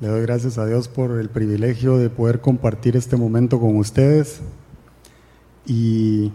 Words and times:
Le 0.00 0.08
doy 0.08 0.22
gracias 0.22 0.58
a 0.58 0.66
Dios 0.66 0.88
por 0.88 1.12
el 1.20 1.28
privilegio 1.28 1.98
de 1.98 2.10
poder 2.10 2.40
compartir 2.40 2.96
este 2.96 3.16
momento 3.16 3.60
con 3.60 3.76
ustedes. 3.76 4.40
Y 5.66 6.32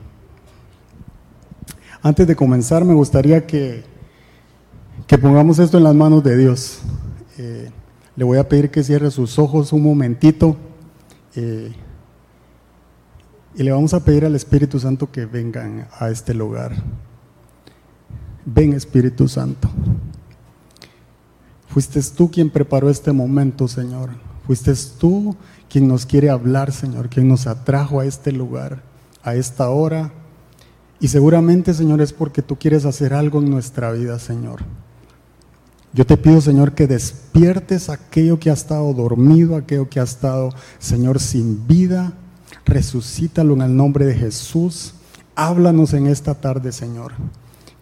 antes 2.01 2.25
de 2.25 2.37
comenzar, 2.37 2.85
me 2.85 2.93
gustaría 2.93 3.45
que, 3.45 3.83
que 5.07 5.17
pongamos 5.17 5.59
esto 5.59 5.77
en 5.77 5.83
las 5.83 5.93
manos 5.93 6.23
de 6.23 6.37
Dios. 6.37 6.79
Eh, 7.37 7.69
le 8.15 8.23
voy 8.23 8.37
a 8.37 8.47
pedir 8.47 8.71
que 8.71 8.81
cierre 8.81 9.11
sus 9.11 9.37
ojos 9.37 9.73
un 9.73 9.83
momentito. 9.83 10.55
Eh, 11.35 11.73
y 13.55 13.63
le 13.63 13.71
vamos 13.71 13.93
a 13.93 14.05
pedir 14.05 14.23
al 14.23 14.35
Espíritu 14.35 14.79
Santo 14.79 15.11
que 15.11 15.25
vengan 15.25 15.89
a 15.99 16.09
este 16.09 16.33
lugar. 16.33 16.71
Ven 18.45 18.71
Espíritu 18.71 19.27
Santo. 19.27 19.69
Fuiste 21.69 22.01
tú 22.15 22.31
quien 22.31 22.49
preparó 22.49 22.89
este 22.89 23.11
momento, 23.11 23.67
Señor. 23.67 24.09
Fuiste 24.45 24.73
tú 24.99 25.35
quien 25.69 25.87
nos 25.87 26.07
quiere 26.07 26.31
hablar, 26.31 26.71
Señor, 26.71 27.09
quien 27.09 27.27
nos 27.27 27.45
atrajo 27.45 27.99
a 27.99 28.05
este 28.05 28.31
lugar, 28.31 28.81
a 29.21 29.35
esta 29.35 29.69
hora. 29.69 30.11
Y 30.99 31.07
seguramente, 31.07 31.73
Señor, 31.75 32.01
es 32.01 32.11
porque 32.11 32.41
tú 32.41 32.57
quieres 32.57 32.85
hacer 32.85 33.13
algo 33.13 33.39
en 33.39 33.51
nuestra 33.51 33.91
vida, 33.91 34.17
Señor. 34.17 34.61
Yo 35.93 36.05
te 36.05 36.17
pido, 36.17 36.41
Señor, 36.41 36.73
que 36.73 36.87
despiertes 36.87 37.89
aquello 37.89 38.39
que 38.39 38.49
ha 38.49 38.53
estado 38.53 38.91
dormido, 38.93 39.55
aquello 39.55 39.89
que 39.89 39.99
ha 39.99 40.03
estado, 40.03 40.49
Señor, 40.79 41.19
sin 41.19 41.67
vida. 41.67 42.13
Resucítalo 42.65 43.53
en 43.53 43.61
el 43.61 43.75
nombre 43.75 44.05
de 44.05 44.15
Jesús. 44.15 44.95
Háblanos 45.35 45.93
en 45.93 46.07
esta 46.07 46.33
tarde, 46.33 46.71
Señor. 46.71 47.13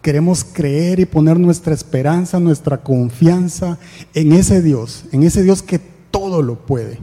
Queremos 0.08 0.42
creer 0.42 1.00
y 1.00 1.04
poner 1.04 1.38
nuestra 1.38 1.74
esperanza, 1.74 2.40
nuestra 2.40 2.78
confianza 2.78 3.76
en 4.14 4.32
ese 4.32 4.62
Dios, 4.62 5.04
en 5.12 5.22
ese 5.22 5.42
Dios 5.42 5.60
que 5.60 5.78
todo 6.10 6.40
lo 6.40 6.64
puede, 6.64 6.98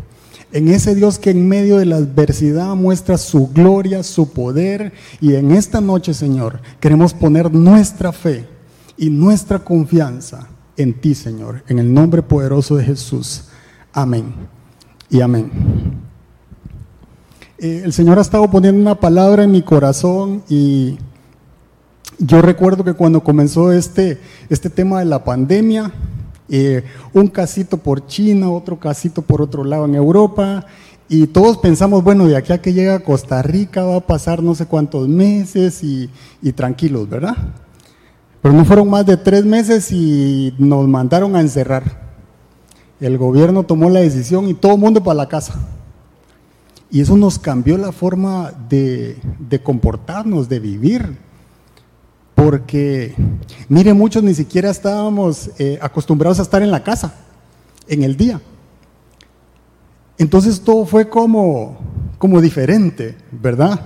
en 0.52 0.70
ese 0.70 0.96
Dios 0.96 1.20
que 1.20 1.30
en 1.30 1.48
medio 1.48 1.77
de 1.77 1.85
la 1.85 1.98
adversidad 1.98 2.74
muestra 2.74 3.20
su 3.20 3.49
gloria, 3.49 4.02
su 4.02 4.32
poder. 4.32 4.91
Y 5.21 5.35
en 5.35 5.52
esta 5.52 5.82
noche, 5.82 6.15
Señor, 6.15 6.62
queremos 6.80 7.13
poner 7.13 7.54
nuestra 7.54 8.12
fe 8.12 8.48
y 8.98 9.12
nuestra 9.12 9.60
confianza 9.60 10.48
en 10.76 10.99
ti, 10.99 11.13
Señor, 11.13 11.63
en 11.68 11.77
el 11.77 11.93
nombre 11.93 12.24
poderoso 12.24 12.76
de 12.76 12.85
Jesús. 12.85 13.49
Amén 13.93 14.34
y 15.12 15.21
amén. 15.21 15.52
Eh, 17.60 17.84
el 17.85 17.93
Señor 17.93 18.18
ha 18.18 18.21
estado 18.21 18.49
poniendo 18.49 18.82
una 18.82 18.99
palabra 18.99 19.43
en 19.43 19.52
mi 19.52 19.62
corazón 19.62 20.41
y 20.49 20.98
yo 22.20 22.41
recuerdo 22.41 22.84
que 22.84 22.94
cuando 22.94 23.24
comenzó 23.24 23.71
este, 23.71 24.20
este 24.49 24.70
tema 24.70 24.99
de 24.99 25.05
la 25.05 25.24
pandemia, 25.24 25.91
eh, 26.49 26.84
un 27.13 27.27
casito 27.27 27.77
por 27.77 28.08
China, 28.08 28.52
otro 28.52 28.80
casito 28.80 29.21
por 29.21 29.41
otro 29.41 29.63
lado 29.63 29.85
en 29.85 29.96
Europa, 29.96 30.66
y 31.08 31.27
todos 31.27 31.58
pensamos, 31.58 32.04
bueno, 32.04 32.27
de 32.27 32.36
aquí 32.36 32.52
a 32.54 32.62
que 32.62 32.74
llega 32.74 32.99
Costa 32.99 33.41
Rica 33.41 33.84
va 33.84 33.98
a 33.98 34.08
pasar 34.08 34.41
no 34.41 34.55
sé 34.55 34.66
cuántos 34.66 35.08
meses 35.08 35.84
y, 35.84 36.10
y 36.41 36.52
tranquilos, 36.52 37.08
¿verdad? 37.08 37.36
Pero 38.41 38.55
no 38.55 38.66
fueron 38.66 38.90
más 38.90 39.05
de 39.05 39.18
tres 39.18 39.46
meses 39.46 39.91
y 39.91 40.54
nos 40.58 40.88
mandaron 40.88 41.36
a 41.36 41.41
encerrar. 41.41 42.05
El 42.99 43.18
gobierno 43.18 43.63
tomó 43.63 43.90
la 43.90 43.99
decisión 43.99 44.48
y 44.48 44.54
todo 44.54 44.76
el 44.76 44.80
mundo 44.80 45.04
para 45.04 45.16
la 45.16 45.27
casa. 45.27 45.54
Y 46.90 47.02
eso 47.02 47.18
nos 47.18 47.38
cambió 47.38 47.77
la 47.77 47.91
forma 47.91 48.52
de, 48.70 49.18
de 49.40 49.62
comportarnos, 49.62 50.48
de 50.48 50.60
vivir 50.60 51.18
porque, 52.36 53.16
mire, 53.70 53.94
muchos 53.94 54.22
ni 54.22 54.36
siquiera 54.36 54.70
estábamos 54.70 55.50
eh, 55.58 55.80
acostumbrados 55.82 56.40
a 56.40 56.42
estar 56.44 56.62
en 56.62 56.70
la 56.70 56.84
casa, 56.84 57.16
en 57.88 58.04
el 58.04 58.18
día. 58.18 58.42
Entonces 60.18 60.62
todo 60.62 60.86
fue 60.86 61.08
como, 61.10 61.77
como 62.18 62.42
diferente, 62.42 63.16
¿verdad? 63.32 63.80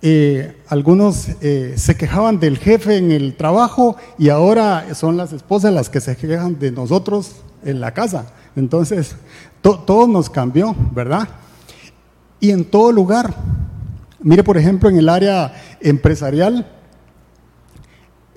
Eh, 0.00 0.56
algunos 0.68 1.28
eh, 1.40 1.74
se 1.76 1.96
quejaban 1.96 2.40
del 2.40 2.56
jefe 2.56 2.96
en 2.96 3.10
el 3.10 3.36
trabajo 3.36 3.96
y 4.16 4.30
ahora 4.30 4.94
son 4.94 5.16
las 5.16 5.32
esposas 5.32 5.72
las 5.72 5.90
que 5.90 6.00
se 6.00 6.16
quejan 6.16 6.58
de 6.58 6.72
nosotros 6.72 7.36
en 7.64 7.80
la 7.80 7.92
casa. 7.92 8.32
Entonces, 8.56 9.14
todo 9.60 10.06
nos 10.06 10.30
cambió, 10.30 10.74
¿verdad? 10.92 11.28
Y 12.40 12.50
en 12.50 12.64
todo 12.64 12.92
lugar. 12.92 13.34
Mire, 14.20 14.42
por 14.42 14.56
ejemplo, 14.56 14.88
en 14.88 14.96
el 14.96 15.08
área 15.08 15.52
empresarial, 15.80 16.66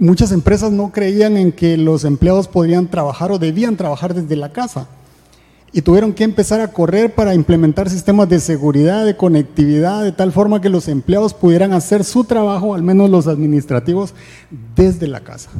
muchas 0.01 0.31
empresas 0.31 0.71
no 0.71 0.91
creían 0.91 1.37
en 1.37 1.51
que 1.51 1.77
los 1.77 2.03
empleados 2.05 2.47
podrían 2.47 2.87
trabajar 2.87 3.31
o 3.31 3.37
debían 3.37 3.77
trabajar 3.77 4.15
desde 4.15 4.35
la 4.35 4.51
casa. 4.51 4.87
Y 5.71 5.83
tuvieron 5.83 6.11
que 6.11 6.25
empezar 6.25 6.59
a 6.59 6.69
correr 6.69 7.13
para 7.13 7.35
implementar 7.35 7.87
sistemas 7.87 8.27
de 8.27 8.39
seguridad, 8.39 9.05
de 9.05 9.15
conectividad, 9.15 10.03
de 10.03 10.11
tal 10.11 10.31
forma 10.31 10.59
que 10.59 10.69
los 10.69 10.87
empleados 10.87 11.33
pudieran 11.33 11.71
hacer 11.71 12.03
su 12.03 12.23
trabajo, 12.23 12.73
al 12.73 12.81
menos 12.81 13.09
los 13.09 13.27
administrativos, 13.27 14.13
desde 14.75 15.07
la 15.07 15.21
casa. 15.21 15.51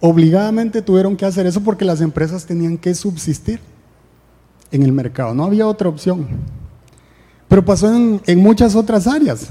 Obligadamente 0.00 0.80
tuvieron 0.80 1.14
que 1.14 1.26
hacer 1.26 1.46
eso 1.46 1.60
porque 1.60 1.84
las 1.84 2.00
empresas 2.00 2.46
tenían 2.46 2.78
que 2.78 2.94
subsistir 2.94 3.60
en 4.72 4.82
el 4.82 4.92
mercado, 4.92 5.34
no 5.34 5.44
había 5.44 5.66
otra 5.66 5.90
opción. 5.90 6.26
Pero 7.46 7.64
pasó 7.64 7.94
en, 7.94 8.20
en 8.26 8.38
muchas 8.40 8.74
otras 8.74 9.06
áreas. 9.06 9.48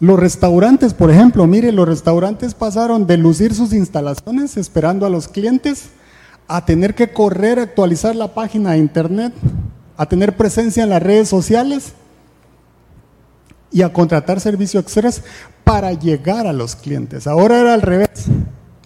Los 0.00 0.18
restaurantes, 0.18 0.94
por 0.94 1.10
ejemplo, 1.10 1.46
mire, 1.46 1.72
los 1.72 1.86
restaurantes 1.86 2.54
pasaron 2.54 3.06
de 3.06 3.18
lucir 3.18 3.54
sus 3.54 3.74
instalaciones 3.74 4.56
esperando 4.56 5.04
a 5.04 5.10
los 5.10 5.28
clientes 5.28 5.90
a 6.48 6.64
tener 6.64 6.94
que 6.94 7.12
correr 7.12 7.58
actualizar 7.58 8.16
la 8.16 8.32
página 8.32 8.72
de 8.72 8.78
internet, 8.78 9.34
a 9.98 10.06
tener 10.06 10.38
presencia 10.38 10.82
en 10.82 10.90
las 10.90 11.02
redes 11.02 11.28
sociales 11.28 11.92
y 13.70 13.82
a 13.82 13.92
contratar 13.92 14.40
servicio 14.40 14.80
express 14.80 15.22
para 15.64 15.92
llegar 15.92 16.46
a 16.46 16.54
los 16.54 16.74
clientes. 16.74 17.26
Ahora 17.26 17.60
era 17.60 17.74
al 17.74 17.82
revés. 17.82 18.24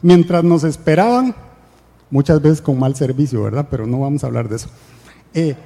Mientras 0.03 0.43
nos 0.43 0.65
esperaban, 0.65 1.35
muchas 2.11 2.43
veces 2.43 2.61
con 2.61 2.79
mal 2.79 2.97
servicio, 2.97 3.43
¿verdad? 3.43 3.69
Pero 3.71 3.87
no 3.87 4.01
vamos 4.01 4.25
a 4.25 4.27
hablar 4.27 4.49
de 4.49 4.57
eso. 4.57 4.69
Eh, 5.33 5.57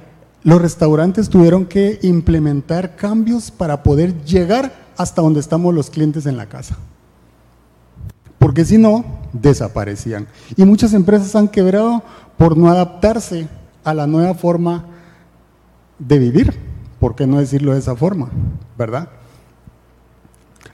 los 0.43 0.61
restaurantes 0.61 1.27
tuvieron 1.27 1.65
que 1.65 1.99
implementar 2.03 2.95
cambios 2.95 3.51
para 3.51 3.83
poder 3.83 4.23
llegar 4.23 4.71
hasta 4.99 5.21
donde 5.21 5.39
estamos 5.39 5.73
los 5.73 5.89
clientes 5.89 6.25
en 6.25 6.35
la 6.35 6.47
casa. 6.47 6.75
Porque 8.37 8.65
si 8.65 8.77
no, 8.77 9.05
desaparecían. 9.31 10.27
Y 10.57 10.65
muchas 10.65 10.93
empresas 10.93 11.33
han 11.37 11.47
quebrado 11.47 12.03
por 12.37 12.57
no 12.57 12.69
adaptarse 12.69 13.47
a 13.85 13.93
la 13.93 14.07
nueva 14.07 14.33
forma 14.33 14.87
de 15.99 16.19
vivir. 16.19 16.59
¿Por 16.99 17.15
qué 17.15 17.25
no 17.25 17.39
decirlo 17.39 17.71
de 17.71 17.79
esa 17.79 17.95
forma? 17.95 18.29
¿Verdad? 18.77 19.07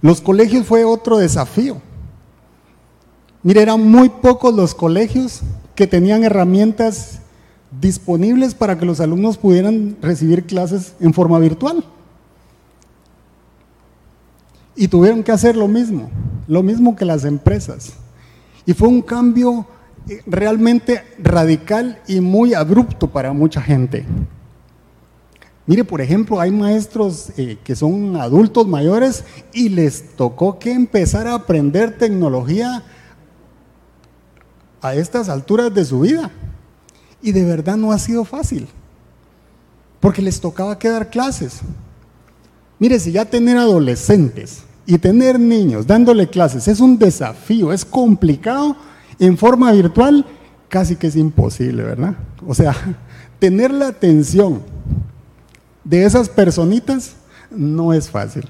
Los 0.02 0.22
colegios 0.22 0.66
fue 0.66 0.84
otro 0.84 1.20
desafío. 1.20 1.78
Mire, 3.44 3.62
eran 3.62 3.88
muy 3.88 4.10
pocos 4.10 4.56
los 4.56 4.74
colegios 4.74 5.42
que 5.76 5.86
tenían 5.86 6.24
herramientas 6.24 7.20
disponibles 7.80 8.56
para 8.56 8.80
que 8.80 8.88
los 8.88 9.00
alumnos 9.00 9.38
pudieran 9.38 9.98
recibir 10.02 10.48
clases 10.48 10.96
en 11.00 11.14
forma 11.14 11.38
virtual. 11.38 11.86
Y 14.76 14.88
tuvieron 14.88 15.24
que 15.24 15.32
hacer 15.32 15.56
lo 15.56 15.68
mismo, 15.68 16.10
lo 16.48 16.64
mismo 16.64 16.96
que 16.96 17.06
las 17.06 17.26
empresas. 17.26 17.94
Y 18.66 18.74
fue 18.74 18.88
un 18.88 19.02
cambio 19.02 19.66
eh, 20.10 20.22
realmente 20.26 21.04
radical 21.18 22.00
y 22.08 22.20
muy 22.20 22.54
abrupto 22.54 23.10
para 23.10 23.34
mucha 23.34 23.62
gente. 23.62 24.06
Mire, 25.68 25.84
por 25.84 26.00
ejemplo, 26.00 26.40
hay 26.40 26.52
maestros 26.52 27.32
eh, 27.38 27.58
que 27.64 27.76
son 27.76 28.16
adultos 28.18 28.68
mayores 28.68 29.24
y 29.52 29.70
les 29.70 30.16
tocó 30.16 30.60
que 30.60 30.72
empezar 30.72 31.28
a 31.28 31.34
aprender 31.34 31.98
tecnología 31.98 32.84
a 34.82 34.94
estas 34.94 35.28
alturas 35.30 35.74
de 35.74 35.84
su 35.86 36.02
vida. 36.02 36.32
Y 37.22 37.32
de 37.32 37.44
verdad 37.44 37.78
no 37.78 37.92
ha 37.92 37.98
sido 37.98 38.24
fácil, 38.26 38.68
porque 40.00 40.22
les 40.22 40.40
tocaba 40.40 40.78
que 40.78 40.90
dar 40.90 41.10
clases. 41.10 41.62
Mire, 42.80 43.00
si 43.00 43.12
ya 43.12 43.26
tener 43.26 43.58
adolescentes 43.58 44.64
y 44.86 44.98
tener 44.98 45.40
niños 45.40 45.88
dándole 45.88 46.28
clases 46.28 46.68
es 46.68 46.80
un 46.80 47.00
desafío, 47.00 47.72
es 47.72 47.86
complicado 47.86 48.76
en 49.20 49.38
forma 49.38 49.72
virtual, 49.72 50.26
casi 50.68 50.96
que 50.96 51.08
es 51.08 51.16
imposible, 51.16 51.84
¿verdad? 51.84 52.16
O 52.46 52.54
sea, 52.54 52.76
tener 53.40 53.72
la 53.72 53.88
atención 53.88 54.62
de 55.84 56.04
esas 56.04 56.30
personitas 56.30 57.16
no 57.50 57.94
es 57.94 58.10
fácil. 58.10 58.50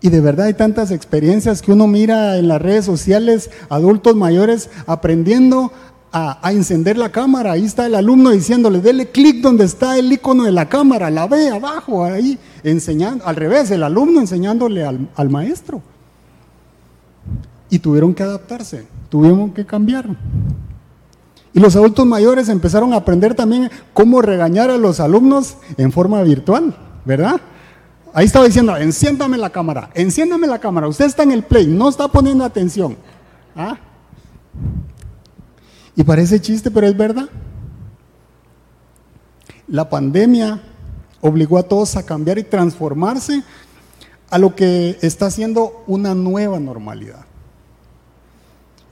Y 0.00 0.10
de 0.10 0.20
verdad 0.20 0.46
hay 0.46 0.54
tantas 0.54 0.92
experiencias 0.92 1.60
que 1.60 1.72
uno 1.72 1.88
mira 1.88 2.38
en 2.38 2.46
las 2.46 2.62
redes 2.62 2.84
sociales, 2.84 3.50
adultos 3.68 4.14
mayores 4.14 4.70
aprendiendo 4.86 5.72
a, 6.12 6.52
encender 6.52 6.96
la 6.96 7.10
cámara. 7.10 7.52
Ahí 7.52 7.64
está 7.64 7.86
el 7.86 7.94
alumno 7.94 8.30
diciéndole, 8.30 8.80
dele 8.80 9.10
clic 9.10 9.40
donde 9.42 9.64
está 9.64 9.98
el 9.98 10.12
icono 10.12 10.44
de 10.44 10.52
la 10.52 10.68
cámara, 10.68 11.10
la 11.10 11.26
ve 11.26 11.50
abajo, 11.50 12.04
ahí, 12.04 12.38
enseñando, 12.62 13.26
al 13.26 13.36
revés, 13.36 13.70
el 13.70 13.82
alumno 13.82 14.20
enseñándole 14.20 14.84
al, 14.84 15.08
al 15.14 15.28
maestro. 15.30 15.82
Y 17.70 17.78
tuvieron 17.78 18.14
que 18.14 18.22
adaptarse, 18.22 18.86
tuvieron 19.08 19.52
que 19.52 19.66
cambiar. 19.66 20.06
Y 21.52 21.60
los 21.60 21.76
adultos 21.76 22.06
mayores 22.06 22.48
empezaron 22.48 22.92
a 22.92 22.96
aprender 22.96 23.34
también 23.34 23.70
cómo 23.92 24.22
regañar 24.22 24.70
a 24.70 24.78
los 24.78 25.00
alumnos 25.00 25.56
en 25.76 25.92
forma 25.92 26.22
virtual, 26.22 26.74
¿verdad? 27.04 27.40
Ahí 28.14 28.26
estaba 28.26 28.46
diciendo, 28.46 28.76
enciéndame 28.76 29.36
la 29.36 29.50
cámara, 29.50 29.90
enciéndame 29.94 30.46
la 30.46 30.58
cámara, 30.58 30.88
usted 30.88 31.04
está 31.04 31.22
en 31.22 31.32
el 31.32 31.42
play, 31.42 31.66
no 31.66 31.88
está 31.88 32.08
poniendo 32.08 32.44
atención. 32.44 32.96
¿Ah? 33.54 33.78
Y 35.98 36.04
parece 36.04 36.40
chiste, 36.40 36.70
pero 36.70 36.86
es 36.86 36.96
verdad. 36.96 37.28
La 39.66 39.90
pandemia 39.90 40.62
obligó 41.20 41.58
a 41.58 41.64
todos 41.64 41.96
a 41.96 42.06
cambiar 42.06 42.38
y 42.38 42.44
transformarse 42.44 43.42
a 44.30 44.38
lo 44.38 44.54
que 44.54 44.96
está 45.02 45.28
siendo 45.28 45.82
una 45.88 46.14
nueva 46.14 46.60
normalidad. 46.60 47.26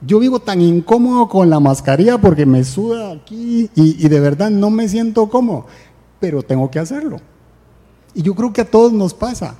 Yo 0.01 0.19
vivo 0.19 0.41
tan 0.41 0.59
incómodo 0.59 1.29
con 1.29 1.49
la 1.49 1.61
mascarilla 1.61 2.17
porque 2.17 2.45
me 2.45 2.65
suda 2.65 3.13
aquí 3.13 3.71
y, 3.73 4.05
de 4.09 4.19
verdad 4.19 4.49
no 4.49 4.69
me 4.69 4.89
siento 4.89 5.29
cómodo, 5.29 5.65
pero 6.19 6.43
tengo 6.43 6.69
que 6.69 6.79
hacerlo. 6.79 7.21
Y 8.15 8.21
yo 8.21 8.35
creo 8.35 8.51
que 8.51 8.61
a 8.61 8.69
todos 8.69 8.91
nos 8.91 9.13
pasa. 9.13 9.55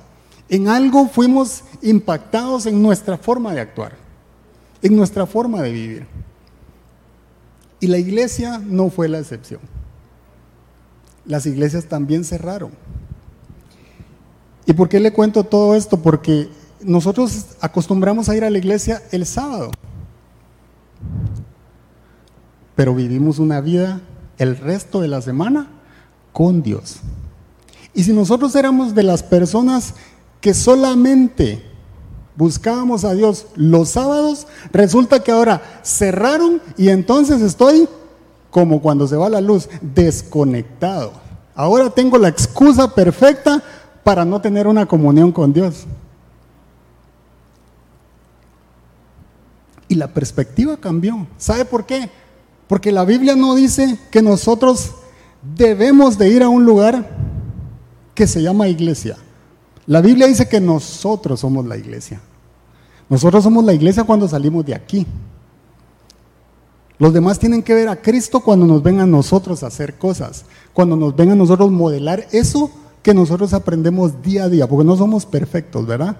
En 0.50 0.68
algo 0.68 1.08
fuimos 1.08 1.64
impactados 1.80 2.66
en 2.66 2.82
nuestra 2.82 3.16
forma 3.16 3.54
de 3.54 3.62
actuar, 3.62 3.96
en 4.82 4.94
nuestra 4.94 5.24
forma 5.24 5.62
de 5.62 5.72
vivir. 5.72 6.27
Y 7.80 7.86
la 7.86 7.98
iglesia 7.98 8.58
no 8.58 8.90
fue 8.90 9.08
la 9.08 9.18
excepción. 9.18 9.60
Las 11.24 11.46
iglesias 11.46 11.84
también 11.84 12.24
cerraron. 12.24 12.70
¿Y 14.66 14.72
por 14.72 14.88
qué 14.88 15.00
le 15.00 15.12
cuento 15.12 15.44
todo 15.44 15.74
esto? 15.74 16.00
Porque 16.00 16.48
nosotros 16.80 17.56
acostumbramos 17.60 18.28
a 18.28 18.36
ir 18.36 18.44
a 18.44 18.50
la 18.50 18.58
iglesia 18.58 19.02
el 19.12 19.26
sábado 19.26 19.70
pero 22.78 22.94
vivimos 22.94 23.40
una 23.40 23.60
vida 23.60 24.00
el 24.38 24.56
resto 24.56 25.00
de 25.00 25.08
la 25.08 25.20
semana 25.20 25.66
con 26.32 26.62
Dios. 26.62 26.98
Y 27.92 28.04
si 28.04 28.12
nosotros 28.12 28.54
éramos 28.54 28.94
de 28.94 29.02
las 29.02 29.24
personas 29.24 29.94
que 30.40 30.54
solamente 30.54 31.60
buscábamos 32.38 33.04
a 33.04 33.14
Dios 33.14 33.46
los 33.56 33.88
sábados, 33.88 34.46
resulta 34.70 35.24
que 35.24 35.32
ahora 35.32 35.60
cerraron 35.82 36.62
y 36.76 36.88
entonces 36.88 37.42
estoy 37.42 37.88
como 38.52 38.80
cuando 38.80 39.08
se 39.08 39.16
va 39.16 39.28
la 39.28 39.40
luz, 39.40 39.68
desconectado. 39.82 41.10
Ahora 41.56 41.90
tengo 41.90 42.16
la 42.16 42.28
excusa 42.28 42.94
perfecta 42.94 43.60
para 44.04 44.24
no 44.24 44.40
tener 44.40 44.68
una 44.68 44.86
comunión 44.86 45.32
con 45.32 45.52
Dios. 45.52 45.84
Y 49.88 49.96
la 49.96 50.06
perspectiva 50.06 50.76
cambió. 50.76 51.26
¿Sabe 51.38 51.64
por 51.64 51.86
qué? 51.86 52.08
Porque 52.68 52.92
la 52.92 53.04
Biblia 53.04 53.34
no 53.34 53.56
dice 53.56 53.98
que 54.12 54.22
nosotros 54.22 54.92
debemos 55.56 56.16
de 56.16 56.28
ir 56.28 56.44
a 56.44 56.48
un 56.48 56.64
lugar 56.64 57.10
que 58.14 58.28
se 58.28 58.42
llama 58.42 58.68
iglesia. 58.68 59.16
La 59.86 60.00
Biblia 60.00 60.28
dice 60.28 60.48
que 60.48 60.60
nosotros 60.60 61.40
somos 61.40 61.66
la 61.66 61.76
iglesia. 61.76 62.20
Nosotros 63.08 63.42
somos 63.42 63.64
la 63.64 63.72
iglesia 63.72 64.04
cuando 64.04 64.28
salimos 64.28 64.64
de 64.66 64.74
aquí. 64.74 65.06
Los 66.98 67.12
demás 67.12 67.38
tienen 67.38 67.62
que 67.62 67.74
ver 67.74 67.88
a 67.88 68.02
Cristo 68.02 68.40
cuando 68.40 68.66
nos 68.66 68.82
ven 68.82 69.00
a 69.00 69.06
nosotros 69.06 69.62
hacer 69.62 69.98
cosas, 69.98 70.44
cuando 70.72 70.96
nos 70.96 71.14
ven 71.14 71.30
a 71.30 71.36
nosotros 71.36 71.70
modelar 71.70 72.26
eso 72.32 72.70
que 73.02 73.14
nosotros 73.14 73.54
aprendemos 73.54 74.20
día 74.20 74.44
a 74.44 74.48
día, 74.48 74.68
porque 74.68 74.84
no 74.84 74.96
somos 74.96 75.24
perfectos, 75.24 75.86
¿verdad? 75.86 76.16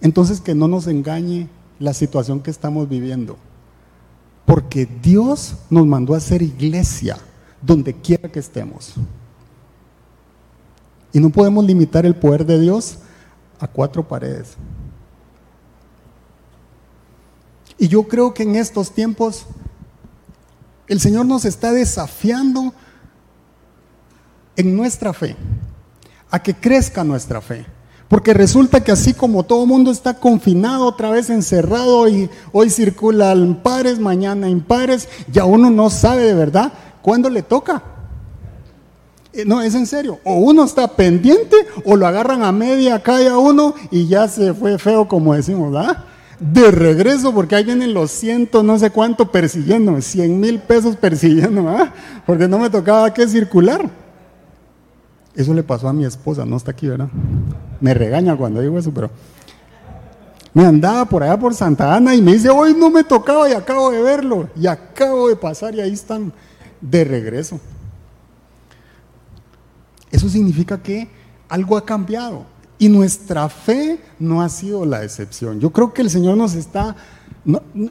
Entonces 0.00 0.40
que 0.40 0.54
no 0.54 0.66
nos 0.66 0.86
engañe 0.86 1.48
la 1.78 1.94
situación 1.94 2.40
que 2.40 2.50
estamos 2.50 2.88
viviendo. 2.88 3.36
Porque 4.46 4.86
Dios 4.86 5.56
nos 5.70 5.86
mandó 5.86 6.14
a 6.14 6.20
ser 6.20 6.42
iglesia 6.42 7.18
donde 7.60 7.94
quiera 7.94 8.28
que 8.30 8.40
estemos. 8.40 8.94
Y 11.12 11.20
no 11.20 11.30
podemos 11.30 11.64
limitar 11.64 12.06
el 12.06 12.14
poder 12.14 12.46
de 12.46 12.58
Dios 12.58 12.98
a 13.60 13.66
cuatro 13.66 14.06
paredes. 14.06 14.56
Y 17.78 17.88
yo 17.88 18.04
creo 18.04 18.32
que 18.32 18.44
en 18.44 18.56
estos 18.56 18.92
tiempos 18.92 19.46
el 20.86 21.00
Señor 21.00 21.26
nos 21.26 21.44
está 21.44 21.72
desafiando 21.72 22.72
en 24.56 24.76
nuestra 24.76 25.12
fe, 25.12 25.36
a 26.30 26.42
que 26.42 26.54
crezca 26.54 27.04
nuestra 27.04 27.40
fe. 27.40 27.66
Porque 28.08 28.34
resulta 28.34 28.84
que 28.84 28.92
así 28.92 29.14
como 29.14 29.42
todo 29.42 29.64
mundo 29.64 29.90
está 29.90 30.14
confinado, 30.14 30.84
otra 30.86 31.10
vez 31.10 31.30
encerrado 31.30 32.08
y 32.08 32.28
hoy 32.52 32.68
circulan 32.68 33.62
pares, 33.62 33.98
mañana 33.98 34.50
impares, 34.50 35.08
ya 35.32 35.46
uno 35.46 35.70
no 35.70 35.88
sabe 35.88 36.24
de 36.24 36.34
verdad 36.34 36.72
cuándo 37.00 37.30
le 37.30 37.42
toca. 37.42 37.82
Eh, 39.32 39.44
no, 39.46 39.62
es 39.62 39.74
en 39.74 39.86
serio. 39.86 40.20
O 40.24 40.34
uno 40.36 40.64
está 40.64 40.88
pendiente 40.88 41.56
o 41.84 41.96
lo 41.96 42.06
agarran 42.06 42.42
a 42.42 42.52
media 42.52 43.02
calle 43.02 43.28
a 43.28 43.38
uno 43.38 43.74
y 43.90 44.06
ya 44.06 44.28
se 44.28 44.52
fue 44.54 44.78
feo 44.78 45.08
como 45.08 45.34
decimos, 45.34 45.72
¿verdad? 45.72 46.04
De 46.38 46.70
regreso 46.70 47.32
porque 47.32 47.54
ahí 47.54 47.64
vienen 47.64 47.94
los 47.94 48.10
cientos, 48.10 48.64
no 48.64 48.78
sé 48.78 48.90
cuánto 48.90 49.30
persiguiéndome, 49.30 50.02
cien 50.02 50.40
mil 50.40 50.58
pesos 50.58 50.96
persiguiéndome, 50.96 51.70
¿verdad? 51.70 51.92
Porque 52.26 52.48
no 52.48 52.58
me 52.58 52.68
tocaba 52.68 53.12
que 53.14 53.26
circular. 53.26 53.88
Eso 55.34 55.54
le 55.54 55.62
pasó 55.62 55.88
a 55.88 55.92
mi 55.94 56.04
esposa, 56.04 56.44
no 56.44 56.56
está 56.56 56.72
aquí, 56.72 56.88
¿verdad? 56.88 57.08
Me 57.80 57.94
regaña 57.94 58.36
cuando 58.36 58.60
digo 58.60 58.78
eso, 58.78 58.92
pero 58.92 59.10
me 60.52 60.66
andaba 60.66 61.06
por 61.06 61.22
allá 61.22 61.38
por 61.38 61.54
Santa 61.54 61.94
Ana 61.94 62.14
y 62.14 62.20
me 62.20 62.34
dice, 62.34 62.50
hoy 62.50 62.74
no 62.74 62.90
me 62.90 63.04
tocaba 63.04 63.48
y 63.48 63.54
acabo 63.54 63.90
de 63.90 64.02
verlo 64.02 64.50
y 64.54 64.66
acabo 64.66 65.28
de 65.28 65.36
pasar 65.36 65.74
y 65.74 65.80
ahí 65.80 65.92
están 65.92 66.32
de 66.82 67.04
regreso. 67.04 67.58
Eso 70.12 70.28
significa 70.28 70.80
que 70.80 71.08
algo 71.48 71.76
ha 71.76 71.84
cambiado 71.84 72.44
y 72.78 72.88
nuestra 72.88 73.48
fe 73.48 73.98
no 74.18 74.42
ha 74.42 74.48
sido 74.48 74.86
la 74.86 75.02
excepción. 75.02 75.58
Yo 75.58 75.70
creo 75.70 75.92
que 75.92 76.02
el 76.02 76.10
Señor 76.10 76.36
nos 76.36 76.54
está, 76.54 76.94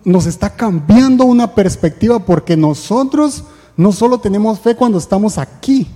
nos 0.06 0.26
está 0.26 0.52
cambiando 0.52 1.26
una 1.26 1.54
perspectiva 1.54 2.20
porque 2.20 2.56
nosotros 2.56 3.44
no 3.76 3.92
solo 3.92 4.20
tenemos 4.20 4.60
fe 4.60 4.76
cuando 4.76 4.98
estamos 4.98 5.38
aquí, 5.38 5.88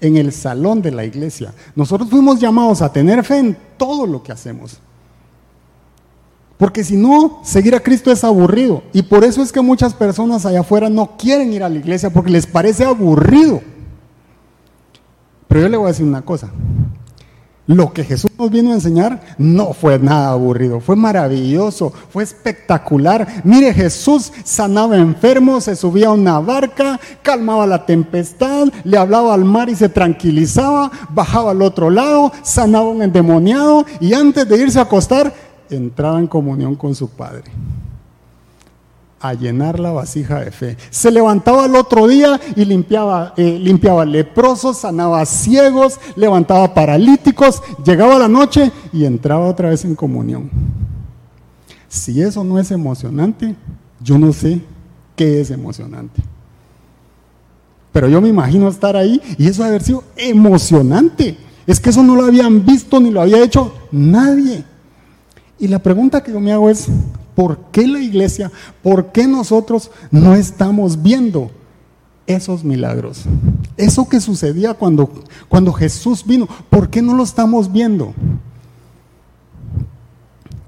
en 0.00 0.16
el 0.16 0.32
salón 0.32 0.82
de 0.82 0.90
la 0.90 1.04
iglesia. 1.04 1.54
Nosotros 1.74 2.10
fuimos 2.10 2.40
llamados 2.40 2.82
a 2.82 2.92
tener 2.92 3.24
fe 3.24 3.38
en 3.38 3.56
todo 3.76 4.06
lo 4.06 4.22
que 4.22 4.32
hacemos. 4.32 4.78
Porque 6.58 6.84
si 6.84 6.96
no, 6.96 7.40
seguir 7.42 7.74
a 7.74 7.80
Cristo 7.80 8.10
es 8.10 8.24
aburrido. 8.24 8.82
Y 8.92 9.02
por 9.02 9.24
eso 9.24 9.42
es 9.42 9.52
que 9.52 9.60
muchas 9.60 9.94
personas 9.94 10.46
allá 10.46 10.60
afuera 10.60 10.88
no 10.88 11.16
quieren 11.16 11.52
ir 11.52 11.62
a 11.62 11.68
la 11.68 11.78
iglesia 11.78 12.10
porque 12.10 12.30
les 12.30 12.46
parece 12.46 12.84
aburrido. 12.84 13.60
Pero 15.56 15.68
yo 15.68 15.70
le 15.70 15.78
voy 15.78 15.86
a 15.86 15.92
decir 15.92 16.04
una 16.04 16.20
cosa. 16.20 16.50
Lo 17.66 17.90
que 17.94 18.04
Jesús 18.04 18.30
nos 18.38 18.50
vino 18.50 18.72
a 18.72 18.74
enseñar 18.74 19.22
no 19.38 19.72
fue 19.72 19.98
nada 19.98 20.32
aburrido, 20.32 20.80
fue 20.80 20.96
maravilloso, 20.96 21.94
fue 22.10 22.24
espectacular. 22.24 23.26
Mire, 23.42 23.72
Jesús 23.72 24.30
sanaba 24.44 24.98
enfermos, 24.98 25.64
se 25.64 25.74
subía 25.74 26.08
a 26.08 26.12
una 26.12 26.40
barca, 26.40 27.00
calmaba 27.22 27.66
la 27.66 27.86
tempestad, 27.86 28.68
le 28.84 28.98
hablaba 28.98 29.32
al 29.32 29.46
mar 29.46 29.70
y 29.70 29.76
se 29.76 29.88
tranquilizaba, 29.88 30.92
bajaba 31.08 31.52
al 31.52 31.62
otro 31.62 31.88
lado, 31.88 32.32
sanaba 32.42 32.90
un 32.90 33.00
endemoniado 33.00 33.86
y 33.98 34.12
antes 34.12 34.46
de 34.46 34.58
irse 34.58 34.78
a 34.78 34.82
acostar, 34.82 35.32
entraba 35.70 36.18
en 36.18 36.26
comunión 36.26 36.74
con 36.74 36.94
su 36.94 37.08
Padre 37.08 37.44
a 39.20 39.34
llenar 39.34 39.80
la 39.80 39.92
vasija 39.92 40.40
de 40.40 40.50
fe. 40.50 40.76
Se 40.90 41.10
levantaba 41.10 41.66
el 41.66 41.74
otro 41.74 42.06
día 42.06 42.40
y 42.54 42.64
limpiaba, 42.64 43.34
eh, 43.36 43.58
limpiaba 43.58 44.04
leprosos, 44.04 44.78
sanaba 44.78 45.24
ciegos, 45.24 45.98
levantaba 46.16 46.74
paralíticos, 46.74 47.62
llegaba 47.84 48.18
la 48.18 48.28
noche 48.28 48.70
y 48.92 49.04
entraba 49.04 49.46
otra 49.46 49.70
vez 49.70 49.84
en 49.84 49.94
comunión. 49.94 50.50
Si 51.88 52.20
eso 52.20 52.44
no 52.44 52.58
es 52.58 52.70
emocionante, 52.70 53.56
yo 54.00 54.18
no 54.18 54.32
sé 54.32 54.60
qué 55.14 55.40
es 55.40 55.50
emocionante. 55.50 56.22
Pero 57.92 58.08
yo 58.08 58.20
me 58.20 58.28
imagino 58.28 58.68
estar 58.68 58.94
ahí 58.96 59.20
y 59.38 59.48
eso 59.48 59.64
haber 59.64 59.82
sido 59.82 60.04
emocionante. 60.16 61.38
Es 61.66 61.80
que 61.80 61.90
eso 61.90 62.02
no 62.02 62.14
lo 62.14 62.26
habían 62.26 62.64
visto 62.64 63.00
ni 63.00 63.10
lo 63.10 63.22
había 63.22 63.42
hecho 63.42 63.72
nadie. 63.90 64.64
Y 65.58 65.68
la 65.68 65.78
pregunta 65.78 66.22
que 66.22 66.30
yo 66.30 66.38
me 66.38 66.52
hago 66.52 66.68
es, 66.68 66.86
¿Por 67.36 67.58
qué 67.70 67.86
la 67.86 68.00
iglesia, 68.00 68.50
por 68.82 69.12
qué 69.12 69.28
nosotros 69.28 69.90
no 70.10 70.34
estamos 70.34 71.02
viendo 71.02 71.50
esos 72.26 72.64
milagros? 72.64 73.24
Eso 73.76 74.08
que 74.08 74.20
sucedía 74.20 74.72
cuando, 74.72 75.22
cuando 75.50 75.70
Jesús 75.74 76.24
vino, 76.24 76.48
¿por 76.70 76.88
qué 76.88 77.02
no 77.02 77.14
lo 77.14 77.22
estamos 77.22 77.70
viendo? 77.70 78.14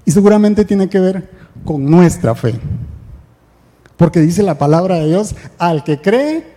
Y 0.05 0.11
seguramente 0.11 0.63
tiene 0.63 0.87
que 0.87 0.99
ver 0.99 1.31
con 1.65 1.83
nuestra 1.89 2.35
fe. 2.35 2.59
Porque 3.97 4.19
dice 4.19 4.43
la 4.43 4.59
palabra 4.59 4.97
de 4.97 5.07
Dios, 5.07 5.35
al 5.57 5.83
que 5.83 5.99
cree, 5.99 6.53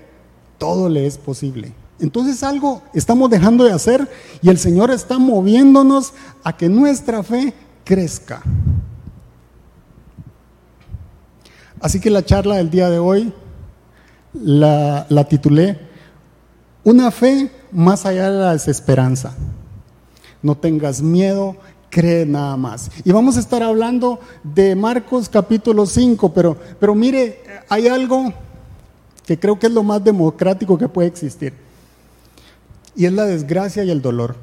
todo 0.59 0.91
le 0.91 1.07
es 1.07 1.17
posible. 1.17 1.73
Entonces 2.01 2.43
algo 2.43 2.83
estamos 2.93 3.31
dejando 3.31 3.65
de 3.65 3.73
hacer 3.73 4.11
y 4.43 4.51
el 4.51 4.59
Señor 4.59 4.91
está 4.91 5.19
moviéndonos 5.19 6.13
a 6.45 6.55
que 6.55 6.69
nuestra 6.69 7.23
fe 7.23 7.55
crezca. 7.85 8.43
Así 11.83 11.99
que 11.99 12.11
la 12.11 12.25
charla 12.25 12.57
del 12.57 12.71
día 12.71 12.89
de 12.89 13.01
hoy 13.01 13.33
la, 14.33 15.27
titulé 15.29 15.81
Una 16.85 17.11
fe 17.11 17.51
más 17.73 18.07
allá 18.07 18.31
de 18.31 18.39
la 18.39 18.53
desesperanza. 18.53 19.35
No 20.43 20.57
tengas 20.57 21.03
miedo, 21.03 21.57
cree 21.91 22.25
nada 22.25 22.57
más. 22.57 22.89
Y 23.05 23.11
vamos 23.11 23.37
a 23.37 23.41
estar 23.41 23.65
hablando 23.65 24.21
de 24.45 24.77
Marcos 24.77 25.29
capítulo 25.29 25.85
5, 25.85 26.33
pero, 26.33 26.57
pero 26.79 26.95
mire, 26.95 27.43
hay 27.69 27.89
algo 27.89 28.33
que 29.27 29.39
creo 29.39 29.59
que 29.59 29.67
es 29.67 29.73
lo 29.73 29.83
más 29.83 30.03
democrático 30.05 30.79
que 30.79 30.89
puede 30.89 31.09
existir. 31.09 31.53
Y 32.95 33.07
es 33.07 33.13
la 33.13 33.25
desgracia 33.25 33.83
y 33.83 33.91
el 33.91 34.01
dolor. 34.01 34.37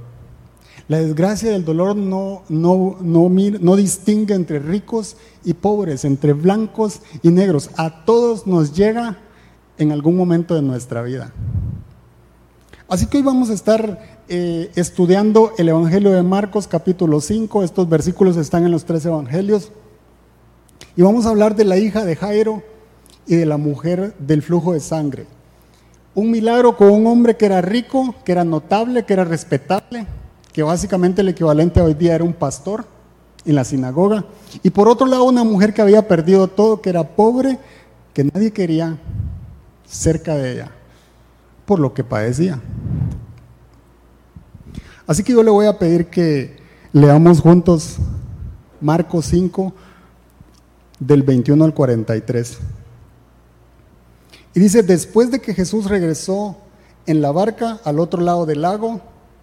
La 0.89 0.98
desgracia 0.98 1.51
y 1.51 1.55
el 1.55 1.63
dolor 1.63 1.96
no, 1.96 2.41
no, 2.50 2.98
no, 3.00 3.29
no 3.29 3.75
distingue 3.75 4.34
entre 4.34 4.58
ricos 4.58 5.17
y 5.46 5.53
pobres, 5.53 6.03
entre 6.03 6.34
blancos 6.34 7.01
y 7.22 7.29
negros. 7.29 7.69
A 7.77 8.05
todos 8.05 8.48
nos 8.48 8.74
llega 8.74 9.19
en 9.77 9.91
algún 9.91 10.17
momento 10.17 10.55
de 10.55 10.63
nuestra 10.63 11.03
vida. 11.03 11.31
Así 12.88 13.05
que 13.05 13.17
hoy 13.17 13.24
vamos 13.24 13.51
a 13.51 13.53
estar 13.53 14.19
eh, 14.29 14.72
estudiando 14.74 15.53
el 15.60 15.69
Evangelio 15.69 16.10
de 16.12 16.24
Marcos 16.24 16.67
capítulo 16.67 17.22
5. 17.22 17.62
Estos 17.62 17.88
versículos 17.88 18.36
están 18.36 18.65
en 18.65 18.72
los 18.72 18.86
tres 18.86 19.05
Evangelios. 19.05 19.72
Y 20.96 21.03
vamos 21.03 21.27
a 21.27 21.29
hablar 21.29 21.55
de 21.55 21.65
la 21.65 21.77
hija 21.77 22.03
de 22.03 22.15
Jairo 22.15 22.63
y 23.27 23.36
de 23.36 23.46
la 23.46 23.58
mujer 23.58 24.15
del 24.17 24.41
flujo 24.41 24.74
de 24.74 24.79
sangre. 24.79 25.27
Un 26.15 26.31
milagro 26.31 26.75
con 26.75 26.89
un 26.89 27.05
hombre 27.05 27.38
que 27.38 27.46
era 27.46 27.62
rico, 27.62 28.15
que 28.25 28.31
era 28.31 28.43
notable, 28.43 29.05
que 29.05 29.13
era 29.13 29.24
respetable, 29.24 30.08
que 30.51 30.63
básicamente 30.63 31.22
el 31.22 31.29
equivalente 31.29 31.82
hoy 31.82 31.94
día 31.94 32.15
era 32.15 32.24
un 32.24 32.34
pastor 32.34 32.86
en 33.46 33.56
la 33.56 33.63
sinagoga. 33.63 34.25
Y 34.63 34.70
por 34.70 34.88
otro 34.88 35.08
lado 35.08 35.24
una 35.24 35.44
mujer 35.44 35.74
que 35.74 35.82
había 35.82 36.08
perdido 36.08 36.48
todo, 36.48 36.82
que 36.82 36.89
era 36.89 37.03
pobre, 37.15 37.60
que 38.13 38.24
nadie 38.24 38.51
quería 38.51 38.98
cerca 39.88 40.36
de 40.36 40.53
ella, 40.53 40.72
por 41.65 41.79
lo 41.79 41.94
que 41.94 42.03
padecía. 42.03 42.60
Así 45.08 45.24
que 45.24 45.34
yo 45.34 45.44
le 45.44 45.51
voy 45.51 45.65
a 45.65 45.77
pedir 45.79 46.08
que 46.08 46.58
leamos 46.94 47.41
juntos 47.41 47.98
Marcos 48.82 49.25
5, 49.25 49.74
del 51.00 51.24
21 51.24 51.63
al 51.65 51.74
43. 51.74 52.60
Y 54.53 54.60
dice, 54.60 54.84
después 54.84 55.32
de 55.32 55.39
que 55.39 55.53
Jesús 55.53 55.86
regresó 55.86 56.58
en 57.06 57.22
la 57.22 57.32
barca 57.32 57.79
al 57.84 58.00
otro 58.00 58.22
lado 58.22 58.46
del 58.46 58.62
lago, 58.62 59.01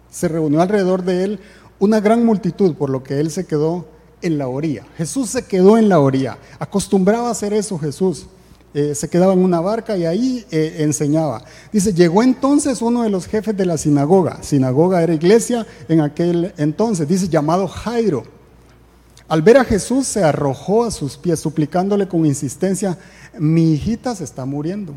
se 0.09 0.27
reunió 0.27 0.61
alrededor 0.61 1.03
de 1.03 1.23
él 1.23 1.39
una 1.79 1.99
gran 1.99 2.25
multitud, 2.25 2.75
por 2.75 2.89
lo 2.89 3.03
que 3.03 3.19
él 3.19 3.31
se 3.31 3.45
quedó 3.45 3.85
en 4.21 4.37
la 4.37 4.47
orilla. 4.47 4.85
Jesús 4.97 5.29
se 5.29 5.45
quedó 5.45 5.77
en 5.77 5.89
la 5.89 5.99
orilla. 5.99 6.37
Acostumbraba 6.59 7.27
a 7.27 7.31
hacer 7.31 7.53
eso 7.53 7.77
Jesús. 7.77 8.27
Eh, 8.73 8.93
se 8.95 9.09
quedaba 9.09 9.33
en 9.33 9.39
una 9.39 9.59
barca 9.59 9.97
y 9.97 10.05
ahí 10.05 10.45
eh, 10.51 10.77
enseñaba. 10.79 11.43
Dice, 11.71 11.93
llegó 11.93 12.21
entonces 12.21 12.81
uno 12.81 13.03
de 13.03 13.09
los 13.09 13.25
jefes 13.25 13.55
de 13.55 13.65
la 13.65 13.77
sinagoga. 13.77 14.43
Sinagoga 14.43 15.01
era 15.01 15.13
iglesia 15.13 15.65
en 15.87 16.01
aquel 16.01 16.53
entonces. 16.57 17.07
Dice, 17.07 17.29
llamado 17.29 17.67
Jairo. 17.67 18.23
Al 19.27 19.41
ver 19.41 19.57
a 19.57 19.65
Jesús 19.65 20.07
se 20.07 20.23
arrojó 20.23 20.85
a 20.85 20.91
sus 20.91 21.17
pies, 21.17 21.39
suplicándole 21.39 22.07
con 22.07 22.25
insistencia, 22.25 22.97
mi 23.37 23.73
hijita 23.73 24.15
se 24.15 24.23
está 24.23 24.45
muriendo. 24.45 24.93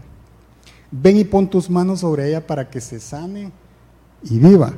Ven 0.91 1.17
y 1.17 1.25
pon 1.25 1.49
tus 1.49 1.69
manos 1.69 2.01
sobre 2.01 2.29
ella 2.29 2.47
para 2.47 2.69
que 2.69 2.81
se 2.81 3.01
sane 3.01 3.51
y 4.23 4.39
viva. 4.39 4.75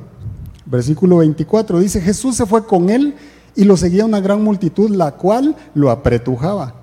Versículo 0.64 1.18
24 1.18 1.80
dice, 1.80 2.00
Jesús 2.00 2.36
se 2.36 2.46
fue 2.46 2.66
con 2.66 2.90
él 2.90 3.14
y 3.54 3.64
lo 3.64 3.76
seguía 3.76 4.04
una 4.04 4.20
gran 4.20 4.42
multitud, 4.42 4.90
la 4.90 5.12
cual 5.12 5.56
lo 5.74 5.90
apretujaba. 5.90 6.74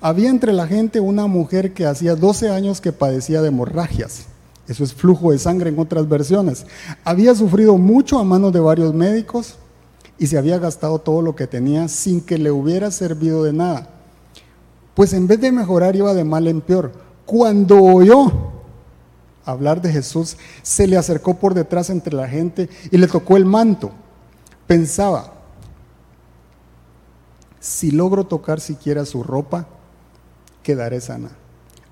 Había 0.00 0.30
entre 0.30 0.52
la 0.52 0.66
gente 0.66 1.00
una 1.00 1.26
mujer 1.26 1.72
que 1.72 1.86
hacía 1.86 2.14
12 2.14 2.50
años 2.50 2.80
que 2.80 2.92
padecía 2.92 3.42
de 3.42 3.48
hemorragias. 3.48 4.26
Eso 4.68 4.84
es 4.84 4.94
flujo 4.94 5.32
de 5.32 5.38
sangre 5.38 5.70
en 5.70 5.78
otras 5.78 6.08
versiones. 6.08 6.66
Había 7.04 7.34
sufrido 7.34 7.76
mucho 7.76 8.18
a 8.18 8.24
manos 8.24 8.52
de 8.52 8.60
varios 8.60 8.94
médicos 8.94 9.56
y 10.18 10.26
se 10.26 10.38
había 10.38 10.58
gastado 10.58 10.98
todo 10.98 11.20
lo 11.22 11.36
que 11.36 11.46
tenía 11.46 11.88
sin 11.88 12.20
que 12.20 12.38
le 12.38 12.50
hubiera 12.50 12.90
servido 12.90 13.44
de 13.44 13.52
nada. 13.52 13.88
Pues 14.94 15.12
en 15.12 15.26
vez 15.26 15.40
de 15.40 15.52
mejorar 15.52 15.96
iba 15.96 16.14
de 16.14 16.24
mal 16.24 16.46
en 16.46 16.60
peor. 16.60 16.92
Cuando 17.26 17.82
oyó 17.82 18.53
hablar 19.44 19.80
de 19.82 19.92
Jesús, 19.92 20.36
se 20.62 20.86
le 20.86 20.96
acercó 20.96 21.34
por 21.34 21.54
detrás 21.54 21.90
entre 21.90 22.14
la 22.14 22.28
gente 22.28 22.68
y 22.90 22.96
le 22.96 23.06
tocó 23.06 23.36
el 23.36 23.44
manto. 23.44 23.90
Pensaba, 24.66 25.32
si 27.60 27.90
logro 27.90 28.24
tocar 28.24 28.60
siquiera 28.60 29.04
su 29.04 29.22
ropa, 29.22 29.66
quedaré 30.62 31.00
sana. 31.00 31.30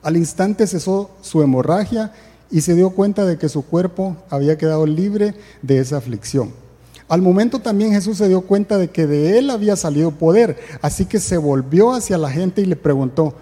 Al 0.03 0.17
instante 0.17 0.67
cesó 0.67 1.11
su 1.21 1.43
hemorragia 1.43 2.13
y 2.51 2.61
se 2.61 2.75
dio 2.75 2.91
cuenta 2.91 3.25
de 3.25 3.39
que 3.39 3.49
su 3.49 3.65
cuerpo 3.65 4.17
había 4.29 4.59
quedado 4.59 4.87
libre 4.87 5.35
de 5.63 5.79
esa 5.79 5.97
aflicción. 5.97 6.53
Al 7.09 7.23
momento 7.23 7.59
también 7.59 7.93
Jesús 7.93 8.19
se 8.19 8.29
dio 8.29 8.43
cuenta 8.43 8.79
de 8.79 8.89
que 8.89 9.07
de 9.07 9.39
él 9.39 9.51
había 9.51 9.77
salido 9.77 10.13
poder, 10.13 10.59
así 10.81 11.07
que 11.07 11.21
se 11.21 11.37
volvió 11.37 11.93
hacia 11.93 12.19
la 12.19 12.31
gente 12.31 12.63
y 12.63 12.67
le 12.67 12.77
preguntó, 12.77 13.35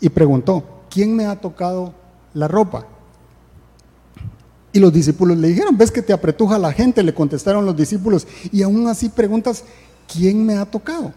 y 0.00 0.08
preguntó, 0.10 0.64
¿quién 0.90 1.16
me 1.16 1.26
ha 1.26 1.40
tocado 1.40 1.94
la 2.34 2.48
ropa? 2.48 2.86
Y 4.74 4.80
los 4.80 4.92
discípulos 4.92 5.38
le 5.38 5.46
dijeron, 5.46 5.78
¿ves 5.78 5.92
que 5.92 6.02
te 6.02 6.12
apretuja 6.12 6.58
la 6.58 6.72
gente? 6.72 7.04
Le 7.04 7.14
contestaron 7.14 7.64
los 7.64 7.76
discípulos, 7.76 8.26
y 8.50 8.62
aún 8.62 8.88
así 8.88 9.08
preguntas, 9.08 9.62
¿quién 10.12 10.44
me 10.44 10.56
ha 10.56 10.66
tocado? 10.66 11.14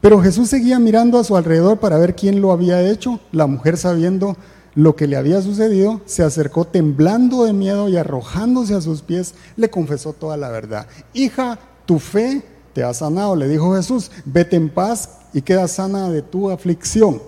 Pero 0.00 0.22
Jesús 0.22 0.48
seguía 0.48 0.78
mirando 0.78 1.18
a 1.18 1.24
su 1.24 1.36
alrededor 1.36 1.80
para 1.80 1.98
ver 1.98 2.14
quién 2.14 2.40
lo 2.40 2.52
había 2.52 2.80
hecho. 2.88 3.18
La 3.32 3.48
mujer, 3.48 3.76
sabiendo 3.76 4.36
lo 4.76 4.94
que 4.94 5.08
le 5.08 5.16
había 5.16 5.42
sucedido, 5.42 6.00
se 6.06 6.22
acercó 6.22 6.64
temblando 6.64 7.42
de 7.42 7.52
miedo 7.52 7.88
y 7.88 7.96
arrojándose 7.96 8.74
a 8.74 8.80
sus 8.80 9.02
pies, 9.02 9.34
le 9.56 9.68
confesó 9.68 10.12
toda 10.12 10.36
la 10.36 10.50
verdad. 10.50 10.86
Hija, 11.12 11.58
tu 11.86 11.98
fe 11.98 12.44
te 12.72 12.84
ha 12.84 12.94
sanado, 12.94 13.34
le 13.34 13.48
dijo 13.48 13.74
Jesús, 13.74 14.12
vete 14.24 14.54
en 14.54 14.68
paz 14.68 15.10
y 15.32 15.42
queda 15.42 15.66
sana 15.66 16.08
de 16.08 16.22
tu 16.22 16.50
aflicción. 16.50 17.20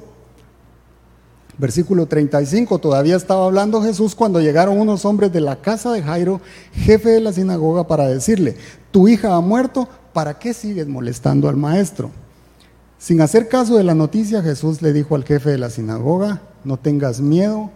Versículo 1.57 2.07
35, 2.07 2.79
todavía 2.81 3.15
estaba 3.15 3.47
hablando 3.47 3.81
Jesús 3.81 4.15
cuando 4.15 4.41
llegaron 4.41 4.81
unos 4.81 5.05
hombres 5.05 5.33
de 5.33 5.41
la 5.41 5.57
casa 5.57 5.93
de 5.93 6.03
Jairo, 6.03 6.41
jefe 6.73 7.11
de 7.11 7.21
la 7.21 7.33
sinagoga, 7.33 7.87
para 7.87 8.09
decirle, 8.09 8.57
tu 8.91 9.07
hija 9.07 9.37
ha 9.37 9.41
muerto, 9.41 9.89
¿para 10.13 10.39
qué 10.39 10.53
sigues 10.53 10.89
molestando 10.89 11.49
al 11.49 11.57
maestro? 11.57 12.11
Sin 12.99 13.21
hacer 13.21 13.49
caso 13.49 13.77
de 13.77 13.85
la 13.85 13.95
noticia, 13.95 14.43
Jesús 14.43 14.83
le 14.83 14.93
dijo 14.93 15.15
al 15.15 15.25
jefe 15.25 15.51
de 15.51 15.59
la 15.59 15.71
sinagoga, 15.71 16.43
no 16.65 16.77
tengas 16.77 17.21
miedo, 17.21 17.71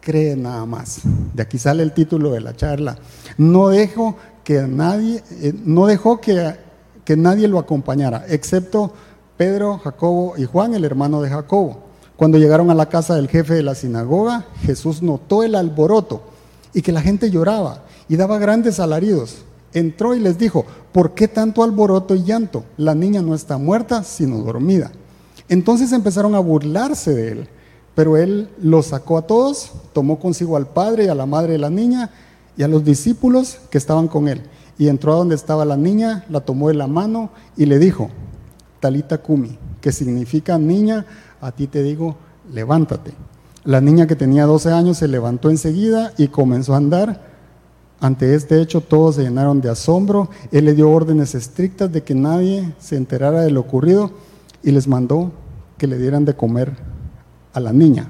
cree 0.00 0.36
nada 0.36 0.64
más. 0.64 1.00
De 1.34 1.42
aquí 1.42 1.58
sale 1.58 1.82
el 1.82 1.92
título 1.92 2.30
de 2.30 2.40
la 2.40 2.56
charla. 2.56 2.96
No 3.36 3.68
dejo 3.68 4.16
que 4.44 4.62
nadie, 4.62 5.22
eh, 5.42 5.52
no 5.64 5.86
dejó 5.86 6.20
que, 6.20 6.54
que 7.04 7.16
nadie 7.16 7.48
lo 7.48 7.58
acompañara, 7.58 8.24
excepto 8.28 8.94
Pedro, 9.36 9.78
Jacobo 9.78 10.34
y 10.38 10.44
Juan, 10.44 10.74
el 10.74 10.84
hermano 10.84 11.20
de 11.20 11.28
Jacobo. 11.28 11.89
Cuando 12.20 12.36
llegaron 12.36 12.70
a 12.70 12.74
la 12.74 12.90
casa 12.90 13.16
del 13.16 13.28
jefe 13.28 13.54
de 13.54 13.62
la 13.62 13.74
sinagoga, 13.74 14.44
Jesús 14.60 15.00
notó 15.00 15.42
el 15.42 15.54
alboroto 15.54 16.20
y 16.74 16.82
que 16.82 16.92
la 16.92 17.00
gente 17.00 17.30
lloraba 17.30 17.84
y 18.10 18.16
daba 18.16 18.38
grandes 18.38 18.78
alaridos. 18.78 19.38
Entró 19.72 20.14
y 20.14 20.20
les 20.20 20.36
dijo, 20.36 20.66
¿por 20.92 21.14
qué 21.14 21.28
tanto 21.28 21.62
alboroto 21.62 22.14
y 22.14 22.22
llanto? 22.22 22.64
La 22.76 22.94
niña 22.94 23.22
no 23.22 23.34
está 23.34 23.56
muerta, 23.56 24.04
sino 24.04 24.36
dormida. 24.40 24.92
Entonces 25.48 25.92
empezaron 25.92 26.34
a 26.34 26.40
burlarse 26.40 27.14
de 27.14 27.32
él. 27.32 27.48
Pero 27.94 28.18
él 28.18 28.50
los 28.60 28.88
sacó 28.88 29.16
a 29.16 29.26
todos, 29.26 29.72
tomó 29.94 30.18
consigo 30.18 30.58
al 30.58 30.66
padre 30.66 31.06
y 31.06 31.08
a 31.08 31.14
la 31.14 31.24
madre 31.24 31.52
de 31.52 31.58
la 31.58 31.70
niña 31.70 32.10
y 32.54 32.62
a 32.62 32.68
los 32.68 32.84
discípulos 32.84 33.60
que 33.70 33.78
estaban 33.78 34.08
con 34.08 34.28
él. 34.28 34.42
Y 34.76 34.88
entró 34.88 35.14
a 35.14 35.16
donde 35.16 35.36
estaba 35.36 35.64
la 35.64 35.78
niña, 35.78 36.26
la 36.28 36.40
tomó 36.40 36.68
de 36.68 36.74
la 36.74 36.86
mano 36.86 37.30
y 37.56 37.64
le 37.64 37.78
dijo, 37.78 38.10
Talita 38.78 39.16
Kumi, 39.16 39.58
que 39.80 39.90
significa 39.90 40.58
niña, 40.58 41.06
a 41.40 41.52
ti 41.52 41.66
te 41.66 41.82
digo, 41.82 42.16
levántate. 42.52 43.12
La 43.64 43.80
niña 43.80 44.06
que 44.06 44.16
tenía 44.16 44.46
12 44.46 44.72
años 44.72 44.98
se 44.98 45.08
levantó 45.08 45.50
enseguida 45.50 46.12
y 46.16 46.28
comenzó 46.28 46.74
a 46.74 46.78
andar. 46.78 47.28
Ante 48.00 48.34
este 48.34 48.62
hecho 48.62 48.80
todos 48.80 49.16
se 49.16 49.22
llenaron 49.22 49.60
de 49.60 49.68
asombro. 49.68 50.30
Él 50.50 50.64
le 50.64 50.74
dio 50.74 50.90
órdenes 50.90 51.34
estrictas 51.34 51.92
de 51.92 52.02
que 52.02 52.14
nadie 52.14 52.72
se 52.78 52.96
enterara 52.96 53.42
de 53.42 53.50
lo 53.50 53.60
ocurrido 53.60 54.10
y 54.62 54.70
les 54.70 54.88
mandó 54.88 55.32
que 55.76 55.86
le 55.86 55.98
dieran 55.98 56.24
de 56.24 56.34
comer 56.34 56.76
a 57.52 57.60
la 57.60 57.72
niña. 57.72 58.08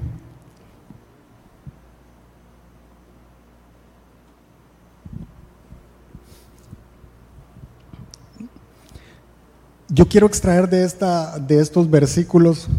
Yo 9.93 10.07
quiero 10.07 10.25
extraer 10.25 10.69
de, 10.69 10.85
esta, 10.85 11.37
de 11.37 11.59
estos 11.59 11.89
versículos 11.89 12.69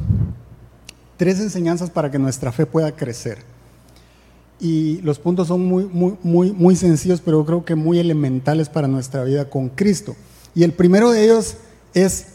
tres 1.23 1.38
enseñanzas 1.38 1.88
para 1.88 2.11
que 2.11 2.19
nuestra 2.19 2.50
fe 2.50 2.67
pueda 2.67 2.91
crecer. 2.97 3.38
Y 4.59 5.00
los 5.02 5.21
puntos 5.21 5.47
son 5.47 5.64
muy, 5.64 5.85
muy, 5.85 6.17
muy, 6.25 6.50
muy 6.50 6.75
sencillos, 6.75 7.21
pero 7.25 7.47
creo 7.47 7.64
que 7.64 7.76
muy 7.76 8.00
elementales 8.00 8.69
para 8.69 8.88
nuestra 8.88 9.23
vida 9.23 9.49
con 9.49 9.69
Cristo. 9.69 10.17
Y 10.52 10.64
el 10.64 10.73
primero 10.73 11.12
de 11.12 11.23
ellos 11.23 11.59
es 11.95 12.26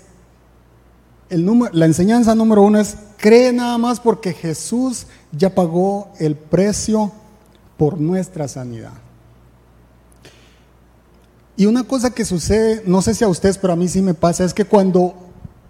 la 1.30 1.86
enseñanza 1.86 2.34
número 2.34 2.62
uno 2.62 2.80
es, 2.80 2.96
cree 3.18 3.52
nada 3.52 3.78
más 3.78 4.00
porque 4.00 4.32
Jesús 4.32 5.08
ya 5.34 5.54
pagó 5.54 6.14
el 6.18 6.38
precio 6.38 7.12
por 7.76 8.00
nuestra 8.00 8.48
sanidad. 8.48 8.94
Y 11.58 11.66
una 11.66 11.84
cosa 11.84 12.12
que 12.12 12.24
sucede, 12.24 12.84
no 12.86 13.02
sé 13.02 13.14
si 13.16 13.26
a 13.26 13.28
ustedes, 13.28 13.58
pero 13.58 13.74
a 13.74 13.76
mí 13.76 13.90
sí 13.90 14.02
me 14.02 14.14
pasa, 14.14 14.46
es 14.46 14.54
que 14.54 14.64
cuando 14.64 15.14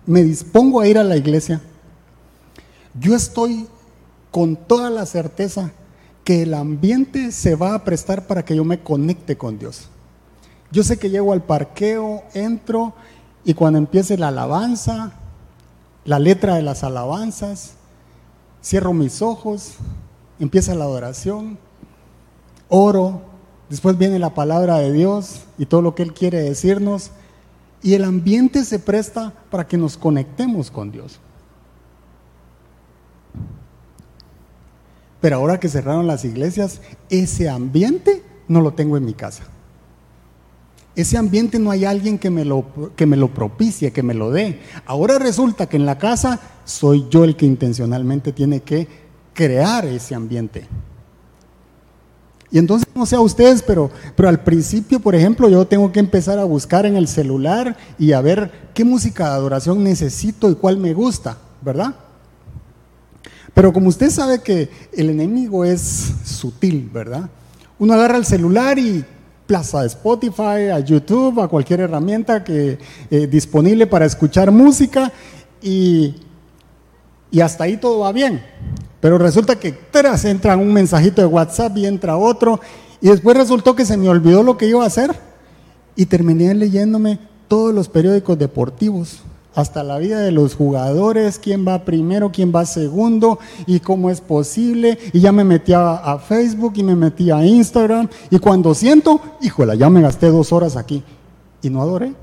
me 0.06 0.24
dispongo 0.24 0.82
a 0.82 0.88
ir 0.88 1.00
a 1.00 1.04
la 1.04 1.18
iglesia, 1.18 1.64
yo 3.00 3.16
estoy 3.16 3.68
con 4.32 4.56
toda 4.56 4.90
la 4.90 5.06
certeza 5.06 5.72
que 6.24 6.44
el 6.44 6.54
ambiente 6.54 7.32
se 7.32 7.56
va 7.56 7.74
a 7.74 7.84
prestar 7.84 8.28
para 8.28 8.44
que 8.44 8.56
yo 8.56 8.66
me 8.66 8.82
conecte 8.82 9.38
con 9.38 9.58
Dios. 9.58 9.88
Yo 10.72 10.84
sé 10.84 10.98
que 10.98 11.10
llego 11.10 11.32
al 11.32 11.44
parqueo, 11.44 12.24
entro 12.34 12.94
y 13.46 13.54
cuando 13.54 13.80
empiece 13.80 14.18
la 14.18 14.28
alabanza, 14.28 15.14
la 16.04 16.20
letra 16.20 16.56
de 16.56 16.64
las 16.64 16.84
alabanzas, 16.84 17.76
cierro 18.62 18.94
mis 18.94 19.22
ojos, 19.22 19.76
empieza 20.40 20.76
la 20.76 20.84
adoración, 20.84 21.58
oro, 22.68 23.22
después 23.70 23.98
viene 23.98 24.20
la 24.20 24.34
palabra 24.34 24.80
de 24.80 24.92
Dios 24.92 25.42
y 25.58 25.66
todo 25.66 25.82
lo 25.82 25.96
que 25.96 26.04
Él 26.04 26.14
quiere 26.14 26.42
decirnos, 26.42 27.12
y 27.82 27.94
el 27.94 28.04
ambiente 28.04 28.66
se 28.66 28.80
presta 28.80 29.34
para 29.50 29.68
que 29.68 29.78
nos 29.78 29.98
conectemos 29.98 30.72
con 30.72 30.92
Dios. 30.92 31.20
Pero 35.22 35.38
ahora 35.38 35.60
que 35.60 35.70
cerraron 35.70 36.08
las 36.08 36.26
iglesias, 36.26 36.82
ese 37.10 37.50
ambiente 37.50 38.24
no 38.48 38.62
lo 38.62 38.74
tengo 38.74 38.98
en 38.98 39.06
mi 39.06 39.14
casa. 39.14 39.44
Ese 40.96 41.18
ambiente 41.18 41.60
no 41.60 41.70
hay 41.70 41.86
alguien 41.86 42.18
que 42.18 42.32
me, 42.32 42.44
lo, 42.44 42.66
que 42.96 43.06
me 43.06 43.18
lo 43.18 43.32
propicie, 43.32 43.92
que 43.92 44.02
me 44.02 44.16
lo 44.16 44.32
dé. 44.32 44.62
Ahora 44.86 45.20
resulta 45.20 45.68
que 45.68 45.78
en 45.78 45.86
la 45.86 45.98
casa 45.98 46.40
soy 46.66 47.06
yo 47.10 47.24
el 47.24 47.36
que 47.36 47.46
intencionalmente 47.46 48.32
tiene 48.32 48.62
que 48.62 48.88
crear 49.34 49.86
ese 49.86 50.16
ambiente. 50.16 50.68
Y 52.50 52.58
entonces, 52.58 52.88
no 52.96 53.06
sé 53.06 53.16
a 53.16 53.20
ustedes, 53.20 53.62
pero, 53.62 53.92
pero 54.16 54.30
al 54.30 54.44
principio, 54.44 55.00
por 55.00 55.14
ejemplo, 55.14 55.50
yo 55.50 55.68
tengo 55.68 55.92
que 55.92 56.00
empezar 56.00 56.40
a 56.40 56.46
buscar 56.46 56.86
en 56.86 56.96
el 56.96 57.08
celular 57.08 57.78
y 58.00 58.14
a 58.14 58.22
ver 58.22 58.70
qué 58.74 58.84
música 58.84 59.26
de 59.26 59.36
adoración 59.36 59.84
necesito 59.84 60.50
y 60.50 60.56
cuál 60.56 60.78
me 60.78 60.94
gusta, 60.94 61.38
¿verdad? 61.62 61.94
Pero 63.58 63.74
como 63.74 63.90
usted 63.90 64.12
sabe 64.12 64.44
que 64.44 64.70
el 64.94 65.10
enemigo 65.10 65.66
es 65.66 66.14
sutil, 66.24 66.92
¿verdad? 66.94 67.28
Uno 67.80 67.96
agarra 67.96 68.18
el 68.18 68.24
celular 68.24 68.78
y 68.78 69.04
plaza 69.48 69.82
de 69.82 69.88
Spotify, 69.88 70.70
a 70.72 70.80
YouTube, 70.80 71.42
a 71.42 71.48
cualquier 71.48 71.80
herramienta 71.80 72.44
que 72.44 72.78
eh, 73.10 73.26
disponible 73.26 73.88
para 73.88 74.06
escuchar 74.06 74.52
música 74.52 75.12
y, 75.60 76.18
y 77.32 77.40
hasta 77.40 77.64
ahí 77.64 77.78
todo 77.78 78.02
va 78.02 78.12
bien. 78.12 78.44
Pero 79.02 79.18
resulta 79.18 79.60
que 79.60 79.72
tras 79.72 80.24
entra 80.26 80.56
un 80.56 80.72
mensajito 80.72 81.24
de 81.24 81.28
WhatsApp 81.28 81.76
y 81.78 81.88
entra 81.88 82.16
otro. 82.16 82.62
Y 83.02 83.08
después 83.08 83.36
resultó 83.36 83.76
que 83.76 83.86
se 83.86 83.98
me 83.98 84.08
olvidó 84.08 84.44
lo 84.44 84.56
que 84.56 84.68
iba 84.68 84.84
a 84.84 84.88
hacer. 84.88 85.16
Y 85.96 86.06
terminé 86.06 86.54
leyéndome 86.54 87.18
todos 87.48 87.74
los 87.74 87.90
periódicos 87.90 88.38
deportivos. 88.38 89.24
Hasta 89.58 89.84
la 89.84 89.98
vida 89.98 90.20
de 90.20 90.32
los 90.32 90.54
jugadores, 90.54 91.40
quién 91.40 91.68
va 91.68 91.84
primero, 91.84 92.32
quién 92.32 92.54
va 92.56 92.64
segundo 92.64 93.40
y 93.66 93.80
cómo 93.80 94.12
es 94.12 94.22
posible. 94.22 95.00
Y 95.14 95.20
ya 95.20 95.32
me 95.32 95.44
metí 95.44 95.74
a, 95.74 96.20
Facebook 96.20 96.74
y 96.76 96.84
me 96.84 96.96
metí 96.96 97.32
a 97.32 97.44
Instagram. 97.44 98.08
Y 98.30 98.38
cuando 98.38 98.76
siento, 98.76 99.20
híjole, 99.42 99.76
ya 99.76 99.90
me 99.90 100.00
gasté 100.00 100.28
dos 100.28 100.54
horas 100.54 100.78
aquí. 100.78 101.02
Y 101.64 101.72
no 101.72 101.82
adoré. 101.82 102.14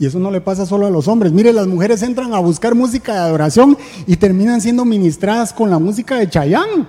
Y 0.00 0.06
eso 0.06 0.18
no 0.18 0.32
le 0.32 0.40
pasa 0.40 0.66
solo 0.66 0.88
a 0.88 0.90
los 0.90 1.06
hombres. 1.06 1.30
Mire, 1.30 1.52
las 1.52 1.68
mujeres 1.68 2.02
entran 2.02 2.34
a 2.34 2.40
buscar 2.40 2.74
música 2.74 3.12
de 3.12 3.20
adoración 3.20 3.78
y 4.08 4.16
terminan 4.16 4.60
siendo 4.60 4.84
ministradas 4.84 5.52
con 5.52 5.70
la 5.70 5.78
música 5.78 6.16
de 6.16 6.28
Chayán. 6.28 6.88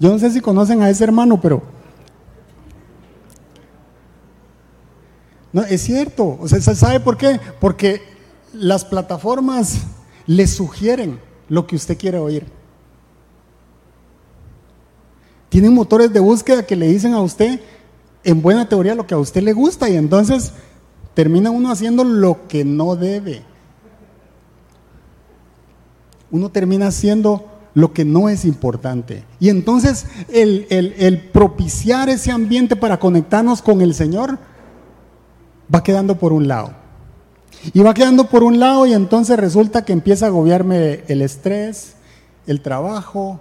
Yo 0.00 0.08
no 0.08 0.18
sé 0.18 0.30
si 0.30 0.40
conocen 0.40 0.82
a 0.82 0.90
ese 0.90 1.04
hermano, 1.04 1.40
pero... 1.40 1.79
No, 5.52 5.62
es 5.62 5.82
cierto. 5.82 6.38
O 6.40 6.48
sea, 6.48 6.60
¿sabe 6.60 7.00
por 7.00 7.16
qué? 7.16 7.40
Porque 7.60 8.02
las 8.52 8.84
plataformas 8.84 9.78
le 10.26 10.46
sugieren 10.46 11.18
lo 11.48 11.66
que 11.66 11.76
usted 11.76 11.98
quiere 11.98 12.18
oír. 12.18 12.46
Tienen 15.48 15.74
motores 15.74 16.12
de 16.12 16.20
búsqueda 16.20 16.64
que 16.64 16.76
le 16.76 16.86
dicen 16.86 17.12
a 17.12 17.20
usted 17.20 17.60
en 18.22 18.42
buena 18.42 18.68
teoría 18.68 18.94
lo 18.94 19.06
que 19.06 19.14
a 19.14 19.18
usted 19.18 19.42
le 19.42 19.52
gusta 19.52 19.88
y 19.88 19.96
entonces 19.96 20.52
termina 21.14 21.50
uno 21.50 21.70
haciendo 21.70 22.04
lo 22.04 22.46
que 22.46 22.64
no 22.64 22.94
debe. 22.94 23.42
Uno 26.30 26.50
termina 26.50 26.86
haciendo 26.86 27.46
lo 27.74 27.92
que 27.92 28.04
no 28.04 28.28
es 28.28 28.44
importante. 28.44 29.24
Y 29.40 29.48
entonces 29.48 30.06
el, 30.28 30.66
el, 30.70 31.18
propiciar 31.30 32.08
ese 32.08 32.30
ambiente 32.30 32.76
para 32.76 33.00
conectarnos 33.00 33.62
con 33.62 33.80
el 33.80 33.94
Señor 33.94 34.38
va 35.72 35.82
quedando 35.82 36.16
por 36.16 36.32
un 36.32 36.48
lado. 36.48 36.72
Y 37.72 37.80
va 37.80 37.94
quedando 37.94 38.28
por 38.28 38.42
un 38.42 38.58
lado 38.58 38.86
y 38.86 38.94
entonces 38.94 39.38
resulta 39.38 39.84
que 39.84 39.92
empieza 39.92 40.26
a 40.26 40.28
agobiarme 40.28 41.04
el 41.08 41.22
estrés, 41.22 41.94
el 42.46 42.60
trabajo, 42.62 43.40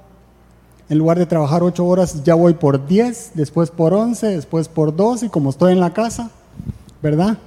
en 0.90 0.98
lugar 0.98 1.20
de 1.20 1.26
trabajar 1.26 1.64
ocho 1.64 1.86
horas, 1.86 2.24
ya 2.24 2.34
voy 2.34 2.56
por 2.56 2.88
diez, 2.88 3.32
después 3.36 3.70
por 3.70 3.94
once, 3.94 4.28
después 4.28 4.68
por 4.68 4.96
dos, 4.96 5.24
y 5.24 5.30
como 5.30 5.52
estoy 5.52 5.72
en 5.74 5.80
la 5.80 5.94
casa, 5.94 6.32
¿verdad? 7.02 7.38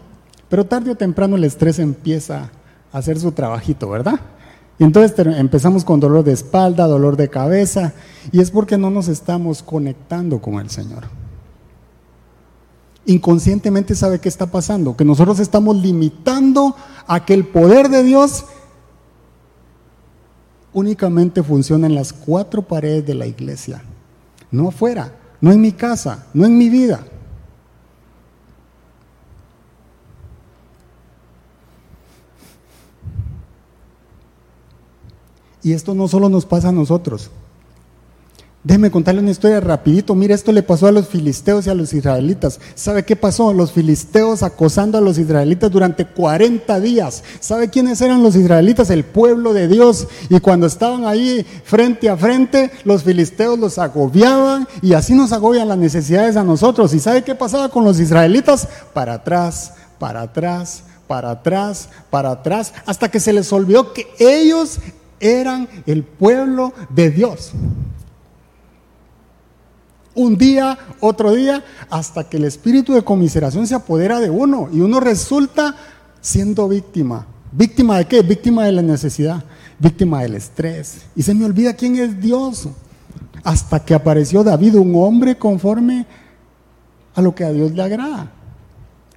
Pero 0.49 0.65
tarde 0.65 0.93
o 0.93 0.95
temprano 0.95 1.37
el 1.37 1.45
estrés 1.45 1.79
empieza 1.79 2.51
a 2.93 2.99
hacer 2.99 3.19
su 3.19 3.33
trabajito, 3.33 3.89
¿verdad? 3.91 4.21
Y 4.79 4.85
entonces 4.85 5.15
empezamos 5.37 5.85
con 5.85 6.01
dolor 6.01 6.25
de 6.25 6.33
espalda, 6.33 6.87
dolor 6.87 7.17
de 7.17 7.29
cabeza, 7.29 7.93
y 8.31 8.41
es 8.41 8.51
porque 8.51 8.79
no 8.79 8.91
nos 8.91 9.09
estamos 9.09 9.63
conectando 9.63 10.41
con 10.41 10.55
el 10.55 10.71
Señor. 10.71 11.05
Inconscientemente 13.05 13.95
sabe 13.95 14.21
qué 14.21 14.29
está 14.29 14.47
pasando, 14.47 14.97
que 14.97 15.05
nosotros 15.05 15.41
estamos 15.41 15.77
limitando 15.77 16.77
a 17.07 17.25
que 17.25 17.35
el 17.35 17.47
poder 17.47 17.89
de 17.89 18.05
Dios 18.05 18.45
únicamente 20.73 21.43
funciona 21.43 21.87
en 21.87 21.95
las 21.95 22.13
cuatro 22.13 22.63
paredes 22.63 23.05
de 23.05 23.15
la 23.15 23.27
iglesia, 23.27 23.83
no 24.51 24.69
afuera, 24.69 25.15
no 25.41 25.53
en 25.53 25.61
mi 25.61 25.73
casa, 25.73 26.27
no 26.33 26.45
en 26.45 26.57
mi 26.57 26.69
vida. 26.69 27.05
Y 35.65 35.73
esto 35.73 35.95
no 35.95 36.09
solo 36.09 36.29
nos 36.29 36.45
pasa 36.45 36.71
a 36.71 36.73
nosotros. 36.73 37.31
Déjeme 38.65 38.93
contarle 38.93 39.21
una 39.21 39.33
historia 39.33 39.59
rapidito. 39.59 40.15
Mire, 40.15 40.35
esto 40.35 40.53
le 40.53 40.63
pasó 40.63 40.87
a 40.87 40.93
los 40.93 41.09
filisteos 41.09 41.67
y 41.67 41.71
a 41.71 41.75
los 41.75 41.93
israelitas. 41.93 42.61
¿Sabe 42.77 43.05
qué 43.05 43.17
pasó? 43.17 43.53
Los 43.53 43.73
filisteos 43.73 44.45
acosando 44.45 44.99
a 44.99 45.01
los 45.01 45.19
israelitas 45.19 45.69
durante 45.69 46.07
40 46.07 46.79
días. 46.79 47.25
¿Sabe 47.41 47.71
quiénes 47.71 48.01
eran 48.01 48.23
los 48.23 48.37
israelitas? 48.37 48.91
El 48.91 49.05
pueblo 49.05 49.53
de 49.53 49.67
Dios. 49.67 50.07
Y 50.29 50.39
cuando 50.39 50.69
estaban 50.69 51.07
ahí 51.07 51.45
frente 51.65 52.09
a 52.09 52.17
frente, 52.17 52.71
los 52.85 53.03
filisteos 53.03 53.59
los 53.59 53.79
agobiaban 53.79 54.69
y 54.81 54.93
así 54.93 55.15
nos 55.15 55.33
agobian 55.33 55.67
las 55.67 55.79
necesidades 55.79 56.37
a 56.37 56.45
nosotros. 56.45 56.95
¿Y 56.95 57.01
sabe 57.01 57.23
qué 57.23 57.35
pasaba 57.35 57.69
con 57.69 57.83
los 57.83 57.99
israelitas? 57.99 58.69
Para 58.95 59.15
atrás, 59.15 59.75
para 59.99 60.23
atrás, 60.23 60.85
para 61.09 61.33
atrás, 61.33 61.89
para 62.11 62.31
atrás, 62.31 62.75
hasta 62.87 63.11
que 63.11 63.19
se 63.19 63.33
les 63.33 63.53
olvidó 63.53 63.93
que 63.93 64.07
ellos 64.21 64.79
eran 65.19 65.69
el 65.85 66.05
pueblo 66.05 66.73
de 66.91 67.11
Dios 67.11 67.51
un 70.15 70.37
día, 70.37 70.79
otro 71.01 71.33
día, 71.33 71.65
hasta 71.91 72.25
que 72.29 72.37
el 72.37 72.45
espíritu 72.45 72.93
de 72.93 73.03
conmiseración 73.03 73.67
se 73.67 73.75
apodera 73.75 74.21
de 74.21 74.31
uno 74.31 74.69
y 74.73 74.81
uno 74.81 75.01
resulta 75.01 75.77
siendo 76.21 76.69
víctima. 76.69 77.27
¿Víctima 77.51 77.99
de 77.99 78.07
qué? 78.07 78.23
Víctima 78.23 78.65
de 78.65 78.73
la 78.73 78.83
necesidad, 78.83 79.45
víctima 79.79 80.23
del 80.23 80.35
estrés. 80.35 81.03
Y 81.15 81.23
se 81.23 81.35
me 81.35 81.45
olvida 81.45 81.75
quién 81.75 81.97
es 81.97 82.21
Dios. 82.21 82.69
Hasta 83.45 83.85
que 83.85 83.95
apareció 83.95 84.45
David, 84.45 84.77
un 84.77 84.95
hombre 84.97 85.37
conforme 85.37 86.07
a 87.15 87.21
lo 87.21 87.35
que 87.35 87.45
a 87.45 87.53
Dios 87.53 87.73
le 87.73 87.83
agrada. 87.83 88.31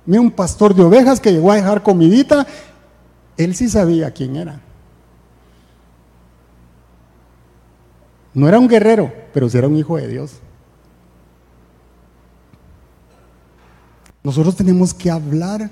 Mira, 0.06 0.22
un 0.22 0.32
pastor 0.32 0.76
de 0.76 0.84
ovejas 0.84 1.20
que 1.20 1.32
llegó 1.32 1.52
a 1.52 1.56
dejar 1.56 1.84
comidita, 1.84 2.46
él 3.38 3.56
sí 3.56 3.70
sabía 3.70 4.12
quién 4.12 4.36
era. 4.36 4.62
No 8.34 8.50
era 8.50 8.60
un 8.60 8.68
guerrero, 8.68 9.14
pero 9.34 9.50
sí 9.50 9.58
era 9.58 9.68
un 9.68 9.78
hijo 9.78 9.96
de 9.98 10.08
Dios. 10.08 10.32
Nosotros 14.26 14.56
tenemos 14.56 14.92
que 14.92 15.12
hablar 15.12 15.70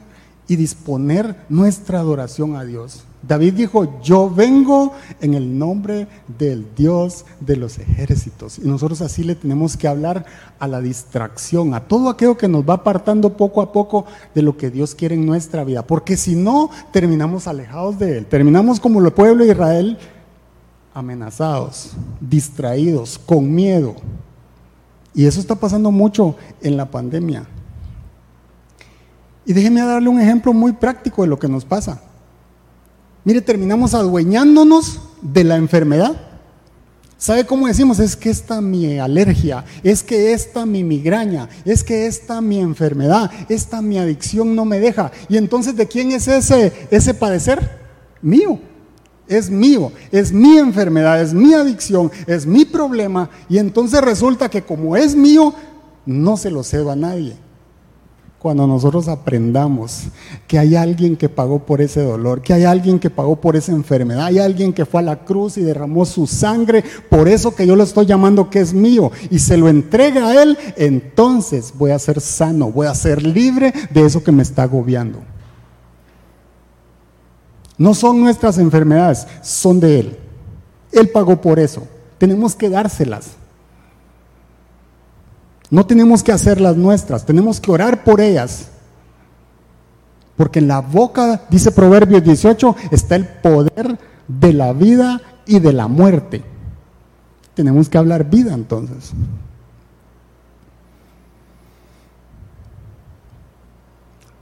y 0.47 0.55
disponer 0.55 1.35
nuestra 1.49 1.99
adoración 1.99 2.55
a 2.55 2.63
Dios. 2.63 3.03
David 3.27 3.55
dijo, 3.55 3.99
yo 4.01 4.29
vengo 4.29 4.93
en 5.21 5.33
el 5.33 5.57
nombre 5.57 6.07
del 6.37 6.67
Dios 6.75 7.25
de 7.39 7.55
los 7.55 7.79
ejércitos. 7.79 8.59
Y 8.59 8.67
nosotros 8.67 9.01
así 9.01 9.23
le 9.23 9.33
tenemos 9.33 9.75
que 9.75 9.87
hablar 9.87 10.27
a 10.59 10.67
la 10.67 10.81
distracción, 10.81 11.73
a 11.73 11.79
todo 11.79 12.09
aquello 12.09 12.37
que 12.37 12.47
nos 12.47 12.63
va 12.63 12.75
apartando 12.75 13.35
poco 13.35 13.59
a 13.59 13.71
poco 13.71 14.05
de 14.35 14.43
lo 14.43 14.55
que 14.55 14.69
Dios 14.69 14.93
quiere 14.93 15.15
en 15.15 15.25
nuestra 15.25 15.63
vida. 15.63 15.87
Porque 15.87 16.15
si 16.15 16.35
no, 16.35 16.69
terminamos 16.91 17.47
alejados 17.47 17.97
de 17.97 18.19
Él. 18.19 18.27
Terminamos 18.27 18.79
como 18.79 18.99
el 18.99 19.11
pueblo 19.13 19.45
de 19.45 19.51
Israel, 19.51 19.97
amenazados, 20.93 21.93
distraídos, 22.19 23.17
con 23.17 23.51
miedo. 23.51 23.95
Y 25.15 25.25
eso 25.25 25.39
está 25.39 25.55
pasando 25.55 25.89
mucho 25.89 26.35
en 26.61 26.77
la 26.77 26.91
pandemia. 26.91 27.47
Y 29.45 29.53
déjeme 29.53 29.81
darle 29.81 30.09
un 30.09 30.21
ejemplo 30.21 30.53
muy 30.53 30.73
práctico 30.73 31.21
de 31.23 31.27
lo 31.27 31.37
que 31.37 31.47
nos 31.47 31.65
pasa. 31.65 32.01
Mire, 33.25 33.41
terminamos 33.41 33.93
adueñándonos 33.93 34.99
de 35.21 35.43
la 35.43 35.55
enfermedad. 35.55 36.15
¿Sabe 37.17 37.45
cómo 37.45 37.67
decimos? 37.67 37.99
Es 37.99 38.17
que 38.17 38.29
esta 38.29 38.59
mi 38.59 38.99
alergia, 38.99 39.63
es 39.81 40.03
que 40.03 40.33
esta 40.33 40.65
mi 40.65 40.83
migraña, 40.83 41.47
es 41.63 41.83
que 41.83 42.05
esta 42.05 42.41
mi 42.41 42.59
enfermedad, 42.59 43.31
esta 43.47 43.81
mi 43.81 43.97
adicción 43.97 44.55
no 44.55 44.65
me 44.65 44.79
deja. 44.79 45.11
Y 45.29 45.37
entonces, 45.37 45.75
¿de 45.77 45.87
quién 45.87 46.11
es 46.11 46.27
ese, 46.27 46.73
ese 46.91 47.13
padecer? 47.13 47.81
Mío. 48.21 48.59
Es 49.25 49.49
mío, 49.49 49.93
es 50.11 50.33
mi 50.33 50.57
enfermedad, 50.57 51.21
es 51.21 51.33
mi 51.33 51.53
adicción, 51.53 52.11
es 52.27 52.45
mi 52.45 52.65
problema. 52.65 53.29
Y 53.47 53.57
entonces 53.57 54.01
resulta 54.01 54.49
que 54.49 54.63
como 54.63 54.97
es 54.97 55.15
mío, 55.15 55.53
no 56.05 56.35
se 56.35 56.51
lo 56.51 56.61
cedo 56.61 56.91
a 56.91 56.97
nadie 56.97 57.37
cuando 58.43 58.67
nosotros 58.67 59.07
aprendamos 59.07 60.03
que 60.47 60.59
hay 60.59 60.75
alguien 60.75 61.15
que 61.15 61.29
pagó 61.29 61.59
por 61.59 61.79
ese 61.79 62.01
dolor, 62.01 62.41
que 62.41 62.51
hay 62.51 62.65
alguien 62.65 62.99
que 62.99 63.09
pagó 63.09 63.37
por 63.37 63.55
esa 63.55 63.71
enfermedad, 63.71 64.25
hay 64.25 64.37
alguien 64.39 64.73
que 64.73 64.85
fue 64.85 64.99
a 64.99 65.03
la 65.03 65.23
cruz 65.23 65.57
y 65.57 65.61
derramó 65.61 66.05
su 66.05 66.27
sangre, 66.27 66.83
por 67.09 67.29
eso 67.29 67.55
que 67.55 67.65
yo 67.65 67.77
lo 67.77 67.83
estoy 67.83 68.05
llamando 68.05 68.49
que 68.49 68.59
es 68.59 68.73
mío, 68.73 69.13
y 69.31 69.39
se 69.39 69.55
lo 69.55 69.69
entrega 69.69 70.27
a 70.27 70.43
Él, 70.43 70.57
entonces 70.75 71.73
voy 71.77 71.91
a 71.91 71.99
ser 71.99 72.19
sano, 72.19 72.69
voy 72.69 72.87
a 72.87 72.95
ser 72.95 73.23
libre 73.23 73.73
de 73.91 74.05
eso 74.05 74.21
que 74.21 74.33
me 74.33 74.43
está 74.43 74.63
agobiando. 74.63 75.19
No 77.77 77.93
son 77.93 78.19
nuestras 78.19 78.57
enfermedades, 78.57 79.25
son 79.41 79.79
de 79.79 80.01
Él. 80.01 80.17
Él 80.91 81.09
pagó 81.11 81.39
por 81.39 81.59
eso. 81.59 81.87
Tenemos 82.17 82.55
que 82.55 82.69
dárselas. 82.69 83.37
No 85.73 85.87
tenemos 85.87 86.21
que 86.21 86.31
hacer 86.31 86.61
las 86.61 86.77
nuestras, 86.77 87.25
tenemos 87.25 87.59
que 87.59 87.71
orar 87.71 88.03
por 88.03 88.21
ellas. 88.21 88.67
Porque 90.37 90.59
en 90.59 90.67
la 90.67 90.81
boca, 90.81 91.45
dice 91.49 91.71
Proverbios 91.71 92.23
18, 92.23 92.75
está 92.91 93.15
el 93.15 93.25
poder 93.25 93.97
de 94.27 94.53
la 94.53 94.71
vida 94.73 95.19
y 95.47 95.57
de 95.57 95.73
la 95.73 95.87
muerte. 95.87 96.43
Tenemos 97.55 97.89
que 97.89 97.97
hablar 97.97 98.29
vida 98.29 98.53
entonces. 98.53 99.13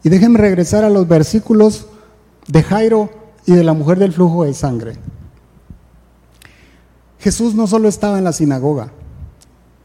Y 0.04 0.10
déjenme 0.10 0.38
regresar 0.38 0.84
a 0.84 0.89
los 0.89 1.08
versículos 1.08 1.86
de 2.48 2.62
Jairo 2.62 3.10
y 3.46 3.54
de 3.54 3.63
la 3.63 3.72
mujer 3.72 4.00
del 4.00 4.12
flujo 4.12 4.44
de 4.44 4.54
sangre. 4.54 4.98
Jesús 7.20 7.56
no 7.56 7.67
solo 7.67 7.88
estaba 7.88 8.17
en 8.17 8.26
la 8.26 8.34
sinagoga, 8.34 8.91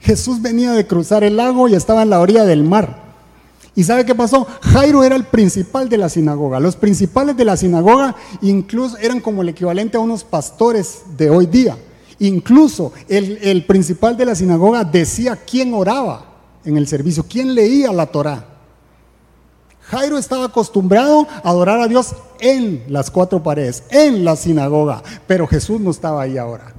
Jesús 0.00 0.40
venía 0.42 0.72
de 0.72 0.86
cruzar 0.86 1.24
el 1.24 1.36
lago 1.36 1.68
y 1.68 1.74
estaba 1.74 2.02
en 2.02 2.10
la 2.10 2.20
orilla 2.20 2.44
del 2.44 2.62
mar. 2.62 3.04
¿Y 3.74 3.84
sabe 3.84 4.06
qué 4.06 4.14
pasó? 4.14 4.46
Jairo 4.62 5.04
era 5.04 5.16
el 5.16 5.24
principal 5.24 5.88
de 5.88 5.98
la 5.98 6.08
sinagoga. 6.08 6.60
Los 6.60 6.76
principales 6.76 7.36
de 7.36 7.44
la 7.44 7.56
sinagoga 7.56 8.16
incluso 8.40 8.96
eran 8.96 9.20
como 9.20 9.42
el 9.42 9.50
equivalente 9.50 9.98
a 9.98 10.00
unos 10.00 10.24
pastores 10.24 11.02
de 11.16 11.28
hoy 11.28 11.46
día. 11.46 11.76
Incluso 12.18 12.92
el, 13.08 13.38
el 13.42 13.66
principal 13.66 14.16
de 14.16 14.24
la 14.24 14.34
sinagoga 14.34 14.82
decía 14.82 15.36
quién 15.36 15.74
oraba 15.74 16.24
en 16.64 16.78
el 16.78 16.86
servicio, 16.86 17.26
quién 17.28 17.54
leía 17.54 17.92
la 17.92 18.06
Torah. 18.06 18.46
Jairo 19.82 20.18
estaba 20.18 20.46
acostumbrado 20.46 21.28
a 21.44 21.50
adorar 21.50 21.80
a 21.80 21.86
Dios 21.86 22.14
en 22.40 22.82
las 22.88 23.10
cuatro 23.10 23.42
paredes, 23.42 23.84
en 23.90 24.24
la 24.24 24.34
sinagoga, 24.34 25.02
pero 25.26 25.46
Jesús 25.46 25.80
no 25.80 25.90
estaba 25.90 26.22
ahí 26.22 26.38
ahora. 26.38 26.74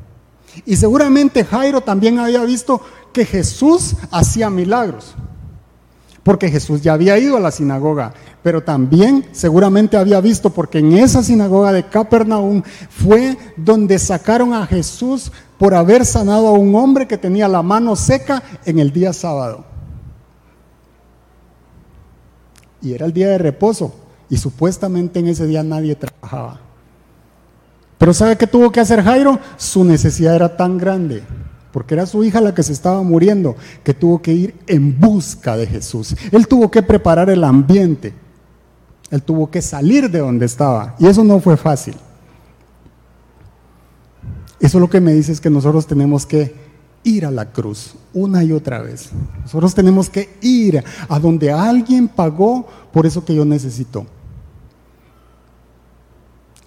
Y 0.65 0.75
seguramente 0.75 1.45
Jairo 1.45 1.81
también 1.81 2.19
había 2.19 2.43
visto 2.43 2.81
que 3.17 3.25
Jesús 3.25 3.95
hacía 4.11 4.51
milagros, 4.51 5.15
porque 6.21 6.51
Jesús 6.51 6.83
ya 6.83 6.93
había 6.93 7.17
ido 7.17 7.35
a 7.35 7.39
la 7.39 7.49
sinagoga, 7.49 8.13
pero 8.43 8.61
también 8.61 9.25
seguramente 9.31 9.97
había 9.97 10.21
visto, 10.21 10.51
porque 10.51 10.77
en 10.77 10.93
esa 10.93 11.23
sinagoga 11.23 11.73
de 11.73 11.87
Capernaum 11.87 12.61
fue 12.91 13.35
donde 13.57 13.97
sacaron 13.97 14.53
a 14.53 14.67
Jesús 14.67 15.31
por 15.57 15.73
haber 15.73 16.05
sanado 16.05 16.49
a 16.49 16.51
un 16.51 16.75
hombre 16.75 17.07
que 17.07 17.17
tenía 17.17 17.47
la 17.47 17.63
mano 17.63 17.95
seca 17.95 18.43
en 18.65 18.77
el 18.77 18.93
día 18.93 19.13
sábado. 19.13 19.65
Y 22.83 22.93
era 22.93 23.07
el 23.07 23.13
día 23.13 23.29
de 23.29 23.39
reposo, 23.39 23.95
y 24.29 24.37
supuestamente 24.37 25.21
en 25.21 25.29
ese 25.29 25.47
día 25.47 25.63
nadie 25.63 25.95
trabajaba. 25.95 26.59
Pero 27.97 28.13
¿sabe 28.13 28.37
qué 28.37 28.45
tuvo 28.45 28.71
que 28.71 28.79
hacer 28.79 29.01
Jairo? 29.01 29.39
Su 29.57 29.83
necesidad 29.83 30.35
era 30.35 30.55
tan 30.55 30.77
grande 30.77 31.23
porque 31.71 31.93
era 31.93 32.05
su 32.05 32.23
hija 32.23 32.41
la 32.41 32.53
que 32.53 32.63
se 32.63 32.73
estaba 32.73 33.01
muriendo, 33.03 33.55
que 33.83 33.93
tuvo 33.93 34.21
que 34.21 34.33
ir 34.33 34.55
en 34.67 34.99
busca 34.99 35.57
de 35.57 35.67
Jesús. 35.67 36.15
Él 36.31 36.47
tuvo 36.47 36.71
que 36.71 36.81
preparar 36.81 37.29
el 37.29 37.43
ambiente, 37.43 38.13
él 39.11 39.21
tuvo 39.21 39.49
que 39.49 39.61
salir 39.61 40.09
de 40.09 40.19
donde 40.19 40.45
estaba, 40.45 40.95
y 40.99 41.07
eso 41.07 41.23
no 41.23 41.39
fue 41.39 41.57
fácil. 41.57 41.95
Eso 44.59 44.79
lo 44.79 44.89
que 44.89 44.99
me 44.99 45.13
dice 45.13 45.31
es 45.31 45.39
que 45.39 45.49
nosotros 45.49 45.85
tenemos 45.85 46.25
que 46.25 46.55
ir 47.03 47.25
a 47.25 47.31
la 47.31 47.51
cruz 47.51 47.95
una 48.13 48.43
y 48.43 48.51
otra 48.51 48.81
vez. 48.81 49.11
Nosotros 49.43 49.75
tenemos 49.75 50.09
que 50.09 50.37
ir 50.41 50.83
a 51.07 51.19
donde 51.19 51.51
alguien 51.51 52.07
pagó 52.07 52.67
por 52.91 53.05
eso 53.05 53.23
que 53.23 53.35
yo 53.35 53.45
necesito. 53.45 54.05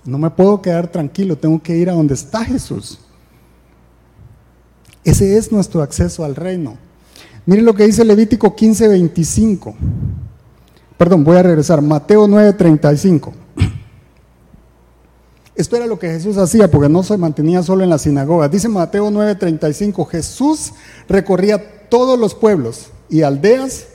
No 0.04 0.18
me 0.18 0.30
puedo 0.30 0.62
quedar 0.62 0.88
tranquilo, 0.88 1.36
tengo 1.36 1.60
que 1.60 1.76
ir 1.76 1.90
a 1.90 1.94
donde 1.94 2.14
está 2.14 2.44
Jesús. 2.44 2.98
Ese 5.04 5.36
es 5.36 5.50
nuestro 5.50 5.82
acceso 5.82 6.24
al 6.24 6.36
reino. 6.36 6.76
Miren 7.46 7.64
lo 7.64 7.74
que 7.74 7.86
dice 7.86 8.04
Levítico 8.04 8.54
15:25. 8.54 9.74
Perdón, 10.96 11.24
voy 11.24 11.36
a 11.38 11.42
regresar. 11.42 11.80
Mateo 11.80 12.26
9:35. 12.26 13.32
Esto 15.54 15.76
era 15.76 15.86
lo 15.86 15.98
que 15.98 16.08
Jesús 16.08 16.36
hacía 16.36 16.70
porque 16.70 16.88
no 16.88 17.02
se 17.02 17.16
mantenía 17.16 17.62
solo 17.62 17.84
en 17.84 17.90
la 17.90 17.98
sinagoga. 17.98 18.48
Dice 18.48 18.68
Mateo 18.68 19.10
9:35, 19.10 20.06
Jesús 20.06 20.72
recorría 21.08 21.88
todos 21.88 22.18
los 22.18 22.34
pueblos 22.34 22.88
y 23.08 23.22
aldeas 23.22 23.86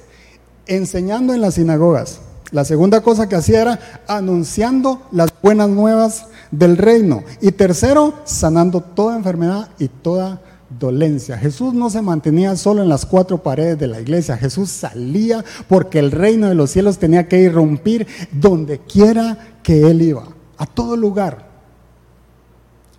enseñando 0.68 1.34
en 1.34 1.42
las 1.42 1.56
sinagogas. 1.56 2.20
La 2.52 2.66
segunda 2.66 3.02
cosa 3.02 3.28
que 3.28 3.36
hacía 3.36 3.62
era 3.62 3.80
anunciando 4.08 5.02
las 5.12 5.30
buenas 5.42 5.70
nuevas 5.70 6.26
del 6.52 6.78
reino. 6.78 7.24
Y 7.42 7.52
tercero, 7.52 8.14
sanando 8.26 8.82
toda 8.82 9.16
enfermedad 9.16 9.70
y 9.80 9.88
toda 9.88 10.42
dolencia. 10.80 11.38
Jesús 11.38 11.74
no 11.74 11.90
se 11.90 12.02
mantenía 12.02 12.56
solo 12.56 12.82
en 12.82 12.90
las 12.90 13.06
cuatro 13.06 13.42
paredes 13.42 13.80
de 13.80 13.88
la 13.88 14.00
iglesia, 14.00 14.38
Jesús 14.38 14.70
salía 14.70 15.44
porque 15.68 16.00
el 16.00 16.12
reino 16.12 16.48
de 16.48 16.56
los 16.56 16.72
cielos 16.72 16.98
tenía 16.98 17.28
que 17.28 17.42
irrumpir 17.42 18.08
donde 18.32 18.80
quiera 18.80 19.58
que 19.64 19.90
él 19.90 20.02
iba, 20.02 20.28
a 20.58 20.66
todo 20.66 20.96
lugar. 20.96 21.56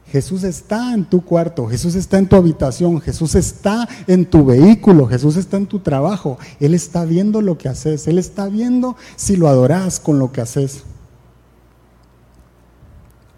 Jesús 0.09 0.45
está 0.45 0.95
en 0.95 1.05
tu 1.05 1.25
cuarto, 1.25 1.67
Jesús 1.67 1.97
está 1.97 2.19
en 2.19 2.29
tu 2.29 2.37
habitación, 2.37 3.01
Jesús 3.01 3.35
está 3.35 3.89
en 4.07 4.25
tu 4.25 4.45
vehículo, 4.45 5.07
Jesús 5.09 5.37
está 5.37 5.57
en 5.57 5.67
tu 5.67 5.81
trabajo. 5.81 6.39
Él 6.61 6.75
está 6.75 7.05
viendo 7.05 7.43
lo 7.43 7.59
que 7.59 7.69
haces, 7.69 8.07
Él 8.07 8.19
está 8.19 8.47
viendo 8.47 8.97
si 9.17 9.37
lo 9.37 9.49
adoras 9.49 9.99
con 9.99 10.19
lo 10.21 10.31
que 10.31 10.41
haces. 10.41 10.85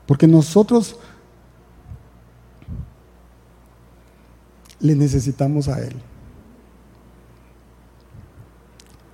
Porque 0.06 0.26
nosotros 0.26 0.96
le 4.80 4.94
necesitamos 4.94 5.68
a 5.68 5.80
Él. 5.80 5.94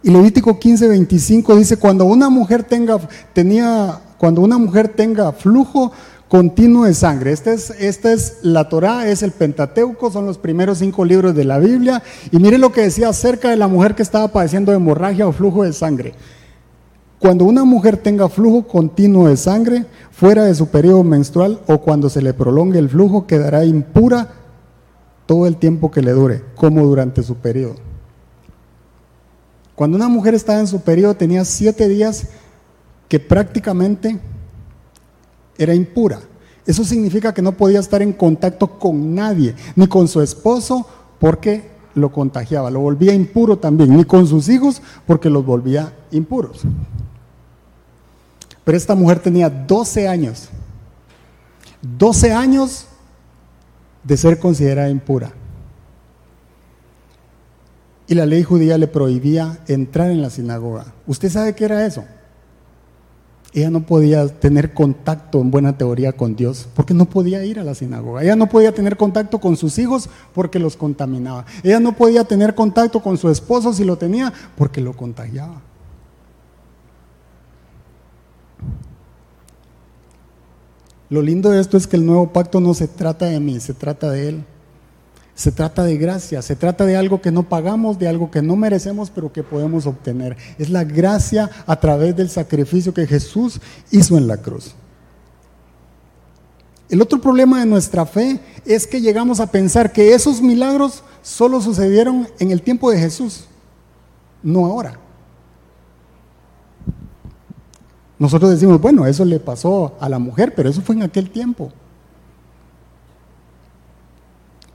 Y 0.03 0.11
Levítico 0.11 0.59
15, 0.59 0.87
25 0.89 1.57
dice, 1.57 1.77
cuando 1.79 2.05
una 2.05 2.29
mujer 2.29 2.63
tenga, 2.63 2.99
tenía, 3.33 4.01
cuando 4.19 4.43
una 4.43 4.59
mujer 4.59 4.89
tenga 4.89 5.33
flujo 5.33 5.93
continuo 6.29 6.85
de 6.85 6.93
sangre, 6.93 7.33
esta 7.33 7.53
es, 7.53 7.71
esta 7.71 8.13
es 8.13 8.39
la 8.43 8.69
Torah, 8.69 9.09
es 9.09 9.23
el 9.23 9.31
Pentateuco, 9.33 10.11
son 10.11 10.27
los 10.27 10.37
primeros 10.37 10.79
cinco 10.79 11.07
libros 11.07 11.35
de 11.35 11.45
la 11.45 11.59
Biblia, 11.59 12.03
y 12.31 12.39
mire 12.39 12.59
lo 12.59 12.71
que 12.71 12.83
decía 12.83 13.09
acerca 13.09 13.49
de 13.49 13.57
la 13.57 13.67
mujer 13.67 13.95
que 13.95 14.03
estaba 14.03 14.29
padeciendo 14.29 14.73
de 14.73 14.77
hemorragia 14.77 15.27
o 15.27 15.33
flujo 15.33 15.63
de 15.63 15.73
sangre. 15.73 16.13
Cuando 17.19 17.47
una 17.47 17.65
mujer 17.65 17.97
tenga 17.97 18.29
flujo 18.29 18.69
continuo 18.69 19.29
de 19.29 19.39
sangre 19.39 19.87
fuera 20.11 20.45
de 20.45 20.55
su 20.55 20.67
periodo 20.67 21.03
menstrual 21.03 21.61
o 21.67 21.79
cuando 21.79 22.11
se 22.11 22.21
le 22.21 22.35
prolongue 22.35 22.79
el 22.79 22.91
flujo, 22.91 23.27
quedará 23.27 23.65
impura 23.65 24.44
todo 25.27 25.47
el 25.47 25.57
tiempo 25.57 25.91
que 25.91 26.03
le 26.03 26.13
dure, 26.13 26.43
como 26.55 26.85
durante 26.85 27.23
su 27.23 27.37
periodo. 27.37 27.77
Cuando 29.75 29.97
una 29.97 30.09
mujer 30.09 30.35
estaba 30.35 30.61
en 30.61 30.67
su 30.67 30.81
periodo 30.83 31.15
tenía 31.15 31.45
siete 31.45 31.89
días 31.89 32.29
que 33.09 33.19
prácticamente 33.19 34.21
era 35.59 35.75
impura. 35.75 36.21
Eso 36.67 36.85
significa 36.85 37.35
que 37.35 37.43
no 37.43 37.53
podía 37.53 37.81
estar 37.81 38.01
en 38.01 38.13
contacto 38.13 38.79
con 38.79 39.15
nadie, 39.15 39.55
ni 39.77 39.87
con 39.87 40.09
su 40.09 40.21
esposo, 40.23 40.87
porque 41.19 41.71
lo 41.95 42.11
contagiaba, 42.11 42.71
lo 42.71 42.81
volvía 42.81 43.15
impuro 43.15 43.59
también, 43.59 43.97
ni 43.97 44.05
con 44.05 44.27
sus 44.27 44.49
hijos, 44.49 44.81
porque 45.07 45.31
los 45.31 45.45
volvía 45.45 45.93
impuros. 46.11 46.63
Pero 48.65 48.79
esta 48.79 48.95
mujer 48.95 49.19
tenía 49.19 49.51
12 49.51 50.09
años, 50.09 50.49
12 51.83 52.33
años 52.33 52.87
de 54.05 54.17
ser 54.17 54.39
considerada 54.39 54.89
impura. 54.89 55.33
Y 58.07 58.15
la 58.15 58.27
ley 58.27 58.43
judía 58.43 58.77
le 58.77 58.87
prohibía 58.87 59.61
entrar 59.67 60.11
en 60.11 60.21
la 60.21 60.31
sinagoga. 60.31 60.93
¿Usted 61.07 61.31
sabe 61.31 61.55
qué 61.55 61.65
era 61.65 61.87
eso? 61.87 62.05
Ella 63.55 63.71
no 63.71 63.87
podía 63.87 64.27
tener 64.27 64.75
contacto 64.75 65.41
en 65.41 65.51
buena 65.51 65.79
teoría 65.79 66.13
con 66.13 66.35
Dios 66.35 66.69
porque 66.75 66.93
no 66.93 67.05
podía 67.05 67.45
ir 67.45 67.61
a 67.61 67.65
la 67.65 67.75
sinagoga. 67.75 68.23
Ella 68.23 68.35
no 68.35 68.49
podía 68.49 68.75
tener 68.75 68.97
contacto 68.97 69.41
con 69.41 69.57
sus 69.57 69.79
hijos 69.79 70.11
porque 70.35 70.59
los 70.59 70.77
contaminaba. 70.77 71.47
Ella 71.63 71.79
no 71.79 71.97
podía 71.97 72.25
tener 72.25 72.55
contacto 72.57 73.01
con 73.01 73.17
su 73.17 73.31
esposo 73.31 73.73
si 73.73 73.85
lo 73.85 73.97
tenía 73.97 74.33
porque 74.57 74.81
lo 74.81 74.93
contagiaba. 74.95 75.63
Lo 81.15 81.23
lindo 81.23 81.51
de 81.51 81.61
esto 81.61 81.77
es 81.77 81.87
que 81.87 81.95
el 81.95 82.05
nuevo 82.05 82.33
pacto 82.33 82.59
no 82.59 82.75
se 82.75 82.89
trata 82.89 83.27
de 83.27 83.39
mí, 83.39 83.61
se 83.61 83.73
trata 83.73 84.11
de 84.11 84.31
Él. 84.31 84.45
Se 85.37 85.53
trata 85.53 85.85
de 85.85 85.97
gracia, 85.97 86.43
se 86.43 86.57
trata 86.57 86.85
de 86.87 86.97
algo 86.97 87.21
que 87.21 87.31
no 87.31 87.49
pagamos, 87.49 88.01
de 88.01 88.09
algo 88.09 88.33
que 88.33 88.43
no 88.43 88.57
merecemos, 88.57 89.11
pero 89.11 89.33
que 89.33 89.45
podemos 89.45 89.87
obtener. 89.87 90.37
Es 90.59 90.71
la 90.71 90.83
gracia 90.83 91.49
a 91.67 91.79
través 91.79 92.17
del 92.17 92.31
sacrificio 92.31 92.93
que 92.93 93.07
Jesús 93.07 93.61
hizo 93.93 94.19
en 94.19 94.27
la 94.27 94.39
cruz. 94.39 94.75
El 96.89 97.01
otro 97.01 97.21
problema 97.21 97.61
de 97.61 97.67
nuestra 97.67 98.05
fe 98.07 98.41
es 98.65 98.85
que 98.85 99.01
llegamos 99.01 99.39
a 99.39 99.47
pensar 99.47 99.93
que 99.93 100.15
esos 100.15 100.43
milagros 100.43 101.05
solo 101.23 101.61
sucedieron 101.61 102.27
en 102.41 102.51
el 102.51 102.61
tiempo 102.61 102.91
de 102.91 102.99
Jesús, 102.99 103.45
no 104.43 104.67
ahora. 104.67 104.99
Nosotros 108.19 108.51
decimos, 108.51 108.81
bueno, 108.81 109.07
eso 109.07 109.25
le 109.25 109.41
pasó 109.41 109.97
a 110.01 110.09
la 110.09 110.19
mujer, 110.19 110.55
pero 110.55 110.69
eso 110.69 110.83
fue 110.83 110.95
en 110.95 111.03
aquel 111.03 111.31
tiempo. 111.31 111.73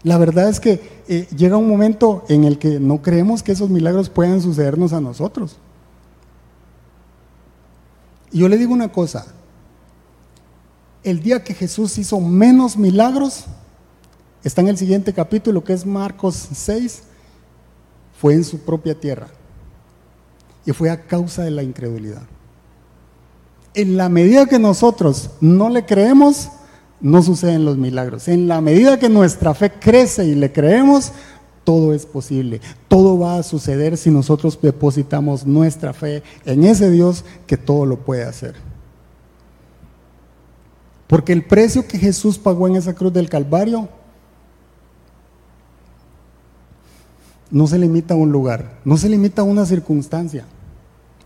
La 0.04 0.17
verdad 0.17 0.49
es 0.49 0.60
que 0.60 1.04
eh, 1.08 1.28
llega 1.36 1.58
un 1.58 1.67
momento 1.67 2.23
en 2.30 2.43
el 2.45 2.58
que 2.58 2.80
no 2.80 3.02
creemos 3.02 3.43
que 3.43 3.52
esos 3.52 3.69
milagros 3.69 4.10
puedan 4.10 4.41
sucedernos 4.41 4.93
a 4.93 5.02
nosotros. 5.02 5.58
Y 8.32 8.39
yo 8.39 8.49
le 8.49 8.58
digo 8.58 8.73
una 8.73 8.91
cosa, 8.91 9.25
el 11.04 11.21
día 11.21 11.43
que 11.43 11.54
Jesús 11.54 11.97
hizo 11.97 12.19
menos 12.19 12.78
milagros, 12.78 13.45
está 14.43 14.62
en 14.62 14.69
el 14.69 14.78
siguiente 14.78 15.13
capítulo 15.13 15.63
que 15.63 15.73
es 15.73 15.86
Marcos 15.86 16.47
6, 16.54 17.04
fue 18.19 18.34
en 18.34 18.43
su 18.43 18.60
propia 18.60 18.99
tierra. 18.99 19.28
Y 20.65 20.71
fue 20.71 20.89
a 20.89 21.06
causa 21.08 21.43
de 21.43 21.52
la 21.52 21.63
incredulidad. 21.63 22.23
En 23.73 23.97
la 23.97 24.10
medida 24.10 24.47
que 24.47 24.60
nosotros 24.60 25.32
no 25.41 25.69
le 25.69 25.86
creemos, 25.86 26.49
no 27.01 27.21
suceden 27.21 27.65
los 27.65 27.77
milagros. 27.77 28.27
En 28.27 28.47
la 28.47 28.62
medida 28.62 28.99
que 28.99 29.10
nuestra 29.10 29.53
fe 29.53 29.71
crece 29.71 30.25
y 30.25 30.36
le 30.36 30.51
creemos, 30.51 31.12
todo 31.63 31.93
es 31.93 32.05
posible. 32.05 32.62
Todo 32.88 33.19
va 33.19 33.38
a 33.38 33.43
suceder 33.43 33.97
si 33.97 34.10
nosotros 34.10 34.60
depositamos 34.62 35.45
nuestra 35.45 35.93
fe 35.93 36.23
en 36.45 36.63
ese 36.63 36.89
Dios 36.89 37.23
que 37.45 37.58
todo 37.58 37.86
lo 37.86 37.97
puede 37.97 38.23
hacer. 38.23 38.55
Porque 41.08 41.34
el 41.34 41.45
precio 41.45 41.88
que 41.88 41.97
Jesús 41.97 42.38
pagó 42.38 42.67
en 42.67 42.75
esa 42.75 42.93
cruz 42.93 43.13
del 43.13 43.29
Calvario 43.29 43.89
no 47.51 47.65
se 47.65 47.79
limita 47.79 48.13
a 48.13 48.17
un 48.17 48.32
lugar, 48.32 48.79
no 48.86 48.95
se 48.97 49.10
limita 49.10 49.41
a 49.41 49.45
una 49.45 49.65
circunstancia, 49.65 50.45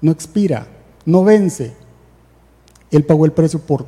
no 0.01 0.11
expira, 0.11 0.67
no 1.05 1.23
vence. 1.23 1.82
Él 2.93 3.03
pagó 3.03 3.25
el 3.25 3.31
precio 3.31 3.59
por 3.59 3.85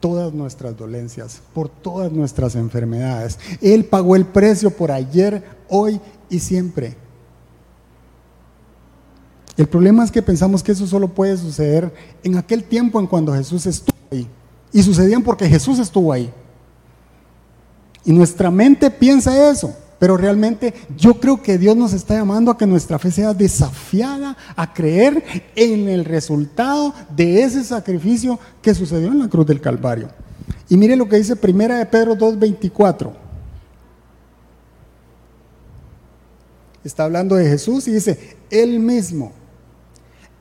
todas 0.00 0.32
nuestras 0.32 0.76
dolencias, 0.76 1.42
por 1.52 1.68
todas 1.68 2.10
nuestras 2.10 2.54
enfermedades. 2.56 3.38
Él 3.60 3.84
pagó 3.84 4.16
el 4.16 4.24
precio 4.24 4.70
por 4.70 4.90
ayer, 4.90 5.44
hoy 5.68 6.00
y 6.30 6.38
siempre. 6.38 6.96
El 9.58 9.66
problema 9.66 10.04
es 10.04 10.10
que 10.10 10.22
pensamos 10.22 10.62
que 10.62 10.72
eso 10.72 10.86
solo 10.86 11.08
puede 11.08 11.36
suceder 11.36 11.92
en 12.22 12.36
aquel 12.36 12.64
tiempo 12.64 12.98
en 12.98 13.06
cuando 13.06 13.34
Jesús 13.34 13.66
estuvo 13.66 13.96
ahí. 14.10 14.26
Y 14.72 14.82
sucedían 14.82 15.22
porque 15.22 15.48
Jesús 15.48 15.78
estuvo 15.78 16.12
ahí. 16.12 16.32
Y 18.04 18.12
nuestra 18.12 18.50
mente 18.50 18.90
piensa 18.90 19.50
eso. 19.50 19.74
Pero 19.98 20.16
realmente 20.16 20.74
yo 20.96 21.20
creo 21.20 21.42
que 21.42 21.58
Dios 21.58 21.76
nos 21.76 21.92
está 21.92 22.14
llamando 22.14 22.50
a 22.50 22.58
que 22.58 22.66
nuestra 22.66 22.98
fe 22.98 23.10
sea 23.10 23.32
desafiada 23.32 24.36
a 24.54 24.74
creer 24.74 25.24
en 25.54 25.88
el 25.88 26.04
resultado 26.04 26.92
de 27.14 27.42
ese 27.42 27.64
sacrificio 27.64 28.38
que 28.60 28.74
sucedió 28.74 29.08
en 29.08 29.20
la 29.20 29.28
cruz 29.28 29.46
del 29.46 29.60
Calvario. 29.60 30.08
Y 30.68 30.76
mire 30.76 30.96
lo 30.96 31.08
que 31.08 31.16
dice 31.16 31.36
Primera 31.36 31.78
de 31.78 31.86
Pedro 31.86 32.14
2:24. 32.14 33.12
Está 36.84 37.04
hablando 37.04 37.34
de 37.34 37.48
Jesús 37.48 37.88
y 37.88 37.92
dice, 37.92 38.36
él 38.48 38.78
mismo 38.78 39.32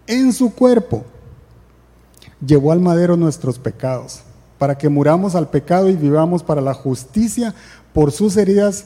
en 0.05 0.31
su 0.31 0.53
cuerpo 0.53 1.03
llevó 2.45 2.71
al 2.71 2.79
madero 2.79 3.17
nuestros 3.17 3.57
pecados, 3.57 4.21
para 4.59 4.77
que 4.77 4.89
muramos 4.89 5.33
al 5.33 5.49
pecado 5.49 5.89
y 5.89 5.95
vivamos 5.95 6.43
para 6.43 6.61
la 6.61 6.73
justicia 6.73 7.55
por 7.93 8.11
sus 8.11 8.37
heridas 8.37 8.85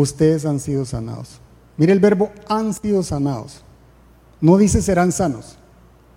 ustedes 0.00 0.46
han 0.46 0.60
sido 0.60 0.84
sanados. 0.84 1.40
Mire 1.76 1.92
el 1.92 1.98
verbo 1.98 2.30
han 2.48 2.72
sido 2.72 3.02
sanados. 3.02 3.62
No 4.40 4.56
dice 4.56 4.80
serán 4.80 5.10
sanos. 5.10 5.56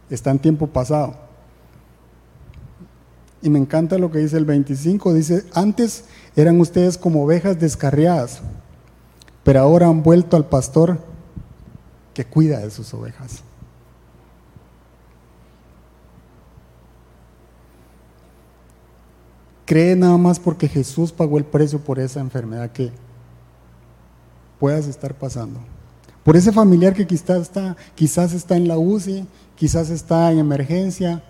Está 0.10 0.30
en 0.30 0.40
tiempo 0.40 0.68
pasado. 0.68 1.16
Y 3.42 3.50
me 3.50 3.58
encanta 3.58 3.98
lo 3.98 4.12
que 4.12 4.20
dice 4.20 4.38
el 4.38 4.46
25. 4.46 5.16
Dice, 5.16 5.46
antes 5.56 6.06
eran 6.36 6.60
ustedes 6.60 6.96
como 6.96 7.24
ovejas 7.24 7.60
descarriadas, 7.60 8.42
pero 9.44 9.62
ahora 9.62 9.88
han 9.88 10.04
vuelto 10.04 10.38
al 10.38 10.46
pastor 10.46 11.00
que 12.14 12.24
cuida 12.24 12.60
de 12.60 12.70
sus 12.70 12.94
ovejas. 12.94 13.42
Cree 19.66 19.96
nada 19.96 20.18
más 20.18 20.40
porque 20.40 20.68
Jesús 20.68 21.12
pagó 21.12 21.40
el 21.40 21.46
precio 21.46 21.80
por 21.80 21.98
esa 21.98 22.20
enfermedad 22.20 22.72
que 22.72 22.92
puedas 24.62 24.86
estar 24.86 25.16
pasando. 25.16 25.60
Por 26.24 26.38
ese 26.38 26.52
familiar 26.52 26.94
que 26.94 27.08
quizás 27.08 27.42
está, 27.42 27.76
quizás 27.96 28.32
está 28.32 28.56
en 28.56 28.68
la 28.68 28.78
UCI, 28.78 29.26
quizás 29.56 29.90
está 29.90 30.32
en 30.32 30.38
emergencia, 30.38 31.24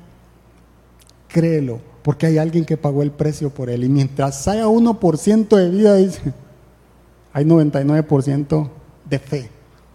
créelo, 1.30 1.80
porque 2.04 2.26
hay 2.26 2.38
alguien 2.38 2.66
que 2.66 2.76
pagó 2.76 3.04
el 3.04 3.12
precio 3.12 3.50
por 3.50 3.70
él. 3.70 3.86
Y 3.86 3.90
mientras 3.90 4.46
haya 4.50 4.66
1% 4.66 5.56
de 5.56 5.70
vida, 5.70 5.96
dice, 5.96 6.20
hay 7.32 7.46
99% 7.46 8.70
de 9.10 9.20
fe, 9.20 9.50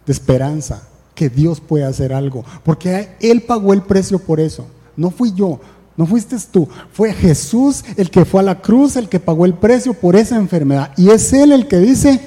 de 0.07 0.13
esperanza, 0.15 0.89
que 1.15 1.29
Dios 1.29 1.61
puede 1.61 1.85
hacer 1.85 2.15
algo. 2.15 2.43
Porque 2.65 3.11
Él 3.21 3.43
pagó 3.43 3.75
el 3.75 3.83
precio 3.83 4.19
por 4.19 4.41
eso. 4.41 4.67
No 4.97 5.11
fui 5.11 5.35
yo, 5.35 5.61
no 5.95 6.07
fuiste 6.07 6.37
tú, 6.51 6.67
fue 6.91 7.13
Jesús 7.13 7.85
el 7.99 8.11
que 8.11 8.25
fue 8.25 8.41
a 8.41 8.45
la 8.45 8.63
cruz, 8.63 8.97
el 8.97 9.11
que 9.11 9.21
pagó 9.21 9.45
el 9.45 9.53
precio 9.53 9.93
por 9.93 10.17
esa 10.17 10.37
enfermedad. 10.37 10.93
Y 10.97 11.11
es 11.11 11.35
Él 11.35 11.53
el 11.53 11.69
que 11.69 11.77
dice, 11.77 12.19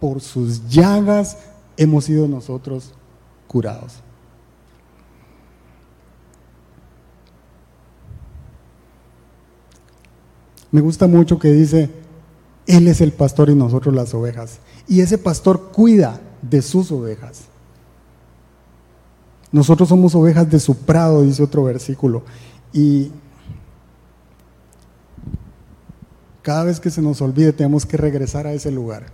por 0.00 0.20
sus 0.20 0.68
llagas 0.68 1.38
hemos 1.76 2.04
sido 2.04 2.28
nosotros 2.28 2.92
curados. 3.46 4.02
Me 10.70 10.80
gusta 10.80 11.06
mucho 11.06 11.38
que 11.38 11.50
dice, 11.50 11.90
Él 12.66 12.88
es 12.88 13.00
el 13.00 13.12
pastor 13.12 13.48
y 13.48 13.54
nosotros 13.54 13.94
las 13.94 14.12
ovejas. 14.12 14.58
Y 14.86 15.00
ese 15.00 15.16
pastor 15.16 15.70
cuida 15.72 16.20
de 16.42 16.60
sus 16.62 16.92
ovejas. 16.92 17.44
Nosotros 19.50 19.88
somos 19.88 20.14
ovejas 20.14 20.50
de 20.50 20.60
su 20.60 20.76
prado, 20.76 21.22
dice 21.22 21.42
otro 21.42 21.64
versículo. 21.64 22.22
Y 22.72 23.10
cada 26.42 26.64
vez 26.64 26.80
que 26.80 26.90
se 26.90 27.00
nos 27.00 27.22
olvide 27.22 27.52
tenemos 27.52 27.86
que 27.86 27.96
regresar 27.96 28.46
a 28.46 28.52
ese 28.52 28.70
lugar. 28.70 29.06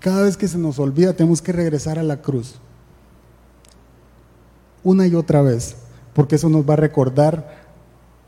Cada 0.00 0.22
vez 0.22 0.36
que 0.36 0.48
se 0.48 0.58
nos 0.58 0.78
olvida 0.78 1.12
tenemos 1.12 1.42
que 1.42 1.52
regresar 1.52 1.98
a 1.98 2.02
la 2.02 2.22
cruz. 2.22 2.56
Una 4.84 5.06
y 5.06 5.14
otra 5.14 5.42
vez, 5.42 5.76
porque 6.14 6.36
eso 6.36 6.48
nos 6.48 6.68
va 6.68 6.74
a 6.74 6.76
recordar 6.76 7.66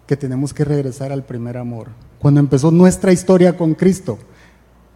que 0.07 0.17
tenemos 0.17 0.53
que 0.53 0.65
regresar 0.65 1.13
al 1.13 1.25
primer 1.25 1.57
amor. 1.57 1.89
Cuando 2.19 2.41
empezó 2.41 2.71
nuestra 2.71 3.13
historia 3.13 3.57
con 3.57 3.75
Cristo, 3.75 4.19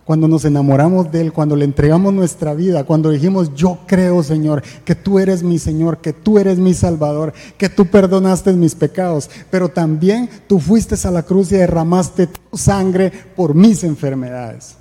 cuando 0.05 0.29
nos 0.29 0.45
enamoramos 0.45 1.11
de 1.11 1.21
Él, 1.23 1.33
cuando 1.33 1.57
le 1.57 1.65
entregamos 1.65 2.13
nuestra 2.13 2.53
vida, 2.53 2.85
cuando 2.85 3.11
dijimos, 3.11 3.55
yo 3.55 3.79
creo, 3.87 4.23
Señor, 4.23 4.63
que 4.85 4.95
tú 4.95 5.19
eres 5.19 5.43
mi 5.43 5.59
Señor, 5.59 5.99
que 5.99 6.13
tú 6.13 6.39
eres 6.39 6.59
mi 6.59 6.75
Salvador, 6.75 7.33
que 7.57 7.69
tú 7.69 7.87
perdonaste 7.87 8.53
mis 8.53 8.75
pecados, 8.75 9.31
pero 9.51 9.71
también 9.71 10.29
tú 10.47 10.59
fuiste 10.59 10.97
a 11.07 11.11
la 11.11 11.23
cruz 11.23 11.53
y 11.53 11.57
derramaste 11.57 12.27
tu 12.27 12.59
sangre 12.59 13.11
por 13.35 13.55
mis 13.55 13.85
enfermedades. 13.85 14.77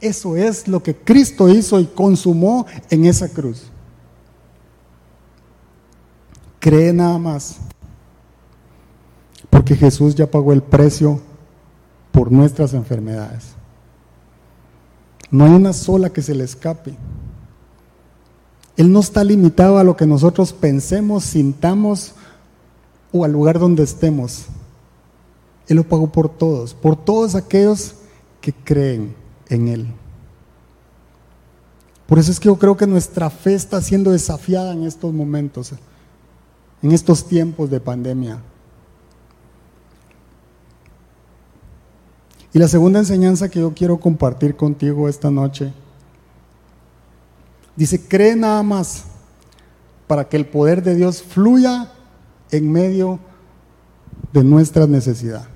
Eso 0.00 0.34
es 0.36 0.66
lo 0.66 0.82
que 0.82 0.96
Cristo 0.96 1.48
hizo 1.48 1.78
y 1.78 1.86
consumó 1.86 2.66
en 2.88 3.04
esa 3.04 3.28
cruz. 3.28 3.64
Cree 6.58 6.92
nada 6.92 7.18
más, 7.18 7.56
porque 9.50 9.76
Jesús 9.76 10.14
ya 10.14 10.30
pagó 10.30 10.52
el 10.52 10.62
precio 10.62 11.20
por 12.12 12.32
nuestras 12.32 12.72
enfermedades. 12.72 13.54
No 15.30 15.44
hay 15.44 15.52
una 15.52 15.72
sola 15.72 16.10
que 16.10 16.22
se 16.22 16.34
le 16.34 16.44
escape. 16.44 16.96
Él 18.76 18.90
no 18.90 19.00
está 19.00 19.22
limitado 19.22 19.78
a 19.78 19.84
lo 19.84 19.96
que 19.96 20.06
nosotros 20.06 20.52
pensemos, 20.52 21.24
sintamos 21.24 22.14
o 23.12 23.24
al 23.24 23.32
lugar 23.32 23.58
donde 23.58 23.82
estemos. 23.82 24.46
Él 25.68 25.76
lo 25.76 25.84
pagó 25.84 26.10
por 26.10 26.30
todos, 26.30 26.74
por 26.74 26.96
todos 26.96 27.34
aquellos 27.34 27.94
que 28.40 28.52
creen 28.52 29.19
en 29.50 29.68
Él. 29.68 29.86
Por 32.06 32.18
eso 32.18 32.32
es 32.32 32.40
que 32.40 32.46
yo 32.46 32.56
creo 32.56 32.76
que 32.76 32.86
nuestra 32.86 33.30
fe 33.30 33.54
está 33.54 33.80
siendo 33.82 34.10
desafiada 34.10 34.72
en 34.72 34.84
estos 34.84 35.12
momentos, 35.12 35.72
en 36.82 36.92
estos 36.92 37.28
tiempos 37.28 37.70
de 37.70 37.78
pandemia. 37.78 38.40
Y 42.52 42.58
la 42.58 42.66
segunda 42.66 42.98
enseñanza 42.98 43.48
que 43.48 43.60
yo 43.60 43.72
quiero 43.74 44.00
compartir 44.00 44.56
contigo 44.56 45.08
esta 45.08 45.30
noche, 45.30 45.72
dice, 47.76 48.08
cree 48.08 48.34
nada 48.34 48.62
más 48.64 49.04
para 50.08 50.28
que 50.28 50.36
el 50.36 50.46
poder 50.46 50.82
de 50.82 50.96
Dios 50.96 51.22
fluya 51.22 51.92
en 52.50 52.72
medio 52.72 53.20
de 54.32 54.42
nuestra 54.42 54.88
necesidad. 54.88 55.46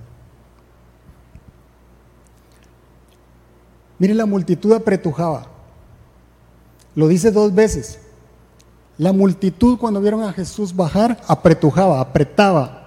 Mire, 3.98 4.14
la 4.14 4.26
multitud 4.26 4.72
apretujaba. 4.72 5.46
Lo 6.94 7.08
dice 7.08 7.30
dos 7.30 7.54
veces. 7.54 7.98
La 8.98 9.12
multitud 9.12 9.78
cuando 9.78 10.00
vieron 10.00 10.22
a 10.22 10.32
Jesús 10.32 10.74
bajar, 10.74 11.20
apretujaba, 11.26 12.00
apretaba. 12.00 12.84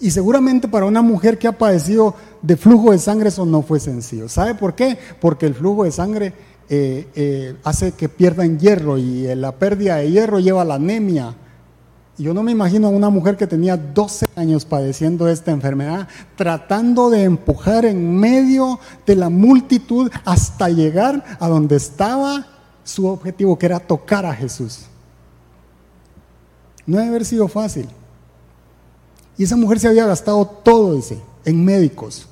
Y 0.00 0.10
seguramente 0.10 0.66
para 0.66 0.86
una 0.86 1.02
mujer 1.02 1.38
que 1.38 1.46
ha 1.46 1.56
padecido 1.56 2.14
de 2.40 2.56
flujo 2.56 2.90
de 2.90 2.98
sangre 2.98 3.28
eso 3.28 3.46
no 3.46 3.62
fue 3.62 3.78
sencillo. 3.78 4.28
¿Sabe 4.28 4.54
por 4.54 4.74
qué? 4.74 4.98
Porque 5.20 5.46
el 5.46 5.54
flujo 5.54 5.84
de 5.84 5.92
sangre 5.92 6.32
eh, 6.68 7.06
eh, 7.14 7.56
hace 7.64 7.92
que 7.92 8.08
pierdan 8.08 8.58
hierro 8.58 8.98
y 8.98 9.32
la 9.34 9.52
pérdida 9.52 9.96
de 9.96 10.10
hierro 10.10 10.40
lleva 10.40 10.62
a 10.62 10.64
la 10.64 10.74
anemia. 10.74 11.36
Yo 12.18 12.34
no 12.34 12.42
me 12.42 12.52
imagino 12.52 12.88
a 12.88 12.90
una 12.90 13.08
mujer 13.08 13.36
que 13.36 13.46
tenía 13.46 13.76
12 13.76 14.26
años 14.36 14.64
padeciendo 14.64 15.28
esta 15.28 15.50
enfermedad, 15.50 16.08
tratando 16.36 17.08
de 17.08 17.24
empujar 17.24 17.86
en 17.86 18.18
medio 18.18 18.78
de 19.06 19.16
la 19.16 19.30
multitud 19.30 20.10
hasta 20.24 20.68
llegar 20.68 21.24
a 21.40 21.48
donde 21.48 21.76
estaba 21.76 22.46
su 22.84 23.06
objetivo, 23.06 23.58
que 23.58 23.66
era 23.66 23.80
tocar 23.80 24.26
a 24.26 24.34
Jesús. 24.34 24.80
No 26.84 26.98
debe 26.98 27.08
haber 27.08 27.24
sido 27.24 27.48
fácil. 27.48 27.88
Y 29.38 29.44
esa 29.44 29.56
mujer 29.56 29.80
se 29.80 29.88
había 29.88 30.04
gastado 30.04 30.44
todo, 30.44 30.94
dice, 30.94 31.18
en 31.44 31.64
médicos. 31.64 32.26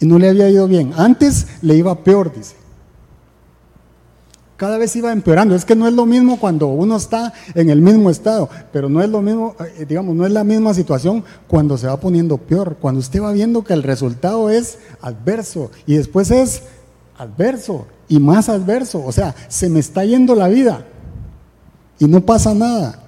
Y 0.00 0.06
no 0.06 0.18
le 0.18 0.30
había 0.30 0.48
ido 0.48 0.66
bien. 0.66 0.94
Antes 0.96 1.46
le 1.60 1.76
iba 1.76 2.02
peor, 2.02 2.32
dice. 2.34 2.63
Cada 4.64 4.78
vez 4.78 4.96
iba 4.96 5.12
empeorando. 5.12 5.54
Es 5.54 5.66
que 5.66 5.76
no 5.76 5.86
es 5.86 5.92
lo 5.92 6.06
mismo 6.06 6.40
cuando 6.40 6.68
uno 6.68 6.96
está 6.96 7.34
en 7.54 7.68
el 7.68 7.82
mismo 7.82 8.08
estado, 8.08 8.48
pero 8.72 8.88
no 8.88 9.02
es 9.02 9.10
lo 9.10 9.20
mismo, 9.20 9.54
eh, 9.60 9.84
digamos, 9.86 10.16
no 10.16 10.24
es 10.24 10.32
la 10.32 10.42
misma 10.42 10.72
situación 10.72 11.22
cuando 11.46 11.76
se 11.76 11.86
va 11.86 12.00
poniendo 12.00 12.38
peor. 12.38 12.78
Cuando 12.80 13.00
usted 13.00 13.20
va 13.20 13.32
viendo 13.32 13.62
que 13.62 13.74
el 13.74 13.82
resultado 13.82 14.48
es 14.48 14.78
adverso 15.02 15.70
y 15.84 15.96
después 15.96 16.30
es 16.30 16.62
adverso 17.18 17.84
y 18.08 18.18
más 18.20 18.48
adverso. 18.48 19.04
O 19.04 19.12
sea, 19.12 19.34
se 19.48 19.68
me 19.68 19.80
está 19.80 20.02
yendo 20.06 20.34
la 20.34 20.48
vida 20.48 20.86
y 21.98 22.06
no 22.06 22.22
pasa 22.22 22.54
nada. 22.54 23.02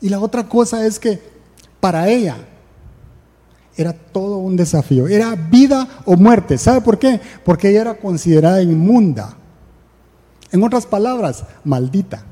Y 0.00 0.08
la 0.08 0.18
otra 0.18 0.48
cosa 0.48 0.84
es 0.84 0.98
que 0.98 1.22
para 1.78 2.08
ella 2.08 2.36
era 3.76 3.92
todo 3.92 4.36
un 4.36 4.56
desafío, 4.56 5.08
era 5.08 5.34
vida 5.34 5.88
o 6.04 6.16
muerte. 6.16 6.58
¿Sabe 6.58 6.80
por 6.80 6.98
qué? 6.98 7.20
Porque 7.44 7.70
ella 7.70 7.80
era 7.82 7.94
considerada 7.94 8.62
inmunda. 8.62 9.36
En 10.50 10.62
otras 10.62 10.84
palabras, 10.84 11.44
maldita. 11.64 12.24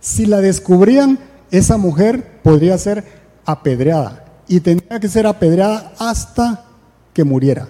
Si 0.00 0.26
la 0.26 0.38
descubrían, 0.40 1.18
esa 1.50 1.76
mujer 1.76 2.40
podría 2.42 2.76
ser 2.78 3.04
apedreada 3.44 4.24
y 4.48 4.60
tenía 4.60 4.98
que 4.98 5.08
ser 5.08 5.26
apedreada 5.26 5.92
hasta 5.98 6.64
que 7.12 7.22
muriera. 7.22 7.68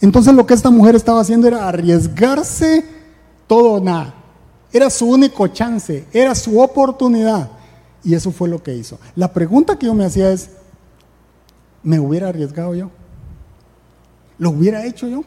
Entonces 0.00 0.34
lo 0.34 0.46
que 0.46 0.54
esta 0.54 0.70
mujer 0.70 0.94
estaba 0.94 1.20
haciendo 1.20 1.48
era 1.48 1.66
arriesgarse 1.66 2.84
todo 3.46 3.72
o 3.72 3.80
nada. 3.80 4.14
Era 4.72 4.90
su 4.90 5.06
único 5.06 5.46
chance, 5.48 6.04
era 6.12 6.34
su 6.34 6.60
oportunidad. 6.60 7.48
Y 8.04 8.14
eso 8.14 8.30
fue 8.30 8.48
lo 8.48 8.62
que 8.62 8.74
hizo. 8.74 8.98
La 9.16 9.32
pregunta 9.32 9.78
que 9.78 9.86
yo 9.86 9.94
me 9.94 10.04
hacía 10.04 10.30
es, 10.30 10.50
¿me 11.82 11.98
hubiera 11.98 12.28
arriesgado 12.28 12.74
yo? 12.74 12.90
¿Lo 14.38 14.50
hubiera 14.50 14.84
hecho 14.84 15.08
yo? 15.08 15.24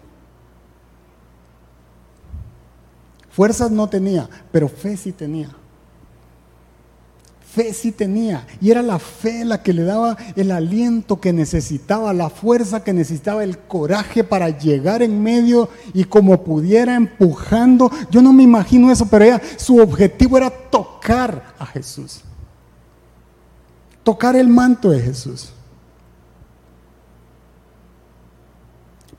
Fuerzas 3.32 3.72
no 3.72 3.88
tenía, 3.88 4.30
pero 4.52 4.68
fe 4.68 4.98
sí 4.98 5.12
tenía. 5.12 5.50
Fe 7.54 7.74
sí 7.74 7.92
tenía. 7.92 8.46
Y 8.62 8.70
era 8.70 8.82
la 8.82 9.00
fe 9.00 9.46
la 9.46 9.64
que 9.64 9.74
le 9.74 9.84
daba 9.84 10.18
el 10.36 10.52
aliento 10.52 11.20
que 11.20 11.34
necesitaba, 11.34 12.14
la 12.14 12.30
fuerza 12.30 12.84
que 12.84 12.94
necesitaba, 12.94 13.44
el 13.44 13.58
coraje 13.58 14.24
para 14.24 14.50
llegar 14.50 15.02
en 15.02 15.22
medio 15.24 15.70
y 15.94 16.04
como 16.04 16.44
pudiera 16.44 16.96
empujando. 16.96 17.92
Yo 18.12 18.22
no 18.22 18.34
me 18.34 18.44
imagino 18.44 18.92
eso, 18.92 19.08
pero 19.08 19.26
ella, 19.26 19.42
su 19.56 19.78
objetivo 19.78 20.38
era 20.38 20.50
tocar 20.50 21.56
a 21.58 21.66
Jesús. 21.66 22.22
Tocar 24.08 24.38
el 24.38 24.48
manto 24.48 24.92
de 24.92 25.02
Jesús. 25.02 25.50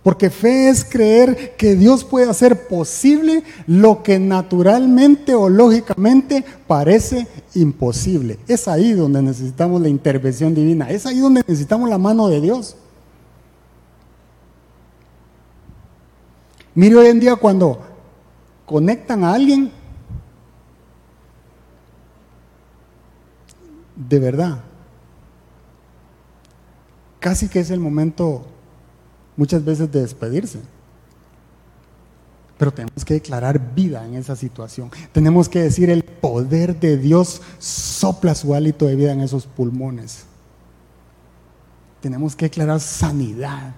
Porque 0.02 0.30
fe 0.30 0.70
es 0.70 0.82
creer 0.82 1.56
que 1.58 1.74
Dios 1.74 2.04
puede 2.04 2.30
hacer 2.30 2.68
posible 2.68 3.44
lo 3.66 4.02
que 4.02 4.18
naturalmente 4.18 5.34
o 5.34 5.50
lógicamente 5.50 6.42
parece 6.66 7.28
imposible. 7.54 8.38
Es 8.48 8.66
ahí 8.66 8.94
donde 8.94 9.20
necesitamos 9.20 9.82
la 9.82 9.90
intervención 9.90 10.54
divina. 10.54 10.88
Es 10.88 11.04
ahí 11.04 11.18
donde 11.18 11.44
necesitamos 11.46 11.90
la 11.90 11.98
mano 11.98 12.28
de 12.28 12.40
Dios. 12.40 12.74
Mire 16.74 16.96
hoy 16.96 17.08
en 17.08 17.20
día 17.20 17.36
cuando 17.36 17.78
conectan 18.64 19.22
a 19.22 19.34
alguien, 19.34 19.70
de 23.94 24.18
verdad, 24.18 24.64
casi 27.28 27.46
que 27.46 27.60
es 27.60 27.70
el 27.70 27.78
momento 27.78 28.46
muchas 29.36 29.62
veces 29.62 29.92
de 29.92 30.00
despedirse. 30.00 30.60
Pero 32.56 32.72
tenemos 32.72 33.04
que 33.04 33.12
declarar 33.12 33.74
vida 33.74 34.02
en 34.06 34.14
esa 34.14 34.34
situación. 34.34 34.90
Tenemos 35.12 35.46
que 35.46 35.60
decir 35.60 35.90
el 35.90 36.04
poder 36.04 36.80
de 36.80 36.96
Dios 36.96 37.42
sopla 37.58 38.34
su 38.34 38.54
hálito 38.54 38.86
de 38.86 38.96
vida 38.96 39.12
en 39.12 39.20
esos 39.20 39.44
pulmones. 39.44 40.24
Tenemos 42.00 42.34
que 42.34 42.46
declarar 42.46 42.80
sanidad. 42.80 43.74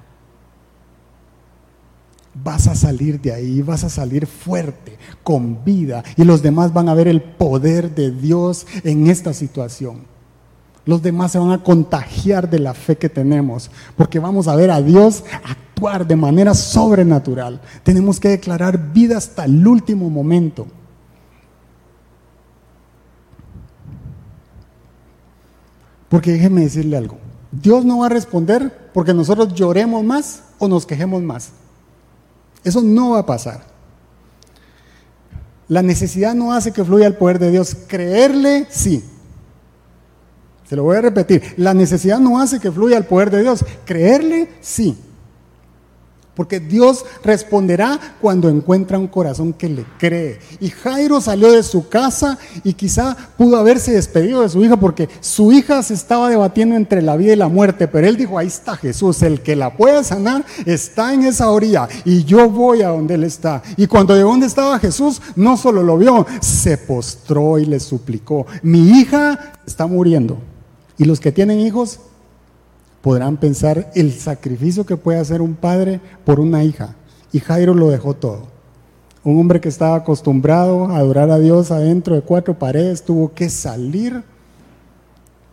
Vas 2.33 2.69
a 2.69 2.77
salir 2.77 3.21
de 3.21 3.33
ahí, 3.33 3.63
vas 3.63 3.83
a 3.83 3.91
salir 3.91 4.29
fuerte, 4.29 4.97
con 5.25 5.65
vida, 5.65 6.05
y 6.17 6.23
los 6.23 6.41
demás 6.41 6.73
van 6.73 6.89
a 6.89 6.95
ver 6.95 7.09
el 7.09 7.21
poder 7.21 7.97
de 7.97 8.13
Dios 8.13 8.69
en 8.85 9.09
esta 9.09 9.35
situación. 9.35 10.10
Los 10.87 11.03
demás 11.03 11.33
se 11.33 11.39
van 11.39 11.53
a 11.53 11.63
contagiar 11.63 12.49
de 12.49 12.59
la 12.59 12.75
fe 12.75 12.97
que 12.97 13.09
tenemos, 13.09 13.71
porque 13.97 14.19
vamos 14.19 14.49
a 14.49 14.57
ver 14.57 14.71
a 14.71 14.81
Dios 14.81 15.25
actuar 15.45 16.07
de 16.07 16.17
manera 16.17 16.55
sobrenatural. 16.55 17.61
Tenemos 17.83 18.19
que 18.19 18.29
declarar 18.29 18.93
vida 18.93 19.19
hasta 19.19 19.45
el 19.45 19.67
último 19.67 20.11
momento. 20.11 20.67
Porque 26.09 26.33
déjeme 26.33 26.63
decirle 26.63 26.97
algo, 26.97 27.19
Dios 27.53 27.85
no 27.85 27.99
va 27.99 28.07
a 28.07 28.11
responder 28.11 28.91
porque 28.93 29.15
nosotros 29.15 29.55
lloremos 29.55 30.03
más 30.03 30.43
o 30.59 30.67
nos 30.67 30.85
quejemos 30.85 31.23
más. 31.23 31.51
Eso 32.65 32.83
no 32.83 33.11
va 33.11 33.21
a 33.21 33.27
pasar. 33.27 33.65
La 35.69 35.83
necesidad 35.83 36.35
no 36.35 36.53
hace 36.53 36.73
que 36.73 36.85
fluya 36.85 37.07
el 37.07 37.15
poder 37.15 37.39
de 37.39 37.53
Dios. 37.53 37.77
Creerle, 37.87 38.67
sí. 38.71 39.05
Se 40.71 40.77
lo 40.77 40.85
voy 40.85 40.99
a 40.99 41.01
repetir. 41.01 41.43
La 41.57 41.75
necesidad 41.75 42.21
no 42.21 42.41
hace 42.41 42.61
que 42.61 42.71
fluya 42.71 42.97
el 42.97 43.05
poder 43.05 43.29
de 43.29 43.43
Dios. 43.43 43.65
Creerle, 43.85 44.49
sí. 44.61 44.97
Porque 46.37 46.61
Dios 46.61 47.05
responderá 47.25 47.99
cuando 48.21 48.49
encuentra 48.49 48.97
un 48.97 49.09
corazón 49.09 49.53
que 49.53 49.69
le 49.69 49.85
cree. 49.99 50.39
Y 50.61 50.69
Jairo 50.69 51.21
salió 51.21 51.51
de 51.51 51.65
su 51.65 51.89
casa 51.89 52.39
y 52.63 52.75
quizá 52.75 53.17
pudo 53.37 53.57
haberse 53.57 53.91
despedido 53.91 54.43
de 54.43 54.49
su 54.49 54.65
hija 54.65 54.77
porque 54.77 55.09
su 55.19 55.51
hija 55.51 55.83
se 55.83 55.95
estaba 55.95 56.31
debatiendo 56.31 56.77
entre 56.77 57.03
la 57.03 57.17
vida 57.17 57.33
y 57.33 57.37
la 57.37 57.49
muerte. 57.49 57.89
Pero 57.89 58.07
él 58.07 58.17
dijo, 58.17 58.39
ahí 58.39 58.47
está 58.47 58.77
Jesús, 58.77 59.23
el 59.23 59.41
que 59.41 59.57
la 59.57 59.77
puede 59.77 60.05
sanar 60.05 60.45
está 60.67 61.13
en 61.13 61.25
esa 61.25 61.51
orilla 61.51 61.89
y 62.05 62.23
yo 62.23 62.49
voy 62.49 62.83
a 62.83 62.91
donde 62.91 63.15
él 63.15 63.25
está. 63.25 63.61
Y 63.77 63.89
cuando 63.89 64.15
de 64.15 64.23
donde 64.23 64.47
estaba 64.47 64.79
Jesús, 64.79 65.21
no 65.35 65.57
solo 65.57 65.83
lo 65.83 65.99
vio, 65.99 66.29
se 66.41 66.79
postró 66.79 67.59
y 67.59 67.65
le 67.65 67.81
suplicó, 67.81 68.47
mi 68.63 69.01
hija 69.01 69.55
está 69.67 69.89
muriendo. 69.89 70.39
Y 71.01 71.07
los 71.07 71.19
que 71.19 71.33
tienen 71.33 71.61
hijos 71.61 71.99
podrán 73.01 73.39
pensar 73.39 73.91
el 73.95 74.13
sacrificio 74.13 74.85
que 74.85 74.99
puede 74.99 75.19
hacer 75.19 75.41
un 75.41 75.55
padre 75.55 75.99
por 76.27 76.39
una 76.39 76.63
hija. 76.63 76.95
Y 77.33 77.41
Jairo 77.41 77.73
lo 77.73 77.89
dejó 77.89 78.13
todo. 78.13 78.49
Un 79.25 79.41
hombre 79.41 79.63
que 79.63 79.71
estaba 79.71 79.97
acostumbrado 79.97 80.89
a 80.89 80.99
adorar 80.99 81.31
a 81.31 81.39
Dios 81.39 81.71
adentro 81.71 82.15
de 82.15 82.21
cuatro 82.21 82.59
paredes 82.59 83.03
tuvo 83.03 83.33
que 83.33 83.49
salir, 83.49 84.23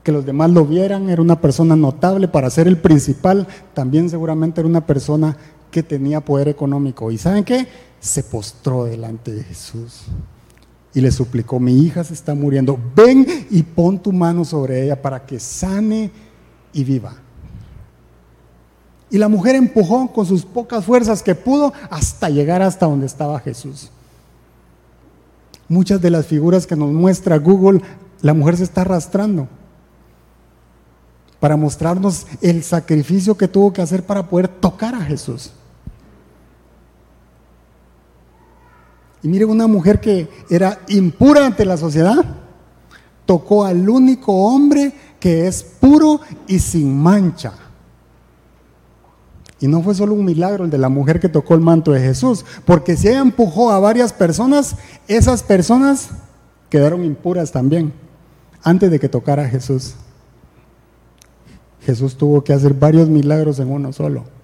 que 0.04 0.12
los 0.12 0.26
demás 0.26 0.50
lo 0.50 0.66
vieran, 0.66 1.10
era 1.10 1.22
una 1.22 1.40
persona 1.40 1.78
notable 1.78 2.28
para 2.28 2.50
ser 2.50 2.68
el 2.68 2.76
principal, 2.76 3.48
también 3.74 4.10
seguramente 4.10 4.60
era 4.60 4.68
una 4.68 4.86
persona 4.86 5.38
que 5.72 5.82
tenía 5.82 6.20
poder 6.20 6.50
económico. 6.50 7.10
¿Y 7.10 7.18
saben 7.18 7.46
qué? 7.46 7.70
Se 8.02 8.22
postró 8.22 8.84
delante 8.84 9.32
de 9.32 9.44
Jesús 9.46 10.08
y 10.98 11.02
le 11.02 11.12
suplicó, 11.12 11.60
mi 11.60 11.86
hija 11.86 12.04
se 12.04 12.16
está 12.16 12.34
muriendo, 12.34 12.80
ven 12.96 13.28
y 13.52 13.62
pon 13.62 14.00
tu 14.00 14.12
mano 14.12 14.44
sobre 14.44 14.84
ella 14.84 15.00
para 15.00 15.28
que 15.28 15.40
sane 15.40 16.10
y 16.74 16.84
viva. 16.84 17.14
Y 19.12 19.20
la 19.20 19.28
mujer 19.28 19.54
empujó 19.54 20.12
con 20.12 20.26
sus 20.26 20.44
pocas 20.44 20.86
fuerzas 20.86 21.22
que 21.22 21.36
pudo 21.36 21.72
hasta 21.92 22.32
llegar 22.32 22.64
hasta 22.64 22.88
donde 22.88 23.06
estaba 23.06 23.40
Jesús. 23.40 23.92
Muchas 25.70 26.02
de 26.02 26.10
las 26.10 26.26
figuras 26.26 26.66
que 26.66 26.76
nos 26.76 26.92
muestra 26.92 27.38
Google, 27.38 27.80
la 28.24 28.34
mujer 28.34 28.58
se 28.58 28.64
está 28.64 28.82
arrastrando 28.82 29.48
para 31.40 31.58
mostrarnos 31.58 32.26
el 32.42 32.64
sacrificio 32.64 33.38
que 33.38 33.48
tuvo 33.48 33.72
que 33.72 33.84
hacer 33.84 34.02
para 34.02 34.28
poder 34.28 34.48
tocar 34.48 34.96
a 34.96 35.02
Jesús. 35.02 35.52
Y 39.28 39.30
mire, 39.30 39.44
una 39.44 39.68
mujer 39.68 40.00
que 40.00 40.30
era 40.50 40.80
impura 40.88 41.46
ante 41.46 41.66
la 41.66 41.76
sociedad, 41.76 42.24
tocó 43.26 43.66
al 43.66 43.90
único 43.90 44.32
hombre 44.32 44.94
que 45.20 45.48
es 45.48 45.64
puro 45.64 46.22
y 46.48 46.60
sin 46.60 46.98
mancha. 46.98 47.52
Y 49.60 49.68
no 49.68 49.82
fue 49.82 49.96
solo 49.96 50.14
un 50.14 50.24
milagro 50.24 50.64
el 50.64 50.72
de 50.72 50.78
la 50.78 50.88
mujer 50.88 51.20
que 51.20 51.28
tocó 51.28 51.56
el 51.56 51.60
manto 51.60 51.92
de 51.92 52.00
Jesús, 52.00 52.46
porque 52.64 52.96
si 52.96 53.10
ella 53.10 53.20
empujó 53.20 53.70
a 53.70 53.82
varias 53.82 54.14
personas, 54.14 54.78
esas 55.10 55.44
personas 55.44 56.08
quedaron 56.70 57.04
impuras 57.04 57.52
también, 57.52 57.92
antes 58.64 58.90
de 58.90 58.98
que 58.98 59.10
tocara 59.10 59.44
a 59.44 59.50
Jesús. 59.50 59.96
Jesús 61.82 62.16
tuvo 62.16 62.46
que 62.46 62.54
hacer 62.54 62.74
varios 62.74 63.10
milagros 63.10 63.60
en 63.60 63.72
uno 63.72 63.92
solo. 63.92 64.37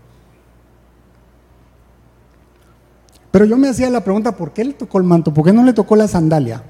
Pero 3.34 3.46
yo 3.46 3.58
me 3.58 3.68
hacía 3.68 3.90
la 3.90 4.04
pregunta, 4.04 4.34
¿por 4.38 4.54
qué 4.54 4.64
le 4.64 4.74
tocó 4.74 5.00
el 5.00 5.06
manto? 5.06 5.34
¿Por 5.34 5.44
qué 5.44 5.52
no 5.52 5.64
le 5.64 5.74
tocó 5.74 5.96
la 5.96 6.08
sandalia? 6.08 6.62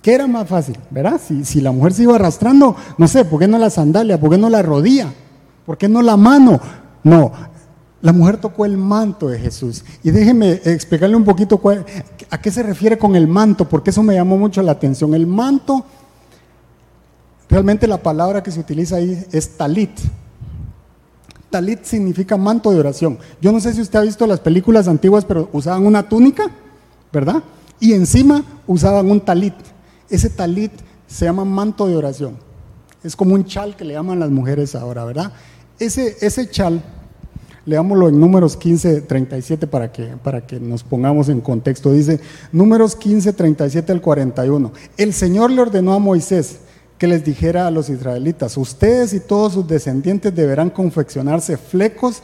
¿Qué 0.00 0.14
era 0.14 0.28
más 0.28 0.48
fácil? 0.48 0.78
¿Verdad? 0.88 1.20
Si, 1.42 1.60
la 1.60 1.72
mujer 1.72 1.94
se 1.94 2.04
iba 2.04 2.14
arrastrando, 2.14 2.76
no 2.96 3.08
sé, 3.08 3.24
¿por 3.24 3.40
qué 3.40 3.48
no 3.48 3.58
la 3.58 3.70
sandalia? 3.70 4.20
¿Por 4.20 4.30
qué 4.30 4.38
no 4.38 4.48
la 4.48 4.62
rodilla? 4.62 5.12
¿Por 5.66 5.76
qué 5.76 5.88
no 5.88 6.00
la 6.00 6.16
mano? 6.16 6.60
No, 7.02 7.32
la 8.00 8.12
mujer 8.12 8.36
tocó 8.36 8.64
el 8.64 8.76
manto 8.76 9.26
de 9.26 9.40
Jesús. 9.40 9.84
Y 10.04 10.12
déjeme 10.12 10.52
explicarle 10.64 11.16
un 11.16 11.24
poquito 11.24 11.60
a 12.30 12.40
qué 12.40 12.52
se 12.52 12.62
refiere 12.62 12.96
con 12.96 13.16
el 13.16 13.26
manto, 13.26 13.68
porque 13.68 13.90
eso 13.90 14.04
me 14.04 14.14
llamó 14.14 14.38
mucho 14.38 14.62
la 14.62 14.70
atención. 14.70 15.12
El 15.12 15.26
manto, 15.26 15.84
realmente 17.48 17.88
la 17.88 18.00
palabra 18.00 18.44
que 18.44 18.52
se 18.52 18.60
utiliza 18.60 18.94
ahí 18.94 19.26
es 19.32 19.56
talit. 19.56 19.90
Talit 21.50 21.84
significa 21.84 22.36
manto 22.36 22.70
de 22.70 22.78
oración. 22.78 23.18
Yo 23.40 23.52
no 23.52 23.60
sé 23.60 23.74
si 23.74 23.80
usted 23.80 23.98
ha 23.98 24.02
visto 24.02 24.26
las 24.26 24.40
películas 24.40 24.88
antiguas, 24.88 25.24
pero 25.24 25.50
usaban 25.52 25.84
una 25.84 26.08
túnica, 26.08 26.50
¿verdad? 27.12 27.42
Y 27.80 27.92
encima 27.92 28.44
usaban 28.66 29.10
un 29.10 29.20
talit. 29.20 29.54
Ese 30.08 30.30
talit 30.30 30.72
se 31.06 31.24
llama 31.24 31.44
manto 31.44 31.86
de 31.86 31.96
oración. 31.96 32.36
Es 33.02 33.16
como 33.16 33.34
un 33.34 33.44
chal 33.44 33.76
que 33.76 33.84
le 33.84 33.94
llaman 33.94 34.20
las 34.20 34.30
mujeres 34.30 34.74
ahora, 34.74 35.04
¿verdad? 35.04 35.32
Ese, 35.78 36.16
ese 36.20 36.48
chal, 36.48 36.82
leámoslo 37.64 38.08
en 38.08 38.20
números 38.20 38.56
15, 38.56 39.02
37 39.02 39.66
para 39.66 39.90
que, 39.90 40.04
para 40.22 40.46
que 40.46 40.60
nos 40.60 40.82
pongamos 40.84 41.28
en 41.28 41.40
contexto. 41.40 41.92
Dice, 41.92 42.20
números 42.52 42.94
15, 42.96 43.32
37 43.32 43.90
al 43.90 44.00
41. 44.00 44.72
El 44.96 45.12
Señor 45.12 45.50
le 45.50 45.62
ordenó 45.62 45.94
a 45.94 45.98
Moisés 45.98 46.60
que 47.00 47.06
les 47.06 47.24
dijera 47.24 47.66
a 47.66 47.70
los 47.70 47.88
israelitas, 47.88 48.58
ustedes 48.58 49.14
y 49.14 49.20
todos 49.20 49.54
sus 49.54 49.66
descendientes 49.66 50.34
deberán 50.34 50.68
confeccionarse 50.68 51.56
flecos 51.56 52.22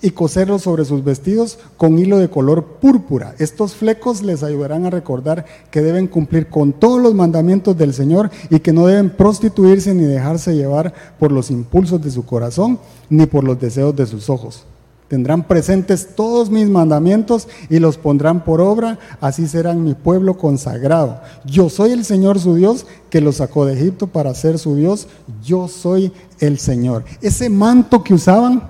y 0.00 0.12
coserlos 0.12 0.62
sobre 0.62 0.84
sus 0.84 1.02
vestidos 1.02 1.58
con 1.76 1.98
hilo 1.98 2.18
de 2.18 2.30
color 2.30 2.78
púrpura. 2.80 3.34
Estos 3.40 3.74
flecos 3.74 4.22
les 4.22 4.44
ayudarán 4.44 4.86
a 4.86 4.90
recordar 4.90 5.44
que 5.72 5.82
deben 5.82 6.06
cumplir 6.06 6.46
con 6.46 6.72
todos 6.72 7.02
los 7.02 7.14
mandamientos 7.14 7.76
del 7.76 7.92
Señor 7.92 8.30
y 8.48 8.60
que 8.60 8.72
no 8.72 8.86
deben 8.86 9.10
prostituirse 9.10 9.92
ni 9.92 10.04
dejarse 10.04 10.54
llevar 10.54 10.94
por 11.18 11.32
los 11.32 11.50
impulsos 11.50 12.00
de 12.00 12.12
su 12.12 12.24
corazón 12.24 12.78
ni 13.08 13.26
por 13.26 13.42
los 13.42 13.58
deseos 13.58 13.96
de 13.96 14.06
sus 14.06 14.30
ojos. 14.30 14.66
Tendrán 15.10 15.42
presentes 15.42 16.14
todos 16.14 16.50
mis 16.50 16.68
mandamientos 16.68 17.48
y 17.68 17.80
los 17.80 17.98
pondrán 17.98 18.44
por 18.44 18.60
obra, 18.60 18.96
así 19.20 19.48
serán 19.48 19.82
mi 19.82 19.94
pueblo 19.94 20.38
consagrado. 20.38 21.20
Yo 21.44 21.68
soy 21.68 21.90
el 21.90 22.04
Señor 22.04 22.38
su 22.38 22.54
Dios 22.54 22.86
que 23.10 23.20
los 23.20 23.38
sacó 23.38 23.66
de 23.66 23.74
Egipto 23.74 24.06
para 24.06 24.32
ser 24.34 24.56
su 24.60 24.76
Dios. 24.76 25.08
Yo 25.42 25.66
soy 25.66 26.12
el 26.38 26.60
Señor. 26.60 27.04
Ese 27.20 27.50
manto 27.50 28.04
que 28.04 28.14
usaban 28.14 28.62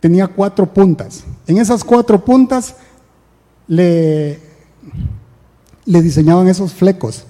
tenía 0.00 0.26
cuatro 0.26 0.66
puntas. 0.66 1.22
En 1.46 1.58
esas 1.58 1.84
cuatro 1.84 2.24
puntas 2.24 2.74
le, 3.68 4.40
diseñaban 5.84 6.48
esos 6.48 6.72
flecos. 6.72 7.22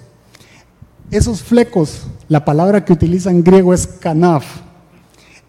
Esos 1.11 1.43
flecos, 1.43 2.07
la 2.29 2.43
palabra 2.43 2.83
que 2.83 2.93
utiliza 2.93 3.29
en 3.29 3.43
griego 3.43 3.75
es 3.75 3.85
kanaf. 3.85 4.68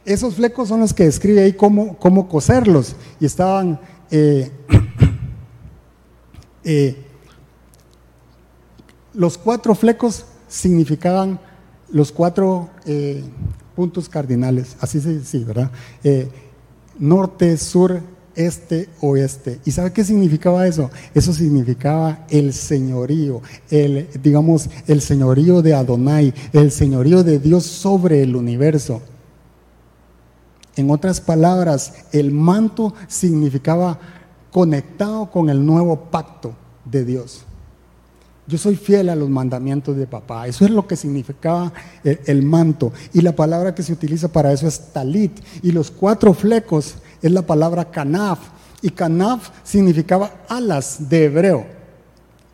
Esos 0.05 0.34
flecos 0.34 0.68
son 0.68 0.80
los 0.80 0.94
que 0.94 1.05
describe 1.05 1.42
ahí 1.42 1.53
cómo, 1.53 1.96
cómo 1.98 2.28
coserlos. 2.28 2.96
Y 3.20 3.26
estaban 3.26 3.80
eh, 4.11 4.51
eh, 6.64 6.96
los 9.12 9.38
cuatro 9.38 9.74
flecos 9.74 10.24
significaban 10.48 11.38
los 11.90 12.12
cuatro 12.12 12.70
eh, 12.86 13.22
puntos 13.74 14.09
cardinales, 14.09 14.76
así 14.80 15.01
se 15.01 15.18
dice, 15.18 15.44
¿verdad? 15.44 15.70
norte, 16.98 17.57
sur, 17.57 18.03
este, 18.34 18.88
oeste. 19.01 19.61
¿Y 19.64 19.70
sabe 19.70 19.92
qué 19.92 20.05
significaba 20.05 20.66
eso? 20.66 20.90
Eso 21.14 21.32
significaba 21.32 22.26
el 22.30 22.53
señorío, 22.53 23.42
el, 23.70 24.09
digamos, 24.22 24.68
el 24.86 25.01
señorío 25.01 25.62
de 25.62 25.74
Adonai, 25.74 26.32
el 26.53 26.70
señorío 26.70 27.24
de 27.24 27.38
Dios 27.38 27.64
sobre 27.64 28.22
el 28.22 28.36
universo. 28.36 29.03
En 30.81 30.91
otras 30.91 31.20
palabras, 31.20 31.93
el 32.11 32.33
manto 32.33 32.95
significaba 33.07 33.99
conectado 34.51 35.31
con 35.31 35.51
el 35.51 35.64
nuevo 35.64 36.07
pacto 36.11 36.55
de 36.87 37.05
Dios. 37.05 37.43
Yo 38.47 38.57
soy 38.57 38.76
fiel 38.76 39.11
a 39.11 39.14
los 39.14 39.28
mandamientos 39.28 39.95
de 39.95 40.07
papá. 40.07 40.47
Eso 40.47 40.64
es 40.64 40.70
lo 40.70 40.87
que 40.87 40.97
significaba 40.97 41.70
el, 42.03 42.43
manto. 42.43 42.95
Y 43.12 43.20
la 43.20 43.37
palabra 43.37 43.74
que 43.74 43.83
se 43.83 43.93
utiliza 43.93 44.28
para 44.28 44.53
eso 44.53 44.66
es 44.66 44.93
talit. 44.93 45.39
Y 45.62 45.70
los 45.70 45.91
cuatro 45.91 46.33
flecos 46.33 46.95
es 47.20 47.31
la 47.31 47.43
palabra 47.43 47.91
kanaf. 47.91 48.39
Y 48.81 48.89
kanaf 48.89 49.51
significaba 49.62 50.33
alas 50.49 51.11
de 51.11 51.26
hebreo. 51.26 51.66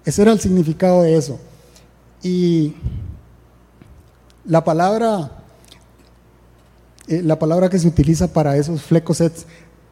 Ese 0.04 0.22
era 0.22 0.32
el 0.32 0.40
significado 0.40 1.02
de 1.02 1.16
eso. 1.16 1.38
Y 2.24 2.74
la 4.44 4.64
palabra, 4.64 5.44
eh, 7.08 7.22
la 7.22 7.38
palabra 7.38 7.68
que 7.68 7.78
se 7.78 7.88
utiliza 7.88 8.32
para 8.32 8.56
esos 8.56 8.82
flecos 8.82 9.20
es 9.20 9.46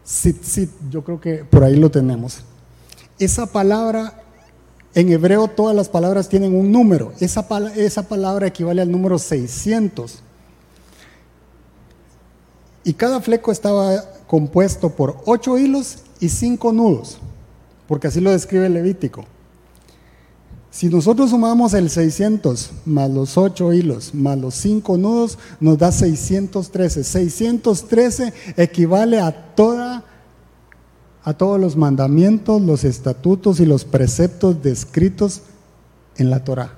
sit, 0.04 0.70
Yo 0.90 1.04
creo 1.04 1.20
que 1.20 1.44
por 1.44 1.64
ahí 1.64 1.76
lo 1.76 1.90
tenemos. 1.90 2.38
Esa 3.18 3.46
palabra 3.46 4.22
en 4.94 5.10
hebreo 5.10 5.48
todas 5.48 5.74
las 5.74 5.88
palabras 5.88 6.28
tienen 6.28 6.54
un 6.54 6.70
número. 6.70 7.12
Esa, 7.20 7.46
esa 7.76 8.08
palabra 8.08 8.46
equivale 8.46 8.82
al 8.82 8.90
número 8.90 9.18
600. 9.18 10.20
Y 12.84 12.92
cada 12.92 13.20
fleco 13.20 13.50
estaba 13.50 14.04
compuesto 14.26 14.90
por 14.90 15.16
ocho 15.24 15.56
hilos 15.58 15.98
y 16.20 16.28
cinco 16.28 16.72
nudos, 16.72 17.18
porque 17.88 18.08
así 18.08 18.20
lo 18.20 18.30
describe 18.30 18.66
el 18.66 18.74
Levítico. 18.74 19.24
Si 20.74 20.88
nosotros 20.88 21.30
sumamos 21.30 21.72
el 21.72 21.88
600 21.88 22.72
más 22.84 23.08
los 23.08 23.38
8 23.38 23.72
hilos 23.74 24.12
más 24.12 24.36
los 24.36 24.56
5 24.56 24.98
nudos, 24.98 25.38
nos 25.60 25.78
da 25.78 25.92
613. 25.92 27.04
613 27.04 28.32
equivale 28.56 29.20
a 29.20 29.54
toda 29.54 30.02
a 31.22 31.32
todos 31.32 31.60
los 31.60 31.76
mandamientos, 31.76 32.60
los 32.60 32.82
estatutos 32.82 33.60
y 33.60 33.66
los 33.66 33.84
preceptos 33.84 34.64
descritos 34.64 35.42
en 36.16 36.28
la 36.28 36.42
Torah. 36.42 36.74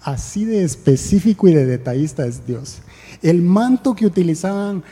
Así 0.00 0.44
de 0.44 0.62
específico 0.62 1.48
y 1.48 1.54
de 1.54 1.66
detallista 1.66 2.24
es 2.24 2.46
Dios. 2.46 2.82
El 3.20 3.42
manto 3.42 3.96
que 3.96 4.06
utilizaban 4.06 4.84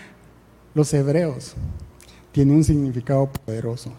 los 0.74 0.92
hebreos 0.92 1.54
tiene 2.32 2.54
un 2.54 2.64
significado 2.64 3.30
poderoso. 3.30 3.92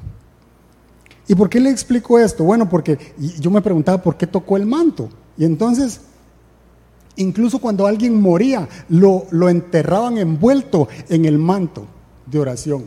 ¿Y 1.32 1.36
por 1.36 1.50
qué 1.50 1.62
le 1.62 1.70
explico 1.70 2.20
esto? 2.20 2.44
Bueno, 2.44 2.68
porque 2.68 3.00
yo 3.40 3.50
me 3.52 3.62
preguntaba 3.62 4.04
por 4.04 4.18
qué 4.18 4.28
tocó 4.28 4.58
el 4.58 4.66
manto. 4.66 5.08
Y 5.38 5.46
entonces, 5.46 6.02
incluso 7.16 7.60
cuando 7.60 7.88
alguien 7.88 8.20
moría, 8.20 8.68
lo, 8.90 9.30
enterraban 9.48 10.18
envuelto 10.18 10.90
en 11.08 11.24
el 11.24 11.38
manto 11.38 11.86
de 12.26 12.38
oración. 12.38 12.84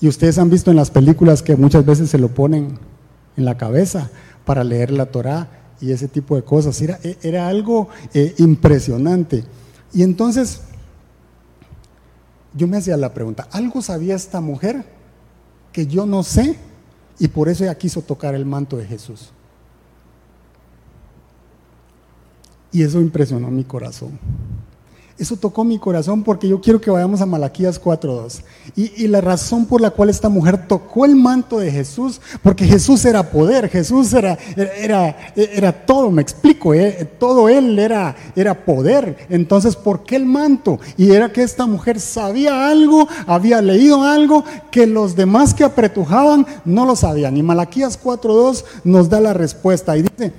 Y 0.00 0.08
ustedes 0.08 0.38
han 0.38 0.50
visto 0.50 0.72
en 0.72 0.76
las 0.76 0.90
películas 0.90 1.40
que 1.40 1.54
muchas 1.54 1.86
veces 1.86 2.10
se 2.10 2.18
lo 2.18 2.34
ponen 2.34 2.80
en 3.36 3.44
la 3.44 3.56
cabeza 3.56 4.10
para 4.44 4.64
leer 4.64 4.90
la 4.90 5.06
Torá 5.06 5.48
y 5.80 5.92
ese 5.92 6.08
tipo 6.08 6.34
de 6.34 6.42
cosas. 6.42 6.82
Era, 6.82 6.98
era 7.22 7.46
algo 7.46 7.90
eh, 8.12 8.34
impresionante. 8.38 9.44
Y 9.92 10.02
entonces 10.02 10.62
yo 12.54 12.66
me 12.66 12.78
hacía 12.78 12.96
la 12.96 13.14
pregunta, 13.14 13.46
¿algo 13.52 13.82
sabía 13.82 14.16
esta 14.16 14.40
mujer 14.40 14.84
que 15.70 15.86
yo 15.86 16.06
no 16.06 16.24
sé? 16.24 16.56
Y 17.18 17.28
por 17.28 17.48
eso 17.48 17.64
ella 17.64 17.76
quiso 17.76 18.02
tocar 18.02 18.34
el 18.34 18.44
manto 18.44 18.76
de 18.76 18.86
Jesús. 18.86 19.30
Y 22.72 22.82
eso 22.82 23.00
impresionó 23.00 23.50
mi 23.50 23.64
corazón. 23.64 24.18
Eso 25.18 25.36
tocó 25.36 25.64
mi 25.64 25.78
corazón 25.78 26.22
porque 26.22 26.46
yo 26.46 26.60
quiero 26.60 26.78
que 26.78 26.90
vayamos 26.90 27.22
a 27.22 27.26
Malaquías 27.26 27.82
4.2. 27.82 28.42
Y, 28.76 29.04
y, 29.04 29.08
la 29.08 29.22
razón 29.22 29.64
por 29.64 29.80
la 29.80 29.90
cual 29.90 30.10
esta 30.10 30.28
mujer 30.28 30.68
tocó 30.68 31.06
el 31.06 31.16
manto 31.16 31.58
de 31.58 31.70
Jesús, 31.70 32.20
porque 32.42 32.66
Jesús 32.66 33.02
era 33.06 33.30
poder, 33.30 33.70
Jesús 33.70 34.12
era, 34.12 34.36
era, 34.56 35.16
era 35.34 35.72
todo, 35.72 36.10
me 36.10 36.20
explico, 36.20 36.74
¿eh? 36.74 37.08
todo 37.18 37.48
él 37.48 37.78
era, 37.78 38.14
era 38.34 38.66
poder. 38.66 39.26
Entonces, 39.30 39.74
¿por 39.74 40.04
qué 40.04 40.16
el 40.16 40.26
manto? 40.26 40.78
Y 40.98 41.10
era 41.12 41.32
que 41.32 41.42
esta 41.42 41.64
mujer 41.64 41.98
sabía 41.98 42.68
algo, 42.68 43.08
había 43.26 43.62
leído 43.62 44.02
algo 44.02 44.44
que 44.70 44.86
los 44.86 45.16
demás 45.16 45.54
que 45.54 45.64
apretujaban 45.64 46.46
no 46.66 46.84
lo 46.84 46.94
sabían. 46.94 47.38
Y 47.38 47.42
Malaquías 47.42 47.98
4.2 47.98 48.64
nos 48.84 49.08
da 49.08 49.20
la 49.20 49.32
respuesta 49.32 49.96
y 49.96 50.02
dice, 50.02 50.32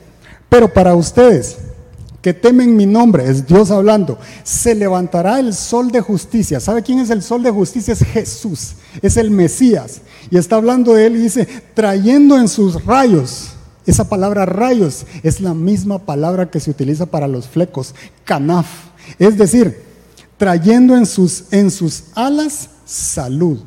pero 0.50 0.72
para 0.72 0.94
ustedes, 0.94 1.58
que 2.28 2.34
temen 2.34 2.76
mi 2.76 2.86
nombre, 2.86 3.24
es 3.30 3.48
Dios 3.48 3.72
hablando, 3.72 4.20
se 4.44 4.76
levantará 4.76 5.40
el 5.40 5.54
sol 5.54 5.92
de 5.92 6.02
justicia. 6.02 6.60
¿Sabe 6.60 6.84
quién 6.84 7.00
es 7.00 7.10
el 7.10 7.24
sol 7.24 7.42
de 7.42 7.52
justicia? 7.52 7.94
Es 7.94 8.04
Jesús, 8.04 8.74
es 9.02 9.16
el 9.16 9.32
Mesías. 9.32 10.02
Y 10.30 10.38
está 10.38 10.58
hablando 10.58 10.94
de 10.94 11.08
él 11.08 11.16
y 11.16 11.22
dice, 11.22 11.48
trayendo 11.74 12.38
en 12.38 12.50
sus 12.50 12.84
rayos, 12.84 13.52
esa 13.86 14.10
palabra 14.10 14.46
rayos 14.46 15.06
es 15.24 15.40
la 15.40 15.54
misma 15.54 16.00
palabra 16.00 16.52
que 16.52 16.60
se 16.60 16.70
utiliza 16.70 17.06
para 17.06 17.30
los 17.30 17.48
flecos, 17.48 17.96
canaf. 18.26 18.68
Es 19.20 19.38
decir, 19.38 19.84
trayendo 20.36 20.98
en 20.98 21.06
sus, 21.06 21.46
en 21.52 21.72
sus 21.72 22.08
alas 22.14 22.72
salud 22.84 23.60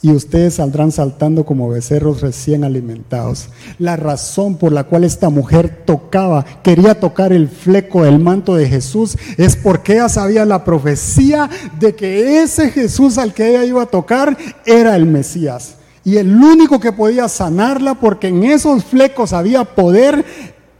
y 0.00 0.12
ustedes 0.12 0.54
saldrán 0.54 0.92
saltando 0.92 1.44
como 1.44 1.68
becerros 1.68 2.20
recién 2.20 2.62
alimentados. 2.62 3.48
La 3.78 3.96
razón 3.96 4.56
por 4.56 4.72
la 4.72 4.84
cual 4.84 5.04
esta 5.04 5.28
mujer 5.28 5.82
tocaba, 5.84 6.44
quería 6.62 7.00
tocar 7.00 7.32
el 7.32 7.48
fleco 7.48 8.04
del 8.04 8.18
manto 8.18 8.54
de 8.54 8.68
Jesús, 8.68 9.16
es 9.36 9.56
porque 9.56 9.94
ella 9.94 10.08
sabía 10.08 10.44
la 10.44 10.64
profecía 10.64 11.50
de 11.80 11.94
que 11.94 12.42
ese 12.42 12.70
Jesús 12.70 13.18
al 13.18 13.34
que 13.34 13.50
ella 13.50 13.64
iba 13.64 13.82
a 13.82 13.86
tocar 13.86 14.36
era 14.64 14.94
el 14.94 15.06
Mesías. 15.06 15.74
Y 16.04 16.16
el 16.16 16.34
único 16.34 16.78
que 16.78 16.92
podía 16.92 17.28
sanarla, 17.28 17.94
porque 17.94 18.28
en 18.28 18.44
esos 18.44 18.84
flecos 18.84 19.32
había 19.32 19.64
poder, 19.64 20.24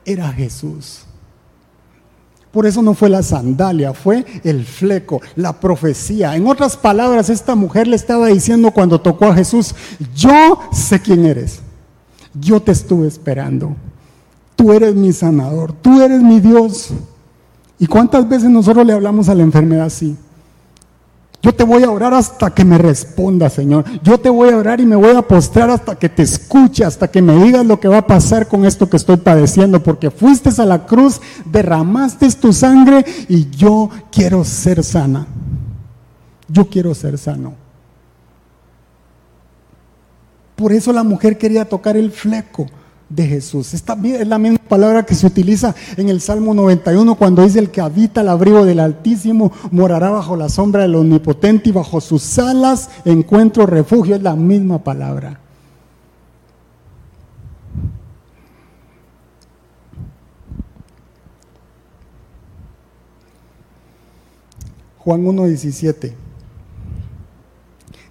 era 0.05 0.33
Jesús. 0.33 1.08
Por 2.53 2.67
eso 2.67 2.83
no 2.83 2.95
fue 2.95 3.11
la 3.11 3.23
sandalia, 3.23 3.93
fue 3.93 4.25
el 4.43 4.65
fleco, 4.65 5.21
la 5.37 5.61
profecía. 5.61 6.35
En 6.35 6.47
otras 6.47 6.77
palabras, 6.77 7.29
esta 7.29 7.55
mujer 7.55 7.87
le 7.87 7.97
estaba 7.97 8.29
diciendo 8.29 8.71
cuando 8.71 9.01
tocó 9.01 9.27
a 9.27 9.35
Jesús, 9.35 9.75
yo 10.15 10.59
sé 10.73 11.01
quién 11.01 11.27
eres, 11.27 11.61
yo 12.35 12.61
te 12.61 12.73
estuve 12.73 13.07
esperando, 13.07 13.77
tú 14.57 14.73
eres 14.73 14.95
mi 14.95 15.13
sanador, 15.13 15.73
tú 15.73 16.01
eres 16.01 16.23
mi 16.23 16.41
Dios. 16.41 16.91
¿Y 17.79 17.87
cuántas 17.87 18.29
veces 18.29 18.51
nosotros 18.51 18.85
le 18.87 18.93
hablamos 18.93 19.29
a 19.29 19.35
la 19.35 19.43
enfermedad 19.43 19.87
así? 19.87 20.17
Yo 21.41 21.55
te 21.55 21.63
voy 21.63 21.85
a 21.85 21.91
orar 21.91 22.15
hasta 22.15 22.51
que 22.51 22.65
me 22.65 22.79
responda, 22.79 23.49
Señor. 23.49 23.85
Yo 24.03 24.19
te 24.19 24.29
voy 24.29 24.51
a 24.51 24.57
orar 24.57 24.81
y 24.81 24.87
me 24.87 24.97
voy 24.97 25.15
a 25.15 25.23
postrar 25.23 25.71
hasta 25.71 25.97
que 25.97 26.09
te 26.09 26.25
escuche, 26.25 26.85
hasta 26.85 27.09
que 27.09 27.23
me 27.23 27.37
digas 27.45 27.65
lo 27.65 27.79
que 27.79 27.87
va 27.87 27.99
a 27.99 28.07
pasar 28.07 28.49
con 28.49 28.65
esto 28.65 28.91
que 28.91 28.97
estoy 28.97 29.19
padeciendo, 29.19 29.83
porque 29.83 30.11
fuiste 30.11 30.51
a 30.61 30.65
la 30.65 30.85
cruz, 30.87 31.21
derramaste 31.45 32.29
tu 32.33 32.53
sangre 32.53 33.05
y 33.29 33.49
yo 33.51 33.89
quiero 34.11 34.45
ser 34.45 34.83
sana. 34.83 35.27
Yo 36.49 36.69
quiero 36.69 36.95
ser 36.95 37.17
sano. 37.19 37.55
Por 40.57 40.73
eso 40.73 40.93
la 40.93 41.05
mujer 41.05 41.39
quería 41.39 41.69
tocar 41.69 41.97
el 41.97 42.11
fleco 42.11 42.67
de 43.09 43.27
Jesús. 43.27 43.75
Esta 43.75 43.97
es 44.05 44.27
la 44.27 44.39
misma 44.39 44.59
palabra 44.69 45.05
que 45.05 45.15
se 45.15 45.27
utiliza 45.27 45.75
en 45.97 46.09
el 46.09 46.21
Salmo 46.21 46.53
91 46.55 47.15
cuando 47.15 47.43
dice 47.43 47.59
el 47.59 47.71
que 47.71 47.81
habita 47.81 48.21
el 48.21 48.29
abrigo 48.29 48.65
del 48.65 48.81
Altísimo 48.81 49.53
morará 49.71 50.11
bajo 50.11 50.37
la 50.37 50.49
sombra 50.49 50.83
del 50.83 50.95
Omnipotente 50.95 51.71
y 51.71 51.73
bajo 51.73 52.01
sus 52.01 52.39
alas 52.39 52.91
encuentro 53.05 53.67
refugio. 53.67 54.17
Es 54.17 54.23
la 54.23 54.37
misma 54.37 54.83
palabra. 54.83 55.41
Juan 64.99 65.25
1.17. 65.25 66.13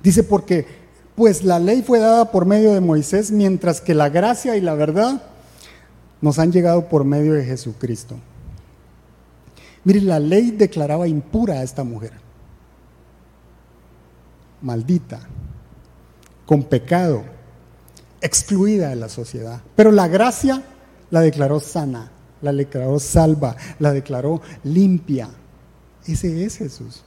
Dice 0.01 0.23
porque 0.23 0.86
pues 1.17 1.43
la 1.43 1.57
ley 1.57 1.81
fue 1.81 1.97
dada 1.97 2.31
por 2.31 2.45
medio 2.45 2.75
de 2.75 2.79
Moisés, 2.79 3.31
mientras 3.31 3.81
que 3.81 3.95
la 3.95 4.07
gracia 4.07 4.55
y 4.55 4.61
la 4.61 4.75
verdad 4.75 5.23
nos 6.21 6.37
han 6.37 6.51
llegado 6.51 6.89
por 6.89 7.05
medio 7.05 7.33
de 7.33 7.43
Jesucristo. 7.43 8.19
Mire, 9.83 10.01
la 10.01 10.19
ley 10.19 10.51
declaraba 10.51 11.07
impura 11.07 11.55
a 11.55 11.63
esta 11.63 11.83
mujer, 11.83 12.11
maldita, 14.61 15.21
con 16.45 16.61
pecado, 16.61 17.23
excluida 18.21 18.89
de 18.89 18.97
la 18.97 19.09
sociedad. 19.09 19.63
Pero 19.75 19.91
la 19.91 20.07
gracia 20.07 20.61
la 21.09 21.21
declaró 21.21 21.59
sana, 21.59 22.11
la 22.43 22.53
declaró 22.53 22.99
salva, 22.99 23.55
la 23.79 23.91
declaró 23.91 24.39
limpia. 24.63 25.31
Ese 26.05 26.45
es 26.45 26.57
Jesús. 26.57 27.03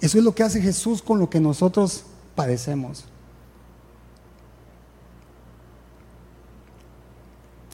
Eso 0.00 0.18
es 0.18 0.24
lo 0.24 0.34
que 0.34 0.42
hace 0.42 0.60
Jesús 0.60 1.02
con 1.02 1.20
lo 1.20 1.30
que 1.30 1.38
nosotros 1.38 2.06
padecemos. 2.34 3.04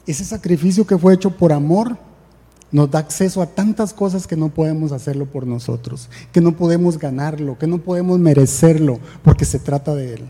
Ese 0.05 0.25
sacrificio 0.25 0.85
que 0.85 0.97
fue 0.97 1.13
hecho 1.13 1.31
por 1.31 1.53
amor 1.53 1.97
nos 2.71 2.89
da 2.89 2.99
acceso 2.99 3.41
a 3.41 3.47
tantas 3.47 3.93
cosas 3.93 4.25
que 4.25 4.37
no 4.37 4.49
podemos 4.49 4.91
hacerlo 4.91 5.25
por 5.25 5.45
nosotros, 5.45 6.09
que 6.31 6.41
no 6.41 6.55
podemos 6.55 6.97
ganarlo, 6.97 7.57
que 7.57 7.67
no 7.67 7.79
podemos 7.79 8.17
merecerlo, 8.17 8.99
porque 9.23 9.45
se 9.45 9.59
trata 9.59 9.93
de 9.93 10.13
Él. 10.15 10.29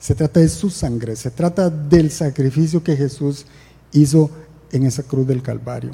Se 0.00 0.14
trata 0.14 0.40
de 0.40 0.48
su 0.48 0.70
sangre, 0.70 1.16
se 1.16 1.30
trata 1.30 1.70
del 1.70 2.10
sacrificio 2.10 2.82
que 2.82 2.96
Jesús 2.96 3.46
hizo 3.92 4.30
en 4.72 4.84
esa 4.84 5.02
cruz 5.02 5.26
del 5.26 5.42
Calvario. 5.42 5.92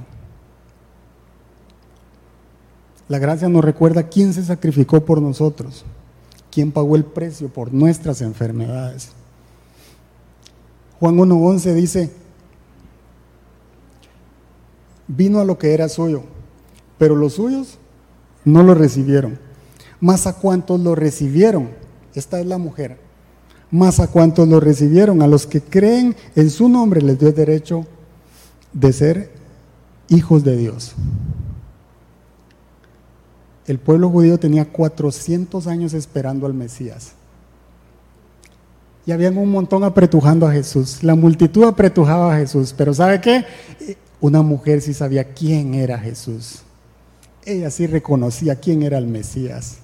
La 3.09 3.19
gracia 3.19 3.49
nos 3.49 3.65
recuerda 3.65 4.09
quién 4.09 4.33
se 4.33 4.45
sacrificó 4.45 5.05
por 5.05 5.21
nosotros. 5.21 5.85
¿Quién 6.51 6.73
pagó 6.73 6.97
el 6.97 7.05
precio 7.05 7.49
por 7.49 7.73
nuestras 7.73 8.21
enfermedades? 8.23 9.11
Juan 10.99 11.17
1.11 11.17 11.75
dice, 11.75 12.11
vino 15.07 15.41
a 15.41 15.45
lo 15.45 15.59
que 15.59 15.73
era 15.73 15.89
suyo, 15.89 16.23
pero 16.99 17.17
los 17.17 17.35
suyos 17.35 17.79
no 18.45 18.63
lo 18.63 18.75
recibieron. 18.75 19.39
Más 20.01 20.27
a 20.27 20.35
cuantos 20.35 20.81
lo 20.81 20.95
recibieron, 20.95 21.71
esta 22.15 22.41
es 22.41 22.47
la 22.47 22.59
mujer, 22.59 22.99
más 23.71 24.01
a 24.01 24.09
cuantos 24.09 24.49
lo 24.49 24.61
recibieron, 24.61 25.23
a 25.23 25.27
los 25.27 25.47
que 25.47 25.61
creen 25.61 26.17
en 26.35 26.51
su 26.51 26.69
nombre 26.69 27.01
les 27.03 27.19
dio 27.19 27.33
derecho 27.33 27.87
de 28.73 28.93
ser 28.93 29.31
hijos 30.09 30.45
de 30.45 30.57
Dios. 30.57 30.95
El 33.71 33.79
pueblo 33.79 34.11
judío 34.11 34.37
tenía 34.37 34.65
400 34.65 35.69
años 35.69 35.95
esperando 35.95 36.45
al 36.47 36.55
Mesías. 36.55 37.13
y 39.07 39.13
habían 39.13 39.39
un 39.39 39.49
montón 39.49 39.85
apretujando 39.85 40.45
a 40.45 40.53
Jesús. 40.53 41.05
La 41.05 41.15
multitud 41.15 41.63
apretujaba 41.63 42.35
a 42.35 42.39
Jesús, 42.39 42.75
pero 42.77 42.93
¿sabe 42.93 43.21
qué? 43.21 43.45
Una 44.21 44.43
mujer 44.43 44.81
sí 44.81 44.93
sabía 44.93 45.23
quién 45.23 45.75
era 45.75 45.99
Jesús. 45.99 46.63
Ella 47.45 47.71
sí 47.71 47.87
reconocía 47.87 48.57
quién 48.57 48.83
era 48.83 48.99
el 48.99 49.07
Mesías. 49.07 49.79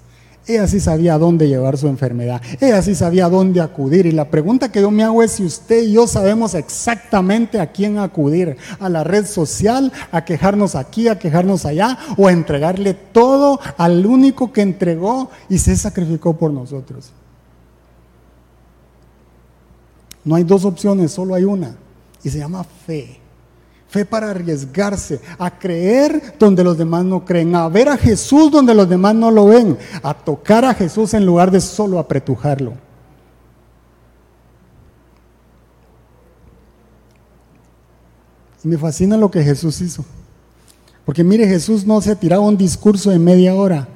Ella 0.49 0.69
sí 0.69 0.79
sabía 0.79 1.19
dónde 1.19 1.49
llevar 1.49 1.77
su 1.77 1.89
enfermedad. 1.89 2.41
Ella 2.61 2.81
sí 2.81 2.95
sabía 2.95 3.29
dónde 3.29 3.61
acudir. 3.61 4.07
Y 4.07 4.13
la 4.13 4.31
pregunta 4.31 4.71
que 4.71 4.81
yo 4.81 4.93
me 4.93 5.03
hago 5.03 5.23
es 5.25 5.33
si 5.33 5.45
usted 5.45 5.83
y 5.83 5.93
yo 5.93 6.07
sabemos 6.07 6.55
exactamente 6.55 7.59
a 7.59 7.73
quién 7.73 7.99
acudir. 7.99 8.57
A 8.79 8.89
la 8.89 9.03
red 9.03 9.27
social, 9.27 9.93
a 10.13 10.25
quejarnos 10.25 10.77
aquí, 10.77 11.09
a 11.09 11.19
quejarnos 11.19 11.67
allá, 11.67 11.99
o 12.17 12.29
a 12.29 12.33
entregarle 12.33 12.95
todo 12.95 13.59
al 13.77 14.07
único 14.07 14.53
que 14.53 14.63
entregó 14.63 15.31
y 15.49 15.59
se 15.59 15.75
sacrificó 15.77 16.37
por 16.37 16.53
nosotros. 16.53 17.11
No 20.25 20.37
hay 20.37 20.45
dos 20.45 20.65
opciones, 20.65 21.11
solo 21.11 21.35
hay 21.35 21.45
una. 21.45 21.75
Y 22.23 22.31
se 22.31 22.39
llama 22.39 22.63
fe. 22.63 23.26
Fe 23.89 24.05
para 24.05 24.31
arriesgarse, 24.31 25.21
a 25.39 25.59
creer 25.59 26.35
donde 26.39 26.65
los 26.65 26.77
demás 26.77 27.05
no 27.05 27.25
creen, 27.25 27.55
a 27.55 27.69
ver 27.69 27.89
a 27.89 27.97
Jesús 27.97 28.51
donde 28.51 28.75
los 28.75 28.89
demás 28.89 29.15
no 29.15 29.31
lo 29.31 29.47
ven, 29.47 29.79
a 30.03 30.13
tocar 30.13 30.65
a 30.65 30.75
Jesús 30.75 31.15
en 31.15 31.25
lugar 31.25 31.51
de 31.51 31.61
solo 31.61 31.99
apretujarlo. 31.99 32.75
Me 38.67 38.77
fascina 38.77 39.17
lo 39.17 39.31
que 39.31 39.45
Jesús 39.45 39.81
hizo. 39.81 40.05
Porque 41.05 41.23
mire, 41.23 41.47
Jesús 41.47 41.87
no 41.87 42.01
se 42.01 42.17
tiraba 42.17 42.43
un 42.43 42.57
discurso 42.57 43.11
de 43.11 43.19
media 43.21 43.55
hora. 43.55 43.87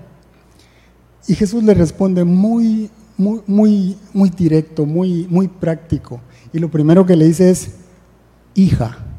Y 1.27 1.35
Jesús 1.35 1.65
le 1.65 1.75
responde 1.75 2.23
muy, 2.23 2.89
muy, 3.17 3.43
muy, 3.49 3.97
muy 4.13 4.31
directo, 4.31 4.87
muy, 4.87 5.27
muy 5.29 5.49
práctico. 5.49 6.21
Y 6.53 6.61
lo 6.61 6.71
primero 6.71 7.05
que 7.05 7.17
le 7.17 7.27
dice 7.27 7.51
es, 7.51 7.73
hija. 8.55 9.10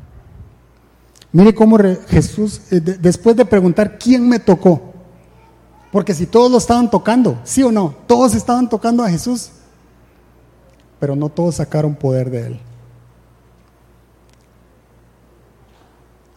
Mire 1.33 1.55
cómo 1.55 1.77
Jesús, 2.07 2.61
eh, 2.71 2.79
después 2.79 3.35
de 3.35 3.45
preguntar 3.45 3.97
quién 3.97 4.27
me 4.27 4.39
tocó, 4.39 4.93
porque 5.91 6.13
si 6.13 6.25
todos 6.25 6.51
lo 6.51 6.57
estaban 6.57 6.89
tocando, 6.89 7.39
sí 7.43 7.63
o 7.63 7.71
no, 7.71 7.95
todos 8.07 8.35
estaban 8.35 8.67
tocando 8.69 9.03
a 9.03 9.09
Jesús, 9.09 9.49
pero 10.99 11.15
no 11.15 11.29
todos 11.29 11.55
sacaron 11.55 11.95
poder 11.95 12.29
de 12.29 12.47
él. 12.47 12.59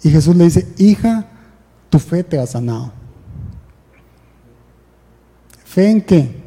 Y 0.02 0.10
Jesús 0.10 0.36
le 0.36 0.44
dice, 0.44 0.68
hija, 0.76 1.26
tu 1.88 1.98
fe 1.98 2.22
te 2.22 2.38
ha 2.38 2.46
sanado. 2.46 2.92
¿Fe 5.64 5.90
en 5.90 6.02
qué? 6.02 6.44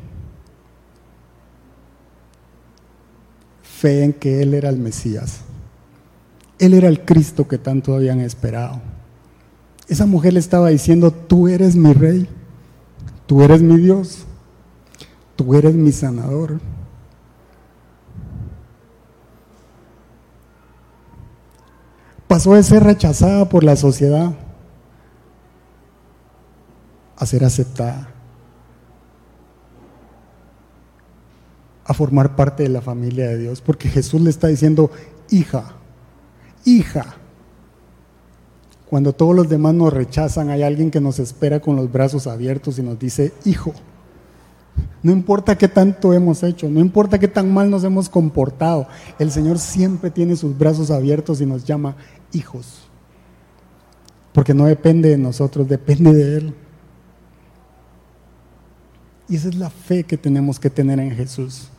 Fe 3.61 4.03
en 4.03 4.13
que 4.13 4.41
Él 4.41 4.53
era 4.53 4.69
el 4.69 4.77
Mesías. 4.77 5.41
Él 6.59 6.73
era 6.73 6.87
el 6.87 7.05
Cristo 7.05 7.47
que 7.47 7.57
tanto 7.57 7.95
habían 7.95 8.19
esperado. 8.19 8.81
Esa 9.87 10.05
mujer 10.05 10.33
le 10.33 10.39
estaba 10.39 10.69
diciendo, 10.69 11.11
tú 11.11 11.47
eres 11.47 11.75
mi 11.75 11.93
rey, 11.93 12.27
tú 13.25 13.41
eres 13.41 13.61
mi 13.61 13.77
Dios, 13.77 14.25
tú 15.35 15.55
eres 15.55 15.75
mi 15.75 15.91
sanador. 15.91 16.59
Pasó 22.27 22.55
de 22.55 22.63
ser 22.63 22.83
rechazada 22.83 23.47
por 23.47 23.63
la 23.63 23.75
sociedad 23.75 24.33
a 27.15 27.25
ser 27.25 27.43
aceptada, 27.43 28.09
a 31.85 31.93
formar 31.93 32.35
parte 32.35 32.63
de 32.63 32.69
la 32.69 32.81
familia 32.81 33.27
de 33.29 33.37
Dios, 33.39 33.61
porque 33.61 33.89
Jesús 33.89 34.21
le 34.21 34.29
está 34.29 34.47
diciendo, 34.47 34.91
hija, 35.31 35.77
hija. 36.67 37.15
Cuando 38.89 39.13
todos 39.13 39.35
los 39.35 39.49
demás 39.49 39.73
nos 39.73 39.91
rechazan, 39.91 40.49
hay 40.49 40.63
alguien 40.63 40.91
que 40.91 41.01
nos 41.01 41.19
espera 41.19 41.59
con 41.59 41.75
los 41.75 41.91
brazos 41.91 42.27
abiertos 42.27 42.77
y 42.79 42.83
nos 42.83 42.99
dice, 42.99 43.33
hijo. 43.45 43.73
No 45.01 45.11
importa 45.11 45.57
qué 45.57 45.67
tanto 45.67 46.13
hemos 46.13 46.43
hecho, 46.43 46.69
no 46.69 46.79
importa 46.79 47.17
qué 47.17 47.27
tan 47.27 47.51
mal 47.51 47.69
nos 47.69 47.83
hemos 47.83 48.09
comportado, 48.09 48.87
el 49.17 49.31
Señor 49.31 49.57
siempre 49.57 50.11
tiene 50.11 50.35
sus 50.35 50.55
brazos 50.55 50.91
abiertos 50.91 51.41
y 51.41 51.45
nos 51.45 51.63
llama 51.63 51.95
hijos. 52.31 52.87
Porque 54.33 54.53
no 54.53 54.65
depende 54.65 55.09
de 55.09 55.17
nosotros, 55.17 55.67
depende 55.67 56.13
de 56.13 56.37
Él. 56.37 56.53
Y 59.29 59.35
esa 59.35 59.49
es 59.49 59.55
la 59.55 59.69
fe 59.69 60.03
que 60.03 60.17
tenemos 60.17 60.59
que 60.59 60.69
tener 60.69 60.99
en 60.99 61.11
Jesús. 61.11 61.69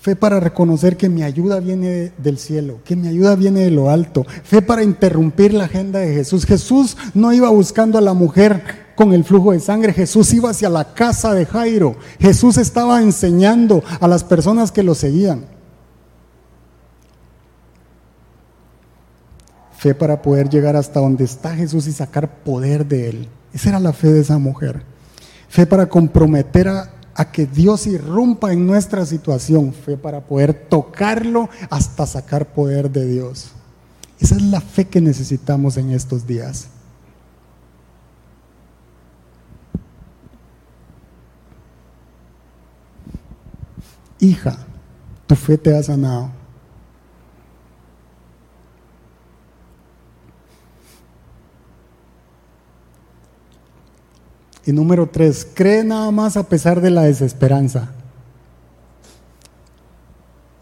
Fe 0.00 0.14
para 0.14 0.38
reconocer 0.38 0.96
que 0.96 1.08
mi 1.08 1.24
ayuda 1.24 1.58
viene 1.58 2.12
del 2.18 2.38
cielo, 2.38 2.78
que 2.84 2.94
mi 2.94 3.08
ayuda 3.08 3.34
viene 3.34 3.60
de 3.60 3.70
lo 3.70 3.90
alto. 3.90 4.24
Fe 4.44 4.62
para 4.62 4.84
interrumpir 4.84 5.52
la 5.52 5.64
agenda 5.64 5.98
de 5.98 6.14
Jesús. 6.14 6.46
Jesús 6.46 6.96
no 7.14 7.32
iba 7.32 7.48
buscando 7.48 7.98
a 7.98 8.00
la 8.00 8.14
mujer 8.14 8.62
con 8.94 9.12
el 9.12 9.24
flujo 9.24 9.52
de 9.52 9.60
sangre. 9.60 9.92
Jesús 9.92 10.32
iba 10.32 10.50
hacia 10.50 10.68
la 10.68 10.94
casa 10.94 11.34
de 11.34 11.46
Jairo. 11.46 11.96
Jesús 12.20 12.58
estaba 12.58 13.02
enseñando 13.02 13.82
a 14.00 14.06
las 14.06 14.22
personas 14.22 14.70
que 14.70 14.84
lo 14.84 14.94
seguían. 14.94 15.46
Fe 19.76 19.94
para 19.94 20.22
poder 20.22 20.48
llegar 20.48 20.76
hasta 20.76 21.00
donde 21.00 21.24
está 21.24 21.54
Jesús 21.56 21.88
y 21.88 21.92
sacar 21.92 22.42
poder 22.44 22.86
de 22.86 23.08
él. 23.08 23.28
Esa 23.52 23.70
era 23.70 23.80
la 23.80 23.92
fe 23.92 24.12
de 24.12 24.20
esa 24.20 24.38
mujer. 24.38 24.82
Fe 25.48 25.66
para 25.66 25.88
comprometer 25.88 26.68
a 26.68 26.90
a 27.18 27.32
que 27.32 27.46
Dios 27.46 27.88
irrumpa 27.88 28.52
en 28.52 28.64
nuestra 28.64 29.04
situación, 29.04 29.72
fe 29.72 29.96
para 29.96 30.20
poder 30.20 30.54
tocarlo 30.54 31.48
hasta 31.68 32.06
sacar 32.06 32.46
poder 32.54 32.92
de 32.92 33.06
Dios. 33.06 33.50
Esa 34.20 34.36
es 34.36 34.42
la 34.42 34.60
fe 34.60 34.86
que 34.86 35.00
necesitamos 35.00 35.76
en 35.78 35.90
estos 35.90 36.28
días. 36.28 36.68
Hija, 44.20 44.56
tu 45.26 45.34
fe 45.34 45.58
te 45.58 45.76
ha 45.76 45.82
sanado. 45.82 46.37
Y 54.68 54.72
número 54.74 55.08
tres, 55.08 55.48
cree 55.54 55.82
nada 55.82 56.10
más 56.10 56.36
a 56.36 56.46
pesar 56.46 56.82
de 56.82 56.90
la 56.90 57.04
desesperanza. 57.04 57.90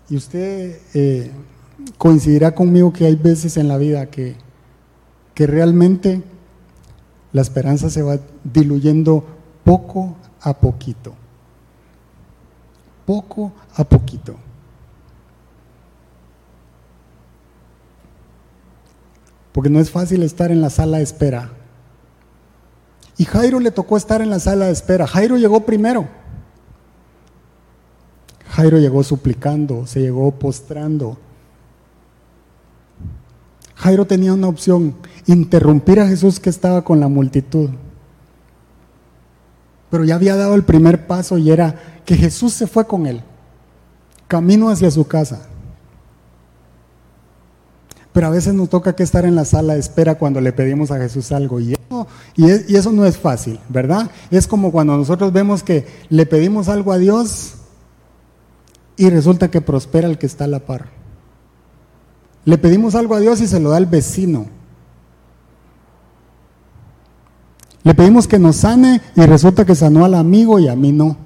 Y 0.08 0.16
usted 0.16 0.78
eh, 0.94 1.32
coincidirá 1.98 2.54
conmigo 2.54 2.92
que 2.92 3.04
hay 3.04 3.16
veces 3.16 3.56
en 3.56 3.66
la 3.66 3.78
vida 3.78 4.06
que, 4.06 4.36
que 5.34 5.48
realmente 5.48 6.22
la 7.32 7.42
esperanza 7.42 7.90
se 7.90 8.02
va 8.02 8.20
diluyendo 8.44 9.26
poco 9.64 10.14
a 10.40 10.56
poquito. 10.56 11.12
Poco 13.06 13.54
a 13.74 13.82
poquito. 13.82 14.36
Porque 19.50 19.68
no 19.68 19.80
es 19.80 19.90
fácil 19.90 20.22
estar 20.22 20.52
en 20.52 20.60
la 20.60 20.70
sala 20.70 20.98
de 20.98 21.02
espera 21.02 21.50
y 23.18 23.24
Jairo 23.24 23.60
le 23.60 23.70
tocó 23.70 23.96
estar 23.96 24.20
en 24.20 24.30
la 24.30 24.40
sala 24.40 24.66
de 24.66 24.72
espera. 24.72 25.06
Jairo 25.06 25.36
llegó 25.36 25.64
primero. 25.64 26.06
Jairo 28.48 28.78
llegó 28.78 29.02
suplicando, 29.02 29.86
se 29.86 30.00
llegó 30.00 30.30
postrando. 30.32 31.18
Jairo 33.74 34.06
tenía 34.06 34.32
una 34.32 34.48
opción, 34.48 34.96
interrumpir 35.26 36.00
a 36.00 36.08
Jesús 36.08 36.40
que 36.40 36.50
estaba 36.50 36.82
con 36.82 37.00
la 37.00 37.08
multitud. 37.08 37.70
Pero 39.90 40.04
ya 40.04 40.14
había 40.14 40.36
dado 40.36 40.54
el 40.54 40.64
primer 40.64 41.06
paso 41.06 41.38
y 41.38 41.50
era 41.50 42.00
que 42.04 42.16
Jesús 42.16 42.52
se 42.54 42.66
fue 42.66 42.86
con 42.86 43.06
él, 43.06 43.22
camino 44.26 44.68
hacia 44.70 44.90
su 44.90 45.06
casa. 45.06 45.46
Pero 48.12 48.26
a 48.28 48.30
veces 48.30 48.54
nos 48.54 48.70
toca 48.70 48.96
que 48.96 49.02
estar 49.02 49.26
en 49.26 49.34
la 49.34 49.44
sala 49.44 49.74
de 49.74 49.80
espera 49.80 50.16
cuando 50.16 50.40
le 50.40 50.52
pedimos 50.52 50.90
a 50.90 50.98
Jesús 50.98 51.32
algo. 51.32 51.60
Y 51.60 51.75
y, 52.36 52.50
eso 52.50 52.92
no 52.92 53.04
es 53.04 53.18
fácil, 53.18 53.58
¿verdad? 53.68 54.10
Es 54.30 54.46
como 54.46 54.72
cuando 54.72 54.96
nosotros 54.96 55.32
vemos 55.32 55.62
que 55.62 55.86
le 56.08 56.26
pedimos 56.26 56.68
algo 56.68 56.92
a 56.92 56.98
Dios 56.98 57.54
y 58.96 59.10
resulta 59.10 59.50
que 59.50 59.60
prospera 59.60 60.08
el 60.08 60.18
que 60.18 60.26
está 60.26 60.44
a 60.44 60.48
la 60.48 60.60
par. 60.60 60.90
Le 62.44 62.58
pedimos 62.58 62.94
algo 62.94 63.14
a 63.14 63.20
Dios 63.20 63.40
y 63.40 63.46
se 63.46 63.60
lo 63.60 63.70
da 63.70 63.78
el 63.78 63.86
vecino. 63.86 64.46
Le 67.82 67.94
pedimos 67.94 68.26
que 68.26 68.38
nos 68.38 68.56
sane 68.56 69.00
y 69.14 69.22
resulta 69.22 69.64
que 69.64 69.74
sanó 69.74 70.04
al 70.04 70.14
amigo 70.14 70.58
y 70.58 70.68
a 70.68 70.76
mí 70.76 70.92
no. 70.92 71.25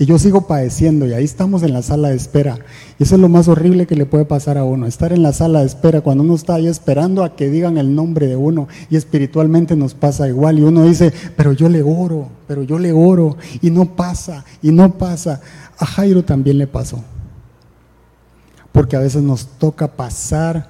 Y 0.00 0.06
yo 0.06 0.16
sigo 0.18 0.46
padeciendo 0.46 1.06
y 1.06 1.12
ahí 1.12 1.24
estamos 1.24 1.64
en 1.64 1.72
la 1.72 1.82
sala 1.82 2.10
de 2.10 2.16
espera. 2.16 2.60
Y 3.00 3.02
eso 3.02 3.16
es 3.16 3.20
lo 3.20 3.28
más 3.28 3.48
horrible 3.48 3.88
que 3.88 3.96
le 3.96 4.06
puede 4.06 4.24
pasar 4.24 4.56
a 4.56 4.62
uno, 4.62 4.86
estar 4.86 5.12
en 5.12 5.24
la 5.24 5.32
sala 5.32 5.60
de 5.60 5.66
espera 5.66 6.02
cuando 6.02 6.22
uno 6.22 6.36
está 6.36 6.54
ahí 6.54 6.68
esperando 6.68 7.24
a 7.24 7.34
que 7.34 7.50
digan 7.50 7.78
el 7.78 7.92
nombre 7.92 8.28
de 8.28 8.36
uno 8.36 8.68
y 8.90 8.96
espiritualmente 8.96 9.74
nos 9.74 9.94
pasa 9.94 10.28
igual 10.28 10.60
y 10.60 10.62
uno 10.62 10.84
dice, 10.84 11.12
pero 11.36 11.52
yo 11.52 11.68
le 11.68 11.82
oro, 11.82 12.28
pero 12.46 12.62
yo 12.62 12.78
le 12.78 12.92
oro 12.92 13.36
y 13.60 13.70
no 13.70 13.96
pasa 13.96 14.44
y 14.62 14.70
no 14.70 14.96
pasa. 14.98 15.40
A 15.78 15.86
Jairo 15.86 16.24
también 16.24 16.58
le 16.58 16.68
pasó. 16.68 17.02
Porque 18.70 18.94
a 18.94 19.00
veces 19.00 19.22
nos 19.22 19.46
toca 19.46 19.96
pasar 19.96 20.68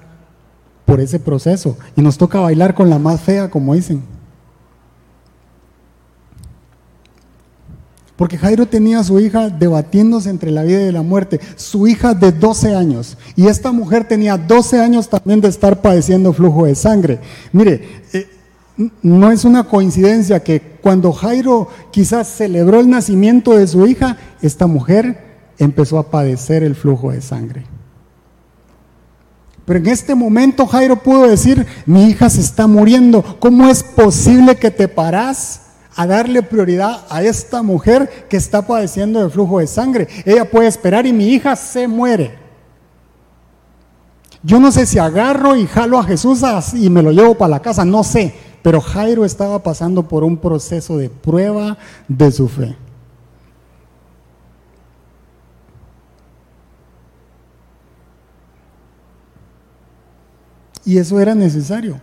por 0.85 0.99
ese 0.99 1.19
proceso 1.19 1.77
y 1.95 2.01
nos 2.01 2.17
toca 2.17 2.39
bailar 2.39 2.73
con 2.73 2.89
la 2.89 2.97
más 2.97 3.21
fea, 3.21 3.51
como 3.51 3.75
dicen. 3.75 4.01
Porque 8.19 8.37
Jairo 8.37 8.65
tenía 8.65 8.99
a 8.99 9.03
su 9.05 9.17
hija 9.21 9.49
debatiéndose 9.49 10.29
entre 10.29 10.51
la 10.51 10.63
vida 10.63 10.81
y 10.81 10.91
la 10.91 11.03
muerte, 11.03 11.39
su 11.55 11.87
hija 11.87 12.13
de 12.13 12.33
12 12.33 12.75
años. 12.75 13.17
Y 13.37 13.47
esta 13.47 13.71
mujer 13.71 14.09
tenía 14.09 14.37
12 14.37 14.81
años 14.81 15.07
también 15.07 15.39
de 15.39 15.47
estar 15.47 15.81
padeciendo 15.81 16.33
flujo 16.33 16.65
de 16.65 16.75
sangre. 16.75 17.21
Mire, 17.53 18.01
eh, 18.11 18.27
no 19.01 19.31
es 19.31 19.45
una 19.45 19.63
coincidencia 19.63 20.43
que 20.43 20.59
cuando 20.81 21.13
Jairo 21.13 21.69
quizás 21.91 22.27
celebró 22.27 22.81
el 22.81 22.89
nacimiento 22.89 23.55
de 23.55 23.67
su 23.67 23.87
hija, 23.87 24.17
esta 24.41 24.67
mujer 24.67 25.53
empezó 25.57 25.97
a 25.97 26.11
padecer 26.11 26.61
el 26.63 26.75
flujo 26.75 27.13
de 27.13 27.21
sangre. 27.21 27.63
Pero 29.63 29.79
en 29.79 29.87
este 29.87 30.13
momento 30.13 30.67
Jairo 30.67 30.97
pudo 30.97 31.25
decir, 31.25 31.65
mi 31.85 32.09
hija 32.09 32.29
se 32.29 32.41
está 32.41 32.67
muriendo, 32.67 33.37
¿cómo 33.39 33.69
es 33.69 33.81
posible 33.81 34.57
que 34.57 34.71
te 34.71 34.89
paras? 34.89 35.68
A 35.99 36.07
darle 36.07 36.41
prioridad 36.41 37.01
a 37.09 37.23
esta 37.23 37.61
mujer 37.61 38.25
que 38.29 38.37
está 38.37 38.65
padeciendo 38.65 39.21
de 39.21 39.29
flujo 39.29 39.59
de 39.59 39.67
sangre. 39.67 40.07
Ella 40.23 40.49
puede 40.49 40.69
esperar 40.69 41.05
y 41.05 41.11
mi 41.11 41.27
hija 41.27 41.57
se 41.57 41.89
muere. 41.89 42.39
Yo 44.41 44.61
no 44.61 44.71
sé 44.71 44.85
si 44.85 44.97
agarro 44.97 45.57
y 45.57 45.67
jalo 45.67 45.99
a 45.99 46.05
Jesús 46.05 46.41
y 46.73 46.89
me 46.89 47.03
lo 47.03 47.11
llevo 47.11 47.35
para 47.35 47.49
la 47.49 47.61
casa, 47.61 47.83
no 47.83 48.05
sé, 48.05 48.33
pero 48.61 48.79
Jairo 48.79 49.25
estaba 49.25 49.61
pasando 49.61 50.07
por 50.07 50.23
un 50.23 50.37
proceso 50.37 50.97
de 50.97 51.09
prueba 51.09 51.77
de 52.07 52.31
su 52.31 52.47
fe. 52.47 52.77
Y 60.85 60.97
eso 60.97 61.19
era 61.19 61.35
necesario. 61.35 61.99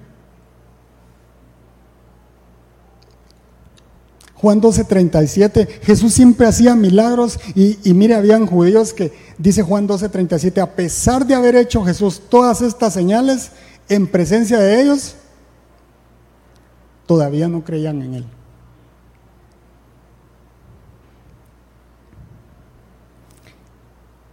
Juan 4.47 4.61
12:37, 4.61 5.67
Jesús 5.83 6.15
siempre 6.15 6.47
hacía 6.47 6.77
milagros 6.77 7.41
y, 7.57 7.81
y, 7.83 7.95
mire, 7.95 8.15
habían 8.15 8.47
judíos 8.47 8.93
que, 8.93 9.13
dice 9.39 9.65
Juan 9.65 9.89
12:37, 9.89 10.63
a 10.63 10.77
pesar 10.77 11.27
de 11.27 11.35
haber 11.35 11.57
hecho 11.57 11.85
Jesús 11.85 12.23
todas 12.31 12.61
estas 12.61 12.95
señales 12.95 13.51
en 13.89 14.07
presencia 14.07 14.61
de 14.61 14.81
ellos, 14.81 15.17
todavía 17.07 17.49
no 17.49 17.65
creían 17.65 18.01
en 18.03 18.15
Él. 18.15 18.27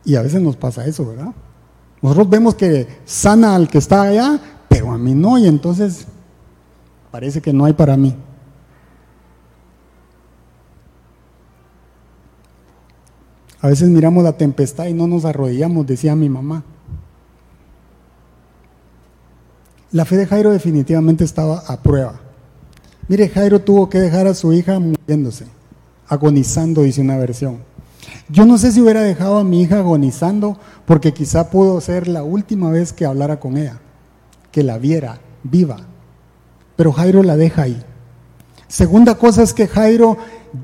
Y 0.06 0.16
a 0.16 0.22
veces 0.22 0.44
nos 0.44 0.56
pasa 0.58 0.86
eso, 0.86 1.08
¿verdad? 1.08 1.34
Nosotros 2.04 2.30
vemos 2.30 2.54
que 2.54 3.00
sana 3.04 3.56
al 3.56 3.68
que 3.68 3.80
está 3.80 4.04
allá, 4.04 4.40
pero 4.70 4.92
a 4.92 4.98
mí 5.00 5.16
no, 5.16 5.40
y 5.40 5.48
entonces 5.48 6.06
parece 7.10 7.42
que 7.42 7.52
no 7.52 7.66
hay 7.66 7.74
para 7.74 7.98
mí. 7.98 8.16
A 13.64 13.70
veces 13.70 13.88
miramos 13.88 14.26
la 14.26 14.34
tempestad 14.34 14.88
y 14.88 14.94
no 14.94 15.08
nos 15.08 15.24
arrodillamos, 15.24 15.88
decía 15.88 16.18
mi 16.18 16.28
mamá. 16.28 16.66
La 19.94 20.04
fe 20.04 20.18
de 20.18 20.28
Jairo 20.28 20.52
definitivamente 20.52 21.24
estaba 21.24 21.60
a 21.60 21.82
prueba. 21.82 22.20
Mire, 23.08 23.30
Jairo 23.30 23.62
tuvo 23.62 23.90
que 23.90 24.02
dejar 24.02 24.28
a 24.28 24.34
su 24.34 24.52
hija 24.52 24.80
muriéndose, 24.80 25.46
agonizando, 26.10 26.82
dice 26.82 27.00
una 27.00 27.18
versión. 27.18 27.60
Yo 28.28 28.46
no 28.46 28.58
sé 28.58 28.74
si 28.74 28.82
hubiera 28.82 29.02
dejado 29.02 29.38
a 29.38 29.46
mi 29.46 29.62
hija 29.62 29.80
agonizando 29.80 30.58
porque 30.86 31.14
quizá 31.14 31.50
pudo 31.50 31.80
ser 31.80 32.10
la 32.10 32.22
última 32.22 32.70
vez 32.70 32.92
que 32.92 33.06
hablara 33.06 33.40
con 33.40 33.56
ella, 33.56 33.80
que 34.52 34.64
la 34.64 34.78
viera 34.78 35.22
viva. 35.44 35.78
Pero 36.76 36.92
Jairo 36.92 37.24
la 37.24 37.38
deja 37.38 37.62
ahí. 37.62 37.82
Segunda 38.68 39.16
cosa 39.16 39.42
es 39.42 39.54
que 39.54 39.68
Jairo 39.68 40.18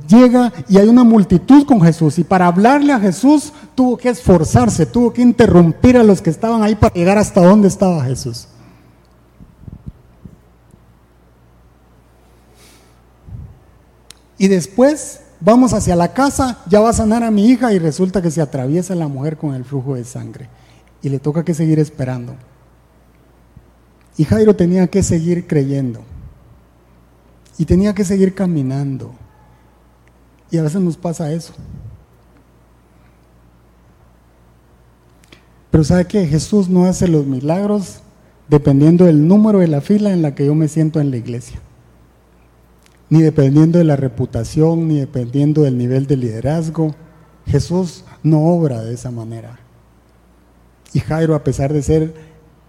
llega 0.07 0.53
y 0.67 0.77
hay 0.77 0.87
una 0.87 1.03
multitud 1.03 1.65
con 1.65 1.81
Jesús 1.81 2.19
y 2.19 2.23
para 2.23 2.47
hablarle 2.47 2.93
a 2.93 2.99
Jesús 2.99 3.53
tuvo 3.75 3.97
que 3.97 4.09
esforzarse, 4.09 4.85
tuvo 4.85 5.11
que 5.11 5.21
interrumpir 5.21 5.97
a 5.97 6.03
los 6.03 6.21
que 6.21 6.29
estaban 6.29 6.61
ahí 6.63 6.75
para 6.75 6.93
llegar 6.93 7.17
hasta 7.17 7.41
donde 7.41 7.67
estaba 7.67 8.03
Jesús. 8.03 8.47
Y 14.37 14.47
después 14.47 15.21
vamos 15.41 15.73
hacia 15.73 15.95
la 15.95 16.13
casa, 16.13 16.59
ya 16.67 16.79
va 16.79 16.89
a 16.89 16.93
sanar 16.93 17.23
a 17.23 17.31
mi 17.31 17.49
hija 17.49 17.73
y 17.73 17.79
resulta 17.79 18.21
que 18.21 18.31
se 18.31 18.41
atraviesa 18.41 18.95
la 18.95 19.07
mujer 19.07 19.37
con 19.37 19.53
el 19.53 19.65
flujo 19.65 19.95
de 19.95 20.05
sangre 20.05 20.49
y 21.01 21.09
le 21.09 21.19
toca 21.19 21.43
que 21.43 21.53
seguir 21.53 21.79
esperando. 21.79 22.35
Y 24.17 24.23
Jairo 24.23 24.55
tenía 24.55 24.87
que 24.87 25.03
seguir 25.03 25.47
creyendo 25.47 26.01
y 27.57 27.65
tenía 27.65 27.93
que 27.93 28.05
seguir 28.05 28.33
caminando. 28.33 29.13
Y 30.51 30.57
a 30.57 30.63
veces 30.63 30.81
nos 30.81 30.97
pasa 30.97 31.31
eso. 31.31 31.53
Pero 35.71 35.83
¿sabe 35.83 36.05
que 36.05 36.25
Jesús 36.25 36.67
no 36.69 36.85
hace 36.85 37.07
los 37.07 37.25
milagros 37.25 38.01
dependiendo 38.49 39.05
del 39.05 39.27
número 39.27 39.59
de 39.59 39.67
la 39.67 39.79
fila 39.79 40.11
en 40.11 40.21
la 40.21 40.35
que 40.35 40.45
yo 40.45 40.55
me 40.55 40.67
siento 40.67 40.99
en 40.99 41.11
la 41.11 41.17
iglesia. 41.17 41.59
Ni 43.09 43.21
dependiendo 43.21 43.77
de 43.77 43.85
la 43.85 43.95
reputación, 43.95 44.87
ni 44.87 44.99
dependiendo 44.99 45.61
del 45.61 45.77
nivel 45.77 46.07
de 46.07 46.17
liderazgo. 46.17 46.95
Jesús 47.45 48.03
no 48.23 48.45
obra 48.45 48.81
de 48.81 48.93
esa 48.93 49.11
manera. 49.11 49.59
Y 50.93 50.99
Jairo, 50.99 51.35
a 51.35 51.43
pesar 51.43 51.73
de 51.73 51.81
ser 51.81 52.13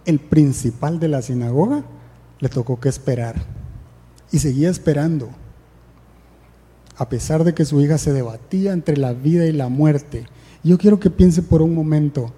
el 0.04 0.18
principal 0.18 1.00
de 1.00 1.08
la 1.08 1.22
sinagoga, 1.22 1.84
le 2.38 2.48
tocó 2.48 2.80
que 2.80 2.88
esperar. 2.88 3.36
Y 4.32 4.38
seguía 4.38 4.70
esperando 4.70 5.28
a 7.00 7.08
pesar 7.08 7.44
de 7.44 7.54
que 7.54 7.64
su 7.64 7.80
hija 7.80 7.96
se 7.96 8.12
debatía 8.12 8.74
entre 8.74 8.98
la 8.98 9.14
vida 9.14 9.46
y 9.46 9.52
la 9.52 9.70
muerte. 9.70 10.26
Yo 10.62 10.76
quiero 10.76 11.00
que 11.00 11.08
piense 11.08 11.40
por 11.40 11.62
un 11.62 11.74
momento, 11.74 12.30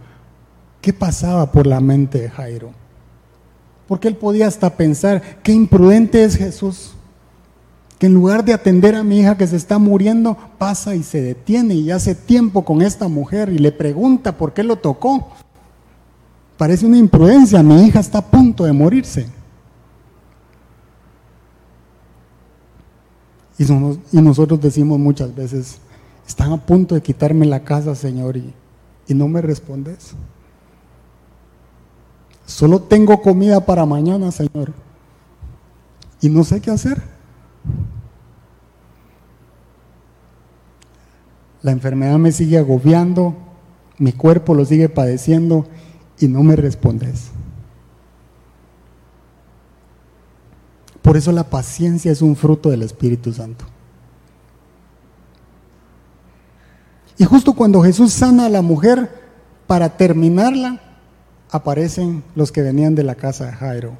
¿qué 0.80 0.92
pasaba 0.92 1.50
por 1.50 1.66
la 1.66 1.80
mente 1.80 2.20
de 2.20 2.30
Jairo? 2.30 2.70
Porque 3.88 4.06
él 4.06 4.14
podía 4.14 4.46
hasta 4.46 4.76
pensar, 4.76 5.40
qué 5.42 5.50
imprudente 5.50 6.22
es 6.22 6.36
Jesús, 6.36 6.92
que 7.98 8.06
en 8.06 8.14
lugar 8.14 8.44
de 8.44 8.52
atender 8.52 8.94
a 8.94 9.02
mi 9.02 9.18
hija 9.18 9.36
que 9.36 9.48
se 9.48 9.56
está 9.56 9.78
muriendo, 9.78 10.38
pasa 10.58 10.94
y 10.94 11.02
se 11.02 11.20
detiene 11.20 11.74
y 11.74 11.90
hace 11.90 12.14
tiempo 12.14 12.64
con 12.64 12.82
esta 12.82 13.08
mujer 13.08 13.48
y 13.48 13.58
le 13.58 13.72
pregunta 13.72 14.38
por 14.38 14.54
qué 14.54 14.62
lo 14.62 14.76
tocó. 14.76 15.32
Parece 16.56 16.86
una 16.86 16.98
imprudencia, 16.98 17.64
mi 17.64 17.84
hija 17.84 17.98
está 17.98 18.18
a 18.18 18.30
punto 18.30 18.62
de 18.62 18.72
morirse. 18.72 19.26
Y, 23.58 23.64
nosotros 24.20 24.60
decimos 24.60 24.98
muchas 24.98 25.34
veces, 25.34 25.78
están 26.26 26.52
a 26.52 26.56
punto 26.56 26.94
de 26.94 27.02
quitarme 27.02 27.46
la 27.46 27.64
casa, 27.64 27.94
Señor, 27.94 28.36
y, 28.36 28.54
no 29.08 29.28
me 29.28 29.42
respondes. 29.42 30.14
Solo 32.46 32.80
tengo 32.80 33.20
comida 33.20 33.64
para 33.66 33.84
mañana, 33.84 34.32
Señor. 34.32 34.72
Y 36.22 36.30
no 36.30 36.44
sé 36.44 36.60
qué 36.60 36.70
hacer. 36.70 37.02
La 41.60 41.72
enfermedad 41.72 42.18
me 42.18 42.32
sigue 42.32 42.58
agobiando, 42.58 43.36
mi 43.98 44.12
cuerpo 44.12 44.54
lo 44.54 44.64
sigue 44.64 44.88
padeciendo 44.88 45.66
y 46.18 46.26
no 46.26 46.42
me 46.42 46.56
respondes. 46.56 47.30
Por 51.02 51.16
eso 51.16 51.32
la 51.32 51.44
paciencia 51.44 52.12
es 52.12 52.22
un 52.22 52.36
fruto 52.36 52.70
del 52.70 52.82
Espíritu 52.82 53.32
Santo. 53.32 53.64
Y 57.18 57.24
justo 57.24 57.52
cuando 57.52 57.82
Jesús 57.82 58.12
sana 58.12 58.46
a 58.46 58.48
la 58.48 58.62
mujer, 58.62 59.22
para 59.66 59.96
terminarla, 59.96 60.80
aparecen 61.50 62.22
los 62.34 62.50
que 62.50 62.62
venían 62.62 62.94
de 62.94 63.02
la 63.02 63.14
casa 63.14 63.46
de 63.46 63.52
Jairo. 63.52 63.92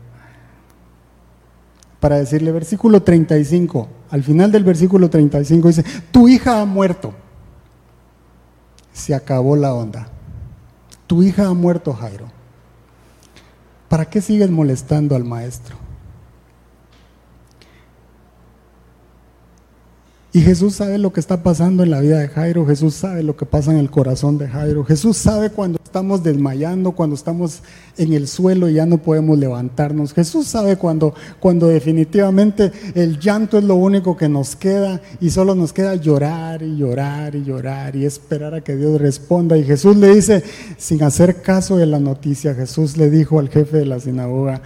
Para 2.01 2.17
decirle, 2.17 2.51
versículo 2.51 3.03
35, 3.03 3.89
al 4.11 4.23
final 4.23 4.51
del 4.51 4.65
versículo 4.65 5.09
35 5.09 5.69
dice, 5.69 5.85
tu 6.11 6.29
hija 6.29 6.61
ha 6.61 6.65
muerto. 6.65 7.15
Se 8.93 9.15
acabó 9.15 9.57
la 9.57 9.75
onda. 9.75 10.09
Tu 11.07 11.23
hija 11.23 11.47
ha 11.47 11.55
muerto, 11.55 11.93
Jairo. 11.93 12.27
¿Para 13.89 14.07
qué 14.07 14.21
sigues 14.21 14.51
molestando 14.51 15.15
al 15.15 15.25
maestro? 15.25 15.77
Y 20.35 20.41
Jesús 20.41 20.77
sabe 20.77 20.97
lo 20.97 21.13
que 21.13 21.21
está 21.21 21.43
pasando 21.43 21.83
en 21.83 21.91
la 21.91 22.01
vida 22.01 22.19
de 22.19 22.29
Jairo, 22.29 22.65
Jesús 22.65 22.95
sabe 22.95 23.23
lo 23.23 23.37
que 23.37 23.45
pasa 23.45 23.71
en 23.71 23.77
el 23.77 23.91
corazón 23.91 24.39
de 24.39 24.49
Jairo, 24.49 24.83
Jesús 24.83 25.19
sabe 25.19 25.51
cuando 25.51 25.79
estamos 25.85 26.23
desmayando, 26.23 26.93
cuando 26.93 27.17
estamos 27.17 27.61
en 27.99 28.15
el 28.15 28.27
suelo 28.27 28.71
y 28.71 28.75
ya 28.75 28.87
no 28.87 28.97
podemos 28.97 29.37
levantarnos, 29.39 30.15
Jesús 30.15 30.47
sabe 30.47 30.79
cuando, 30.79 31.15
cuando 31.39 31.69
definitivamente 31.69 32.73
el 32.95 33.19
llanto 33.19 33.59
es 33.59 33.65
lo 33.65 33.75
único 33.75 34.17
que 34.17 34.31
nos 34.31 34.57
queda 34.57 35.03
y 35.21 35.29
solo 35.29 35.55
nos 35.55 35.75
queda 35.75 35.97
llorar 35.97 36.63
y 36.63 36.79
llorar 36.79 37.35
y 37.35 37.45
llorar 37.45 37.95
y 37.95 38.07
esperar 38.07 38.55
a 38.55 38.63
que 38.63 38.75
Dios 38.75 38.99
responda. 38.99 39.59
Y 39.59 39.65
Jesús 39.65 39.99
le 39.99 40.15
dice, 40.15 40.43
sin 40.79 41.03
hacer 41.03 41.43
caso 41.43 41.77
de 41.77 41.85
la 41.85 41.99
noticia, 41.99 42.55
Jesús 42.55 42.97
le 42.97 43.11
dijo 43.11 43.39
al 43.39 43.51
jefe 43.51 43.77
de 43.77 43.85
la 43.85 44.01
sinagoga, 44.01 44.63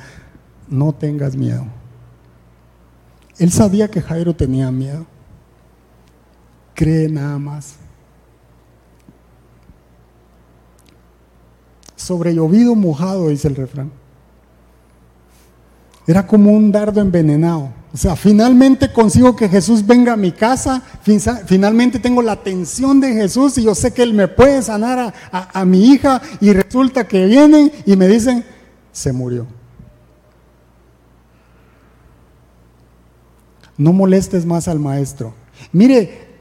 no 0.69 0.93
tengas 0.93 1.35
miedo. 1.35 1.67
Él 3.39 3.51
sabía 3.51 3.89
que 3.89 4.01
Jairo 4.01 4.37
tenía 4.37 4.71
miedo 4.71 5.07
cree 6.77 7.09
nada 7.09 7.39
más. 7.39 7.74
Sobre 11.97 12.35
llovido 12.35 12.77
mojado, 12.77 13.31
dice 13.31 13.49
el 13.49 13.57
refrán. 13.57 13.91
Era 16.07 16.24
como 16.24 16.53
un 16.53 16.70
dardo 16.70 17.01
envenenado. 17.01 17.72
O 17.93 17.97
sea, 17.97 18.14
finalmente 18.14 18.93
consigo 18.93 19.35
que 19.35 19.49
Jesús 19.49 19.85
venga 19.85 20.12
a 20.12 20.16
mi 20.16 20.31
casa, 20.31 20.83
finalmente 21.47 21.99
tengo 21.99 22.20
la 22.20 22.33
atención 22.33 23.01
de 23.01 23.14
Jesús 23.14 23.57
y 23.57 23.64
yo 23.64 23.74
sé 23.74 23.93
que 23.93 24.03
Él 24.03 24.12
me 24.12 24.29
puede 24.29 24.62
sanar 24.62 25.14
a, 25.33 25.61
a 25.61 25.64
mi 25.64 25.87
hija 25.87 26.20
y 26.41 26.53
resulta 26.53 27.09
que 27.09 27.24
vienen 27.24 27.72
y 27.87 27.97
me 27.97 28.07
dicen, 28.07 28.45
se 28.93 29.12
murió. 29.14 29.47
No 33.79 33.95
molestes 33.95 34.45
más 34.45 34.68
al 34.68 34.79
maestro. 34.79 35.35
Mire, 35.72 36.36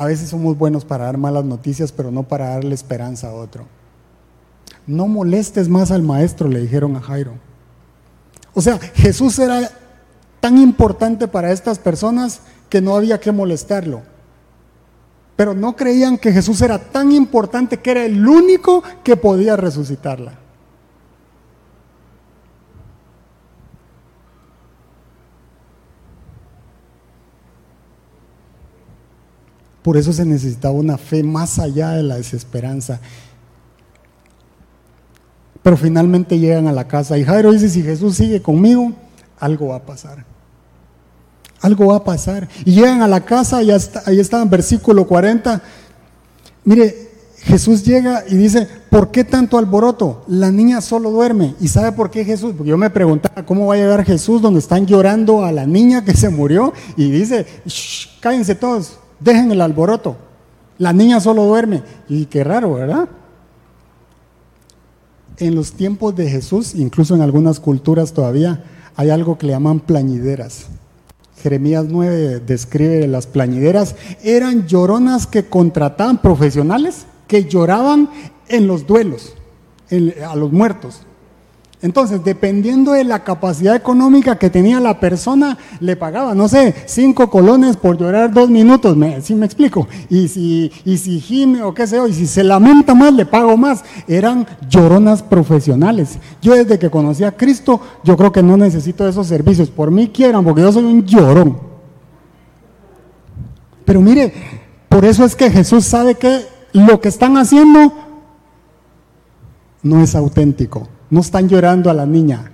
a 0.00 0.06
veces 0.06 0.30
somos 0.30 0.56
buenos 0.56 0.86
para 0.86 1.04
dar 1.04 1.18
malas 1.18 1.44
noticias, 1.44 1.92
pero 1.92 2.10
no 2.10 2.22
para 2.22 2.48
darle 2.48 2.74
esperanza 2.74 3.28
a 3.28 3.34
otro. 3.34 3.66
No 4.86 5.06
molestes 5.06 5.68
más 5.68 5.90
al 5.90 6.02
maestro, 6.02 6.48
le 6.48 6.62
dijeron 6.62 6.96
a 6.96 7.02
Jairo. 7.02 7.34
O 8.54 8.62
sea, 8.62 8.78
Jesús 8.78 9.38
era 9.38 9.70
tan 10.40 10.56
importante 10.56 11.28
para 11.28 11.52
estas 11.52 11.78
personas 11.78 12.40
que 12.70 12.80
no 12.80 12.96
había 12.96 13.20
que 13.20 13.30
molestarlo. 13.30 14.00
Pero 15.36 15.52
no 15.52 15.76
creían 15.76 16.16
que 16.16 16.32
Jesús 16.32 16.62
era 16.62 16.78
tan 16.78 17.12
importante 17.12 17.76
que 17.76 17.90
era 17.90 18.06
el 18.06 18.26
único 18.26 18.82
que 19.04 19.18
podía 19.18 19.54
resucitarla. 19.54 20.38
Por 29.90 29.96
eso 29.96 30.12
se 30.12 30.24
necesitaba 30.24 30.72
una 30.72 30.96
fe 30.96 31.24
más 31.24 31.58
allá 31.58 31.90
de 31.90 32.04
la 32.04 32.14
desesperanza. 32.16 33.00
Pero 35.64 35.76
finalmente 35.76 36.38
llegan 36.38 36.68
a 36.68 36.72
la 36.72 36.86
casa 36.86 37.18
y 37.18 37.24
Jairo 37.24 37.50
dice, 37.50 37.68
si 37.68 37.82
Jesús 37.82 38.14
sigue 38.14 38.40
conmigo, 38.40 38.92
algo 39.40 39.66
va 39.66 39.78
a 39.78 39.82
pasar. 39.84 40.24
Algo 41.60 41.86
va 41.86 41.96
a 41.96 42.04
pasar. 42.04 42.48
Y 42.64 42.74
llegan 42.74 43.02
a 43.02 43.08
la 43.08 43.24
casa, 43.24 43.64
y 43.64 43.72
ahí 43.72 44.20
está 44.20 44.40
en 44.40 44.48
versículo 44.48 45.08
40. 45.08 45.60
Mire, 46.62 47.10
Jesús 47.38 47.84
llega 47.84 48.22
y 48.28 48.36
dice, 48.36 48.68
¿por 48.90 49.10
qué 49.10 49.24
tanto 49.24 49.58
alboroto? 49.58 50.22
La 50.28 50.52
niña 50.52 50.80
solo 50.82 51.10
duerme. 51.10 51.56
¿Y 51.58 51.66
sabe 51.66 51.90
por 51.90 52.12
qué 52.12 52.24
Jesús? 52.24 52.54
Porque 52.56 52.70
yo 52.70 52.76
me 52.76 52.90
preguntaba, 52.90 53.44
¿cómo 53.44 53.66
va 53.66 53.74
a 53.74 53.78
llegar 53.78 54.04
Jesús 54.04 54.40
donde 54.40 54.60
están 54.60 54.86
llorando 54.86 55.44
a 55.44 55.50
la 55.50 55.66
niña 55.66 56.04
que 56.04 56.14
se 56.14 56.28
murió? 56.28 56.72
Y 56.96 57.10
dice, 57.10 57.44
cállense 58.20 58.54
todos, 58.54 59.00
dejen 59.20 59.52
el 59.52 59.60
alboroto. 59.60 60.16
La 60.78 60.92
niña 60.92 61.20
solo 61.20 61.44
duerme. 61.44 61.82
Y 62.08 62.26
qué 62.26 62.42
raro, 62.42 62.74
¿verdad? 62.74 63.08
En 65.36 65.54
los 65.54 65.72
tiempos 65.72 66.16
de 66.16 66.28
Jesús, 66.28 66.74
incluso 66.74 67.14
en 67.14 67.22
algunas 67.22 67.60
culturas 67.60 68.12
todavía, 68.12 68.64
hay 68.96 69.10
algo 69.10 69.38
que 69.38 69.46
le 69.46 69.52
llaman 69.52 69.80
plañideras. 69.80 70.66
Jeremías 71.42 71.86
9 71.88 72.40
describe 72.40 73.06
las 73.06 73.26
plañideras. 73.26 73.94
Eran 74.22 74.66
lloronas 74.66 75.26
que 75.26 75.46
contrataban 75.46 76.20
profesionales 76.20 77.06
que 77.26 77.44
lloraban 77.44 78.10
en 78.48 78.66
los 78.66 78.86
duelos, 78.86 79.34
a 80.28 80.34
los 80.34 80.52
muertos. 80.52 81.02
Entonces, 81.82 82.22
dependiendo 82.22 82.92
de 82.92 83.04
la 83.04 83.24
capacidad 83.24 83.74
económica 83.74 84.36
que 84.36 84.50
tenía 84.50 84.80
la 84.80 85.00
persona, 85.00 85.56
le 85.80 85.96
pagaba, 85.96 86.34
no 86.34 86.46
sé, 86.46 86.74
cinco 86.84 87.30
colones 87.30 87.78
por 87.78 87.96
llorar 87.96 88.34
dos 88.34 88.50
minutos, 88.50 88.98
¿me, 88.98 89.22
¿sí 89.22 89.34
me 89.34 89.46
explico? 89.46 89.88
Y 90.10 90.28
si, 90.28 90.70
y 90.84 90.98
si 90.98 91.20
gime 91.20 91.62
o 91.62 91.72
qué 91.72 91.86
sé 91.86 91.96
yo, 91.96 92.06
y 92.06 92.12
si 92.12 92.26
se 92.26 92.44
lamenta 92.44 92.94
más, 92.94 93.14
le 93.14 93.24
pago 93.24 93.56
más. 93.56 93.82
Eran 94.06 94.46
lloronas 94.68 95.22
profesionales. 95.22 96.18
Yo 96.42 96.52
desde 96.52 96.78
que 96.78 96.90
conocí 96.90 97.24
a 97.24 97.34
Cristo, 97.34 97.80
yo 98.04 98.14
creo 98.14 98.30
que 98.30 98.42
no 98.42 98.58
necesito 98.58 99.08
esos 99.08 99.26
servicios. 99.26 99.70
Por 99.70 99.90
mí 99.90 100.08
quieran, 100.08 100.44
porque 100.44 100.60
yo 100.60 100.72
soy 100.72 100.84
un 100.84 101.06
llorón. 101.06 101.58
Pero 103.86 104.02
mire, 104.02 104.34
por 104.90 105.06
eso 105.06 105.24
es 105.24 105.34
que 105.34 105.50
Jesús 105.50 105.86
sabe 105.86 106.16
que 106.16 106.44
lo 106.74 107.00
que 107.00 107.08
están 107.08 107.38
haciendo 107.38 107.90
no 109.82 110.02
es 110.02 110.14
auténtico 110.14 110.86
no 111.10 111.20
están 111.20 111.48
llorando 111.48 111.90
a 111.90 111.94
la 111.94 112.06
niña, 112.06 112.50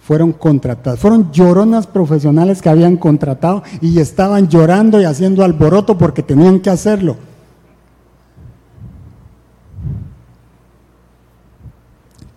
fueron 0.00 0.32
contratadas, 0.32 1.00
fueron 1.00 1.30
lloronas 1.32 1.86
profesionales 1.86 2.62
que 2.62 2.68
habían 2.68 2.96
contratado 2.96 3.62
y 3.80 3.98
estaban 3.98 4.48
llorando 4.48 5.00
y 5.00 5.04
haciendo 5.04 5.44
alboroto 5.44 5.96
porque 5.98 6.22
tenían 6.22 6.60
que 6.60 6.70
hacerlo. 6.70 7.16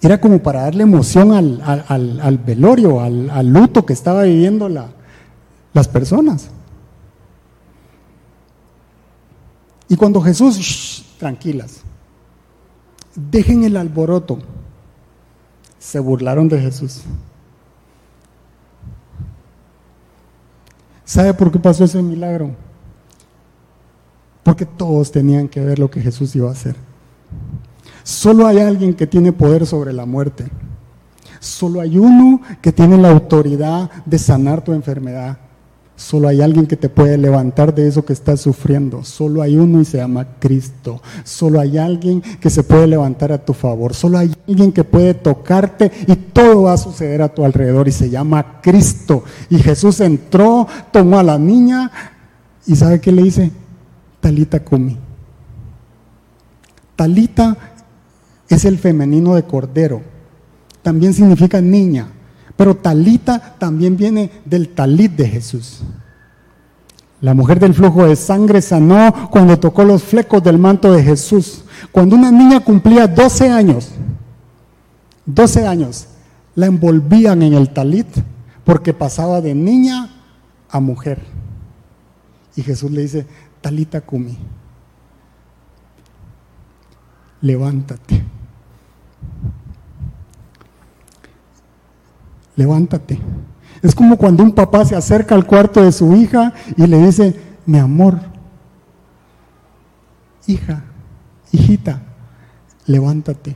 Era 0.01 0.19
como 0.19 0.39
para 0.39 0.63
darle 0.63 0.83
emoción 0.83 1.31
al, 1.31 2.37
velorio, 2.45 2.99
al, 2.99 3.47
luto 3.47 3.85
que 3.85 3.93
estaba 3.93 4.23
viviendo 4.23 4.67
las 4.67 5.87
personas. 5.87 6.49
Y 9.87 9.95
cuando 9.95 10.19
Jesús, 10.21 11.05
tranquilas, 11.17 11.81
dejen 13.15 13.63
el 13.63 13.77
alboroto, 13.77 14.39
se 15.83 15.99
burlaron 15.99 16.47
de 16.47 16.61
Jesús. 16.61 17.01
¿Sabe 21.03 21.33
por 21.33 21.51
qué 21.51 21.59
pasó 21.59 21.83
ese 21.83 22.01
milagro? 22.01 22.51
Porque 24.43 24.65
todos 24.65 25.11
tenían 25.11 25.49
que 25.49 25.59
ver 25.59 25.79
lo 25.79 25.91
que 25.91 25.99
Jesús 25.99 26.33
iba 26.37 26.47
a 26.47 26.53
hacer. 26.53 26.77
Solo 28.01 28.47
hay 28.47 28.59
alguien 28.59 28.93
que 28.93 29.05
tiene 29.05 29.33
poder 29.33 29.65
sobre 29.65 29.91
la 29.91 30.05
muerte. 30.05 30.45
Solo 31.41 31.81
hay 31.81 31.97
uno 31.97 32.41
que 32.61 32.71
tiene 32.71 32.97
la 32.97 33.11
autoridad 33.11 33.91
de 34.05 34.17
sanar 34.17 34.63
tu 34.63 34.71
enfermedad. 34.71 35.37
Solo 35.95 36.27
hay 36.27 36.41
alguien 36.41 36.65
que 36.65 36.75
te 36.75 36.89
puede 36.89 37.17
levantar 37.17 37.75
de 37.75 37.87
eso 37.87 38.03
que 38.03 38.13
estás 38.13 38.41
sufriendo. 38.41 39.03
Solo 39.03 39.43
hay 39.43 39.57
uno 39.57 39.79
y 39.79 39.85
se 39.85 39.97
llama 39.97 40.39
Cristo. 40.39 41.01
Solo 41.23 41.59
hay 41.59 41.77
alguien 41.77 42.21
que 42.21 42.49
se 42.49 42.63
puede 42.63 42.87
levantar 42.87 43.31
a 43.31 43.45
tu 43.45 43.53
favor. 43.53 43.93
Solo 43.93 44.17
hay 44.17 44.33
alguien 44.47 44.71
que 44.71 44.83
puede 44.83 45.13
tocarte 45.13 45.91
y 46.07 46.15
todo 46.15 46.63
va 46.63 46.73
a 46.73 46.77
suceder 46.77 47.21
a 47.21 47.33
tu 47.33 47.45
alrededor 47.45 47.87
y 47.87 47.91
se 47.91 48.09
llama 48.09 48.59
Cristo. 48.61 49.23
Y 49.49 49.59
Jesús 49.59 49.99
entró, 49.99 50.67
tomó 50.91 51.19
a 51.19 51.23
la 51.23 51.37
niña 51.37 51.91
y 52.65 52.75
¿sabe 52.75 52.99
qué 52.99 53.11
le 53.11 53.23
dice? 53.23 53.51
Talita 54.19 54.63
Kumi. 54.63 54.97
Talita 56.95 57.57
es 58.49 58.65
el 58.65 58.79
femenino 58.79 59.35
de 59.35 59.43
cordero. 59.43 60.01
También 60.81 61.13
significa 61.13 61.61
niña. 61.61 62.07
Pero 62.63 62.77
talita 62.77 63.55
también 63.59 63.97
viene 63.97 64.31
del 64.45 64.69
talit 64.69 65.11
de 65.11 65.27
Jesús. 65.27 65.81
La 67.19 67.33
mujer 67.33 67.59
del 67.59 67.73
flujo 67.73 68.05
de 68.05 68.15
sangre 68.15 68.61
sanó 68.61 69.29
cuando 69.29 69.59
tocó 69.59 69.83
los 69.83 70.01
flecos 70.01 70.41
del 70.41 70.57
manto 70.57 70.93
de 70.93 71.03
Jesús. 71.03 71.65
Cuando 71.91 72.15
una 72.15 72.31
niña 72.31 72.61
cumplía 72.61 73.05
12 73.05 73.49
años, 73.49 73.89
12 75.25 75.67
años, 75.67 76.07
la 76.55 76.67
envolvían 76.67 77.41
en 77.41 77.53
el 77.53 77.69
talit 77.73 78.07
porque 78.63 78.93
pasaba 78.93 79.41
de 79.41 79.53
niña 79.53 80.09
a 80.69 80.79
mujer. 80.79 81.21
Y 82.55 82.61
Jesús 82.61 82.91
le 82.91 83.01
dice, 83.01 83.27
talita 83.59 83.99
kumi, 83.99 84.37
levántate. 87.41 88.23
Levántate. 92.55 93.19
Es 93.81 93.95
como 93.95 94.17
cuando 94.17 94.43
un 94.43 94.53
papá 94.53 94.85
se 94.85 94.95
acerca 94.95 95.35
al 95.35 95.45
cuarto 95.45 95.83
de 95.83 95.91
su 95.91 96.15
hija 96.15 96.53
y 96.77 96.87
le 96.87 97.05
dice, 97.05 97.39
mi 97.65 97.79
amor, 97.79 98.19
hija, 100.47 100.83
hijita, 101.51 102.01
levántate. 102.85 103.55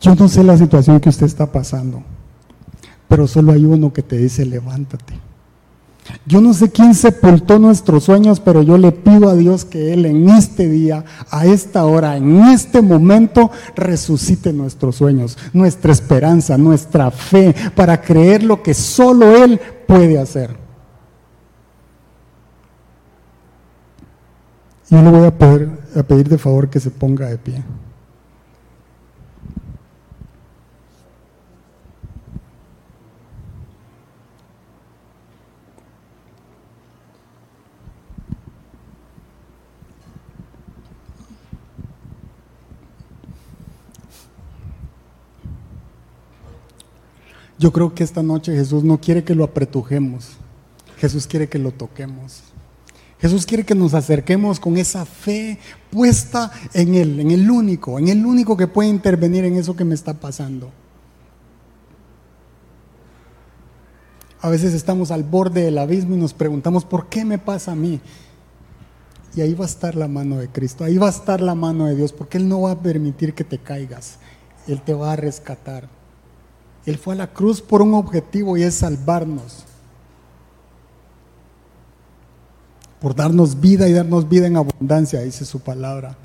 Yo 0.00 0.14
no 0.16 0.28
sé 0.28 0.42
la 0.42 0.56
situación 0.56 0.98
que 0.98 1.08
usted 1.08 1.26
está 1.26 1.50
pasando, 1.50 2.02
pero 3.08 3.28
solo 3.28 3.52
hay 3.52 3.64
uno 3.64 3.92
que 3.92 4.02
te 4.02 4.16
dice 4.16 4.44
levántate. 4.44 5.14
Yo 6.26 6.40
no 6.40 6.54
sé 6.54 6.70
quién 6.70 6.94
sepultó 6.94 7.58
nuestros 7.58 8.04
sueños, 8.04 8.40
pero 8.40 8.62
yo 8.62 8.78
le 8.78 8.92
pido 8.92 9.28
a 9.28 9.34
Dios 9.34 9.64
que 9.64 9.92
Él 9.92 10.06
en 10.06 10.28
este 10.28 10.68
día, 10.68 11.04
a 11.30 11.46
esta 11.46 11.84
hora, 11.84 12.16
en 12.16 12.44
este 12.44 12.80
momento, 12.80 13.50
resucite 13.74 14.52
nuestros 14.52 14.96
sueños, 14.96 15.36
nuestra 15.52 15.92
esperanza, 15.92 16.56
nuestra 16.58 17.10
fe, 17.10 17.54
para 17.74 18.00
creer 18.00 18.42
lo 18.42 18.62
que 18.62 18.74
solo 18.74 19.44
Él 19.44 19.60
puede 19.86 20.18
hacer. 20.18 20.56
Yo 24.88 25.00
le 25.00 25.10
voy 25.10 25.24
a 25.24 26.00
a 26.00 26.02
pedir 26.02 26.28
de 26.28 26.38
favor 26.38 26.68
que 26.68 26.80
se 26.80 26.90
ponga 26.90 27.28
de 27.28 27.38
pie. 27.38 27.62
Yo 47.62 47.72
creo 47.72 47.94
que 47.94 48.02
esta 48.02 48.24
noche 48.24 48.56
Jesús 48.56 48.82
no 48.82 49.00
quiere 49.00 49.22
que 49.22 49.36
lo 49.36 49.44
apretujemos. 49.44 50.30
Jesús 50.96 51.28
quiere 51.28 51.48
que 51.48 51.60
lo 51.60 51.70
toquemos. 51.70 52.42
Jesús 53.20 53.46
quiere 53.46 53.62
que 53.62 53.76
nos 53.76 53.94
acerquemos 53.94 54.58
con 54.58 54.76
esa 54.76 55.04
fe 55.04 55.60
puesta 55.88 56.50
en 56.74 56.96
Él, 56.96 57.20
en 57.20 57.30
el 57.30 57.48
único, 57.48 58.00
en 58.00 58.08
el 58.08 58.26
único 58.26 58.56
que 58.56 58.66
puede 58.66 58.88
intervenir 58.88 59.44
en 59.44 59.56
eso 59.56 59.76
que 59.76 59.84
me 59.84 59.94
está 59.94 60.12
pasando. 60.14 60.72
A 64.40 64.48
veces 64.48 64.74
estamos 64.74 65.12
al 65.12 65.22
borde 65.22 65.62
del 65.62 65.78
abismo 65.78 66.16
y 66.16 66.18
nos 66.18 66.34
preguntamos, 66.34 66.84
¿por 66.84 67.08
qué 67.08 67.24
me 67.24 67.38
pasa 67.38 67.70
a 67.70 67.76
mí? 67.76 68.00
Y 69.36 69.40
ahí 69.40 69.54
va 69.54 69.66
a 69.66 69.68
estar 69.68 69.94
la 69.94 70.08
mano 70.08 70.38
de 70.38 70.48
Cristo, 70.48 70.82
ahí 70.82 70.98
va 70.98 71.06
a 71.06 71.10
estar 71.10 71.40
la 71.40 71.54
mano 71.54 71.86
de 71.86 71.94
Dios, 71.94 72.12
porque 72.12 72.38
Él 72.38 72.48
no 72.48 72.62
va 72.62 72.72
a 72.72 72.82
permitir 72.82 73.34
que 73.34 73.44
te 73.44 73.58
caigas, 73.58 74.18
Él 74.66 74.82
te 74.82 74.94
va 74.94 75.12
a 75.12 75.16
rescatar. 75.16 76.01
Él 76.84 76.98
fue 76.98 77.14
a 77.14 77.18
la 77.18 77.26
cruz 77.28 77.60
por 77.60 77.82
un 77.82 77.94
objetivo 77.94 78.56
y 78.56 78.62
es 78.62 78.74
salvarnos. 78.74 79.64
Por 83.00 83.14
darnos 83.14 83.60
vida 83.60 83.88
y 83.88 83.92
darnos 83.92 84.28
vida 84.28 84.46
en 84.46 84.56
abundancia, 84.56 85.20
dice 85.20 85.44
su 85.44 85.60
palabra. 85.60 86.16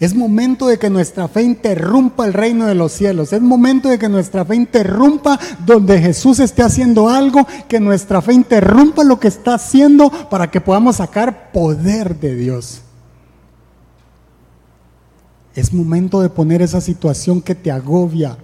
Es 0.00 0.14
momento 0.14 0.66
de 0.66 0.78
que 0.78 0.88
nuestra 0.88 1.28
fe 1.28 1.42
interrumpa 1.42 2.24
el 2.24 2.32
reino 2.32 2.64
de 2.64 2.74
los 2.74 2.92
cielos. 2.92 3.34
Es 3.34 3.42
momento 3.42 3.90
de 3.90 3.98
que 3.98 4.08
nuestra 4.08 4.46
fe 4.46 4.56
interrumpa 4.56 5.38
donde 5.66 6.00
Jesús 6.00 6.40
esté 6.40 6.62
haciendo 6.62 7.10
algo, 7.10 7.46
que 7.68 7.78
nuestra 7.80 8.22
fe 8.22 8.32
interrumpa 8.32 9.04
lo 9.04 9.20
que 9.20 9.28
está 9.28 9.54
haciendo 9.54 10.10
para 10.30 10.50
que 10.50 10.62
podamos 10.62 10.96
sacar 10.96 11.52
poder 11.52 12.18
de 12.18 12.34
Dios. 12.34 12.80
Es 15.54 15.74
momento 15.74 16.22
de 16.22 16.30
poner 16.30 16.62
esa 16.62 16.80
situación 16.80 17.42
que 17.42 17.54
te 17.54 17.70
agobia, 17.70 18.38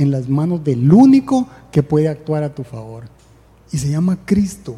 en 0.00 0.10
las 0.10 0.30
manos 0.30 0.64
del 0.64 0.90
único 0.90 1.46
que 1.70 1.82
puede 1.82 2.08
actuar 2.08 2.42
a 2.42 2.54
tu 2.54 2.64
favor. 2.64 3.04
Y 3.70 3.76
se 3.76 3.90
llama 3.90 4.18
Cristo. 4.24 4.76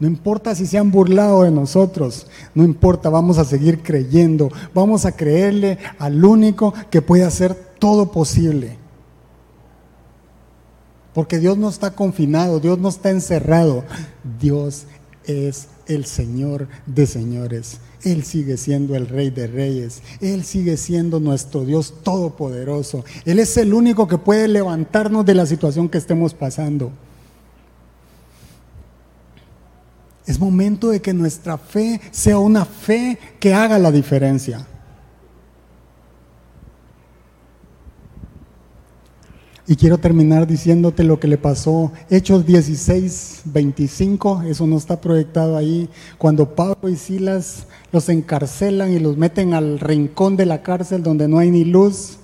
No 0.00 0.08
importa 0.08 0.54
si 0.54 0.66
se 0.66 0.78
han 0.78 0.90
burlado 0.90 1.42
de 1.42 1.50
nosotros, 1.50 2.26
no 2.54 2.64
importa, 2.64 3.10
vamos 3.10 3.36
a 3.36 3.44
seguir 3.44 3.82
creyendo, 3.82 4.48
vamos 4.72 5.04
a 5.04 5.12
creerle 5.12 5.76
al 5.98 6.24
único 6.24 6.72
que 6.90 7.02
puede 7.02 7.24
hacer 7.24 7.54
todo 7.78 8.10
posible. 8.10 8.78
Porque 11.12 11.38
Dios 11.38 11.58
no 11.58 11.68
está 11.68 11.90
confinado, 11.90 12.60
Dios 12.60 12.78
no 12.78 12.88
está 12.88 13.10
encerrado, 13.10 13.84
Dios 14.40 14.86
es 15.24 15.68
el 15.86 16.06
Señor 16.06 16.68
de 16.86 17.06
señores. 17.06 17.78
Él 18.04 18.24
sigue 18.24 18.56
siendo 18.56 18.94
el 18.94 19.08
Rey 19.08 19.30
de 19.30 19.46
Reyes. 19.46 20.02
Él 20.20 20.44
sigue 20.44 20.76
siendo 20.76 21.20
nuestro 21.20 21.64
Dios 21.64 21.94
todopoderoso. 22.02 23.04
Él 23.24 23.38
es 23.38 23.56
el 23.56 23.74
único 23.74 24.06
que 24.06 24.18
puede 24.18 24.48
levantarnos 24.48 25.26
de 25.26 25.34
la 25.34 25.46
situación 25.46 25.88
que 25.88 25.98
estemos 25.98 26.34
pasando. 26.34 26.92
Es 30.26 30.38
momento 30.38 30.90
de 30.90 31.00
que 31.00 31.14
nuestra 31.14 31.56
fe 31.56 32.00
sea 32.10 32.38
una 32.38 32.64
fe 32.66 33.18
que 33.40 33.54
haga 33.54 33.78
la 33.78 33.90
diferencia. 33.90 34.66
Y 39.70 39.76
quiero 39.76 39.98
terminar 39.98 40.46
diciéndote 40.46 41.04
lo 41.04 41.20
que 41.20 41.28
le 41.28 41.36
pasó. 41.36 41.92
Hechos 42.08 42.46
16, 42.46 43.42
25, 43.44 44.44
eso 44.46 44.66
no 44.66 44.78
está 44.78 44.98
proyectado 44.98 45.58
ahí. 45.58 45.90
Cuando 46.16 46.54
Pablo 46.54 46.88
y 46.88 46.96
Silas 46.96 47.66
los 47.92 48.08
encarcelan 48.08 48.90
y 48.92 48.98
los 48.98 49.18
meten 49.18 49.52
al 49.52 49.78
rincón 49.78 50.38
de 50.38 50.46
la 50.46 50.62
cárcel 50.62 51.02
donde 51.02 51.28
no 51.28 51.38
hay 51.38 51.50
ni 51.50 51.66
luz. 51.66 52.16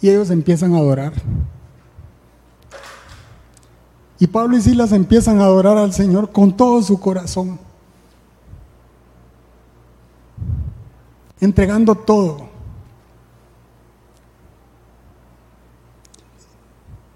Y 0.00 0.08
ellos 0.08 0.30
empiezan 0.30 0.74
a 0.74 0.78
adorar. 0.78 1.12
Y 4.18 4.28
Pablo 4.28 4.56
y 4.56 4.62
Silas 4.62 4.92
empiezan 4.92 5.40
a 5.40 5.44
adorar 5.44 5.76
al 5.76 5.92
Señor 5.92 6.32
con 6.32 6.56
todo 6.56 6.82
su 6.82 6.98
corazón. 6.98 7.58
Entregando 11.38 11.94
todo. 11.94 12.49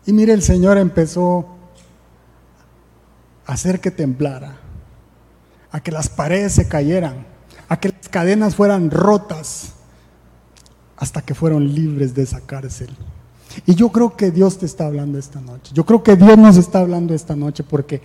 Y 0.06 0.12
mire, 0.12 0.32
el 0.32 0.42
Señor 0.42 0.78
empezó 0.78 1.46
a 3.46 3.52
hacer 3.52 3.80
que 3.80 3.90
temblara, 3.90 4.56
a 5.70 5.80
que 5.80 5.90
las 5.90 6.08
paredes 6.08 6.52
se 6.52 6.68
cayeran, 6.68 7.26
a 7.68 7.78
que 7.78 7.88
las 7.90 8.08
cadenas 8.08 8.54
fueran 8.54 8.90
rotas, 8.90 9.72
hasta 10.96 11.22
que 11.22 11.34
fueron 11.34 11.74
libres 11.74 12.14
de 12.14 12.22
esa 12.22 12.40
cárcel. 12.40 12.90
Y 13.66 13.74
yo 13.74 13.90
creo 13.90 14.16
que 14.16 14.30
Dios 14.30 14.58
te 14.58 14.66
está 14.66 14.86
hablando 14.86 15.18
esta 15.18 15.40
noche. 15.40 15.72
Yo 15.74 15.84
creo 15.84 16.02
que 16.02 16.16
Dios 16.16 16.36
nos 16.36 16.56
está 16.56 16.80
hablando 16.80 17.14
esta 17.14 17.36
noche 17.36 17.62
porque 17.62 18.02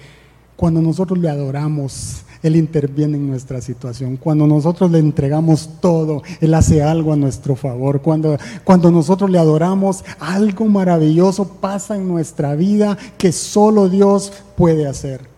cuando 0.59 0.81
nosotros 0.81 1.17
le 1.17 1.29
adoramos, 1.29 2.23
Él 2.43 2.57
interviene 2.57 3.15
en 3.15 3.29
nuestra 3.29 3.61
situación. 3.61 4.17
Cuando 4.17 4.45
nosotros 4.45 4.91
le 4.91 4.99
entregamos 4.99 5.69
todo, 5.79 6.21
Él 6.41 6.53
hace 6.53 6.83
algo 6.83 7.13
a 7.13 7.15
nuestro 7.15 7.55
favor. 7.55 8.01
Cuando, 8.01 8.37
cuando 8.65 8.91
nosotros 8.91 9.29
le 9.29 9.39
adoramos, 9.39 10.03
algo 10.19 10.65
maravilloso 10.65 11.47
pasa 11.47 11.95
en 11.95 12.09
nuestra 12.09 12.55
vida 12.55 12.97
que 13.17 13.31
solo 13.31 13.87
Dios 13.87 14.33
puede 14.57 14.85
hacer. 14.85 15.29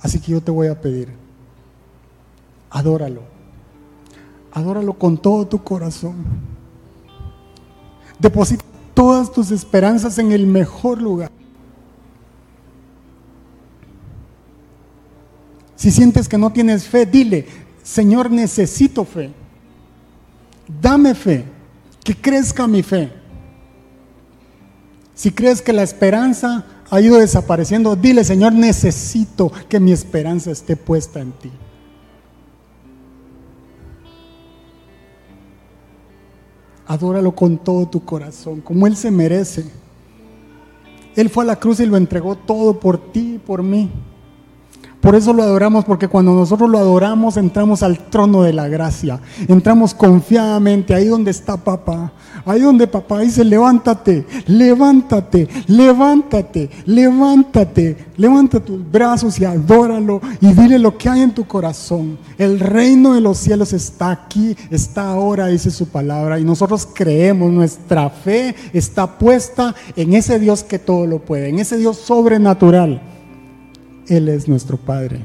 Así 0.00 0.18
que 0.18 0.32
yo 0.32 0.40
te 0.40 0.50
voy 0.50 0.68
a 0.68 0.80
pedir, 0.80 1.10
adóralo. 2.70 3.20
Adóralo 4.50 4.94
con 4.94 5.18
todo 5.18 5.46
tu 5.46 5.62
corazón. 5.62 6.14
Deposita 8.18 8.64
todas 8.94 9.30
tus 9.30 9.50
esperanzas 9.50 10.18
en 10.18 10.32
el 10.32 10.46
mejor 10.46 11.02
lugar. 11.02 11.35
Si 15.76 15.90
sientes 15.90 16.28
que 16.28 16.38
no 16.38 16.50
tienes 16.50 16.88
fe, 16.88 17.06
dile, 17.06 17.46
Señor, 17.82 18.30
necesito 18.30 19.04
fe. 19.04 19.30
Dame 20.80 21.14
fe, 21.14 21.44
que 22.02 22.14
crezca 22.16 22.66
mi 22.66 22.82
fe. 22.82 23.12
Si 25.14 25.30
crees 25.30 25.62
que 25.62 25.72
la 25.72 25.82
esperanza 25.82 26.66
ha 26.90 27.00
ido 27.00 27.18
desapareciendo, 27.18 27.94
dile, 27.94 28.24
Señor, 28.24 28.52
necesito 28.52 29.52
que 29.68 29.78
mi 29.78 29.92
esperanza 29.92 30.50
esté 30.50 30.76
puesta 30.76 31.20
en 31.20 31.32
ti. 31.32 31.52
Adóralo 36.86 37.34
con 37.34 37.58
todo 37.58 37.86
tu 37.86 38.04
corazón, 38.04 38.60
como 38.60 38.86
Él 38.86 38.96
se 38.96 39.10
merece. 39.10 39.64
Él 41.16 41.30
fue 41.30 41.44
a 41.44 41.46
la 41.46 41.56
cruz 41.56 41.80
y 41.80 41.86
lo 41.86 41.96
entregó 41.96 42.36
todo 42.36 42.78
por 42.78 43.12
ti 43.12 43.34
y 43.34 43.38
por 43.38 43.62
mí. 43.62 43.90
Por 45.06 45.14
eso 45.14 45.32
lo 45.32 45.44
adoramos, 45.44 45.84
porque 45.84 46.08
cuando 46.08 46.34
nosotros 46.34 46.68
lo 46.68 46.78
adoramos 46.78 47.36
entramos 47.36 47.84
al 47.84 47.96
trono 48.10 48.42
de 48.42 48.52
la 48.52 48.66
gracia. 48.66 49.20
Entramos 49.46 49.94
confiadamente 49.94 50.92
ahí 50.92 51.06
donde 51.06 51.30
está 51.30 51.56
papá. 51.56 52.10
Ahí 52.44 52.62
donde 52.62 52.88
papá 52.88 53.20
dice, 53.20 53.44
levántate, 53.44 54.26
levántate, 54.48 55.46
levántate, 55.68 56.70
levántate. 56.86 57.96
Levanta 58.16 58.58
tus 58.58 58.90
brazos 58.90 59.38
y 59.38 59.44
adóralo 59.44 60.20
y 60.40 60.52
dile 60.52 60.76
lo 60.76 60.98
que 60.98 61.08
hay 61.08 61.20
en 61.20 61.32
tu 61.32 61.46
corazón. 61.46 62.18
El 62.36 62.58
reino 62.58 63.14
de 63.14 63.20
los 63.20 63.38
cielos 63.38 63.72
está 63.72 64.10
aquí, 64.10 64.56
está 64.72 65.10
ahora, 65.10 65.46
dice 65.46 65.70
su 65.70 65.86
palabra. 65.86 66.40
Y 66.40 66.44
nosotros 66.44 66.88
creemos, 66.92 67.52
nuestra 67.52 68.10
fe 68.10 68.56
está 68.72 69.18
puesta 69.18 69.72
en 69.94 70.14
ese 70.14 70.40
Dios 70.40 70.64
que 70.64 70.80
todo 70.80 71.06
lo 71.06 71.20
puede, 71.20 71.50
en 71.50 71.60
ese 71.60 71.76
Dios 71.76 71.96
sobrenatural 71.96 73.00
él 74.08 74.28
es 74.28 74.48
nuestro 74.48 74.76
Padre. 74.76 75.24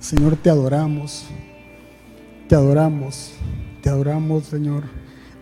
Señor, 0.00 0.36
te 0.36 0.50
adoramos. 0.50 1.26
Te 2.48 2.54
adoramos, 2.54 3.32
te 3.82 3.90
adoramos, 3.90 4.46
Señor. 4.46 4.84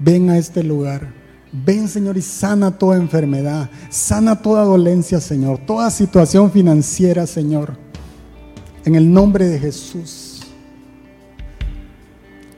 Ven 0.01 0.28
a 0.28 0.39
este 0.39 0.64
lugar. 0.64 1.14
Ven, 1.53 1.89
Señor, 1.89 2.16
y 2.16 2.22
sana 2.22 2.76
toda 2.76 2.97
enfermedad, 2.97 3.70
sana 3.89 4.43
toda 4.43 4.64
dolencia, 4.64 5.20
Señor, 5.20 5.59
toda 5.64 5.91
situación 5.91 6.51
financiera, 6.51 7.26
Señor. 7.26 7.78
En 8.84 8.97
el 8.97 9.11
nombre 9.11 9.47
de 9.47 9.59
Jesús. 9.59 10.43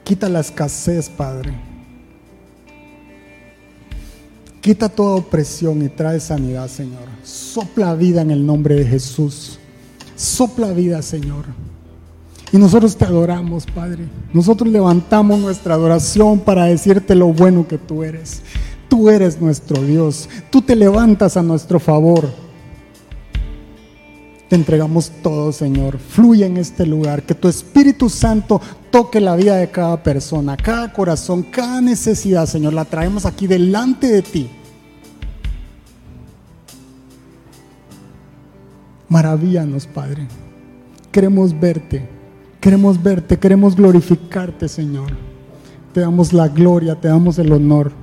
Quita 0.02 0.28
la 0.28 0.40
escasez, 0.40 1.10
Padre. 1.10 1.52
Quita 4.62 4.88
toda 4.88 5.16
opresión 5.16 5.82
y 5.82 5.90
trae 5.90 6.18
sanidad, 6.18 6.68
Señor. 6.68 7.07
Sopla 7.28 7.94
vida 7.94 8.22
en 8.22 8.30
el 8.30 8.46
nombre 8.46 8.74
de 8.74 8.86
Jesús. 8.86 9.58
Sopla 10.16 10.72
vida, 10.72 11.02
Señor. 11.02 11.44
Y 12.52 12.56
nosotros 12.56 12.96
te 12.96 13.04
adoramos, 13.04 13.66
Padre. 13.66 14.08
Nosotros 14.32 14.70
levantamos 14.70 15.38
nuestra 15.38 15.74
adoración 15.74 16.40
para 16.40 16.64
decirte 16.64 17.14
lo 17.14 17.26
bueno 17.34 17.68
que 17.68 17.76
tú 17.76 18.02
eres. 18.02 18.40
Tú 18.88 19.10
eres 19.10 19.42
nuestro 19.42 19.82
Dios. 19.82 20.26
Tú 20.48 20.62
te 20.62 20.74
levantas 20.74 21.36
a 21.36 21.42
nuestro 21.42 21.78
favor. 21.78 22.30
Te 24.48 24.56
entregamos 24.56 25.12
todo, 25.22 25.52
Señor. 25.52 25.98
Fluye 25.98 26.46
en 26.46 26.56
este 26.56 26.86
lugar. 26.86 27.24
Que 27.24 27.34
tu 27.34 27.46
Espíritu 27.46 28.08
Santo 28.08 28.58
toque 28.90 29.20
la 29.20 29.36
vida 29.36 29.56
de 29.56 29.70
cada 29.70 30.02
persona, 30.02 30.56
cada 30.56 30.94
corazón, 30.94 31.42
cada 31.42 31.82
necesidad, 31.82 32.46
Señor. 32.46 32.72
La 32.72 32.86
traemos 32.86 33.26
aquí 33.26 33.46
delante 33.46 34.06
de 34.06 34.22
ti. 34.22 34.50
Maravíllanos, 39.08 39.86
Padre. 39.86 40.26
Queremos 41.10 41.58
verte. 41.58 42.08
Queremos 42.60 43.02
verte. 43.02 43.38
Queremos 43.38 43.76
glorificarte, 43.76 44.68
Señor. 44.68 45.12
Te 45.92 46.00
damos 46.00 46.32
la 46.32 46.48
gloria, 46.48 46.94
te 46.94 47.08
damos 47.08 47.38
el 47.38 47.52
honor. 47.52 47.92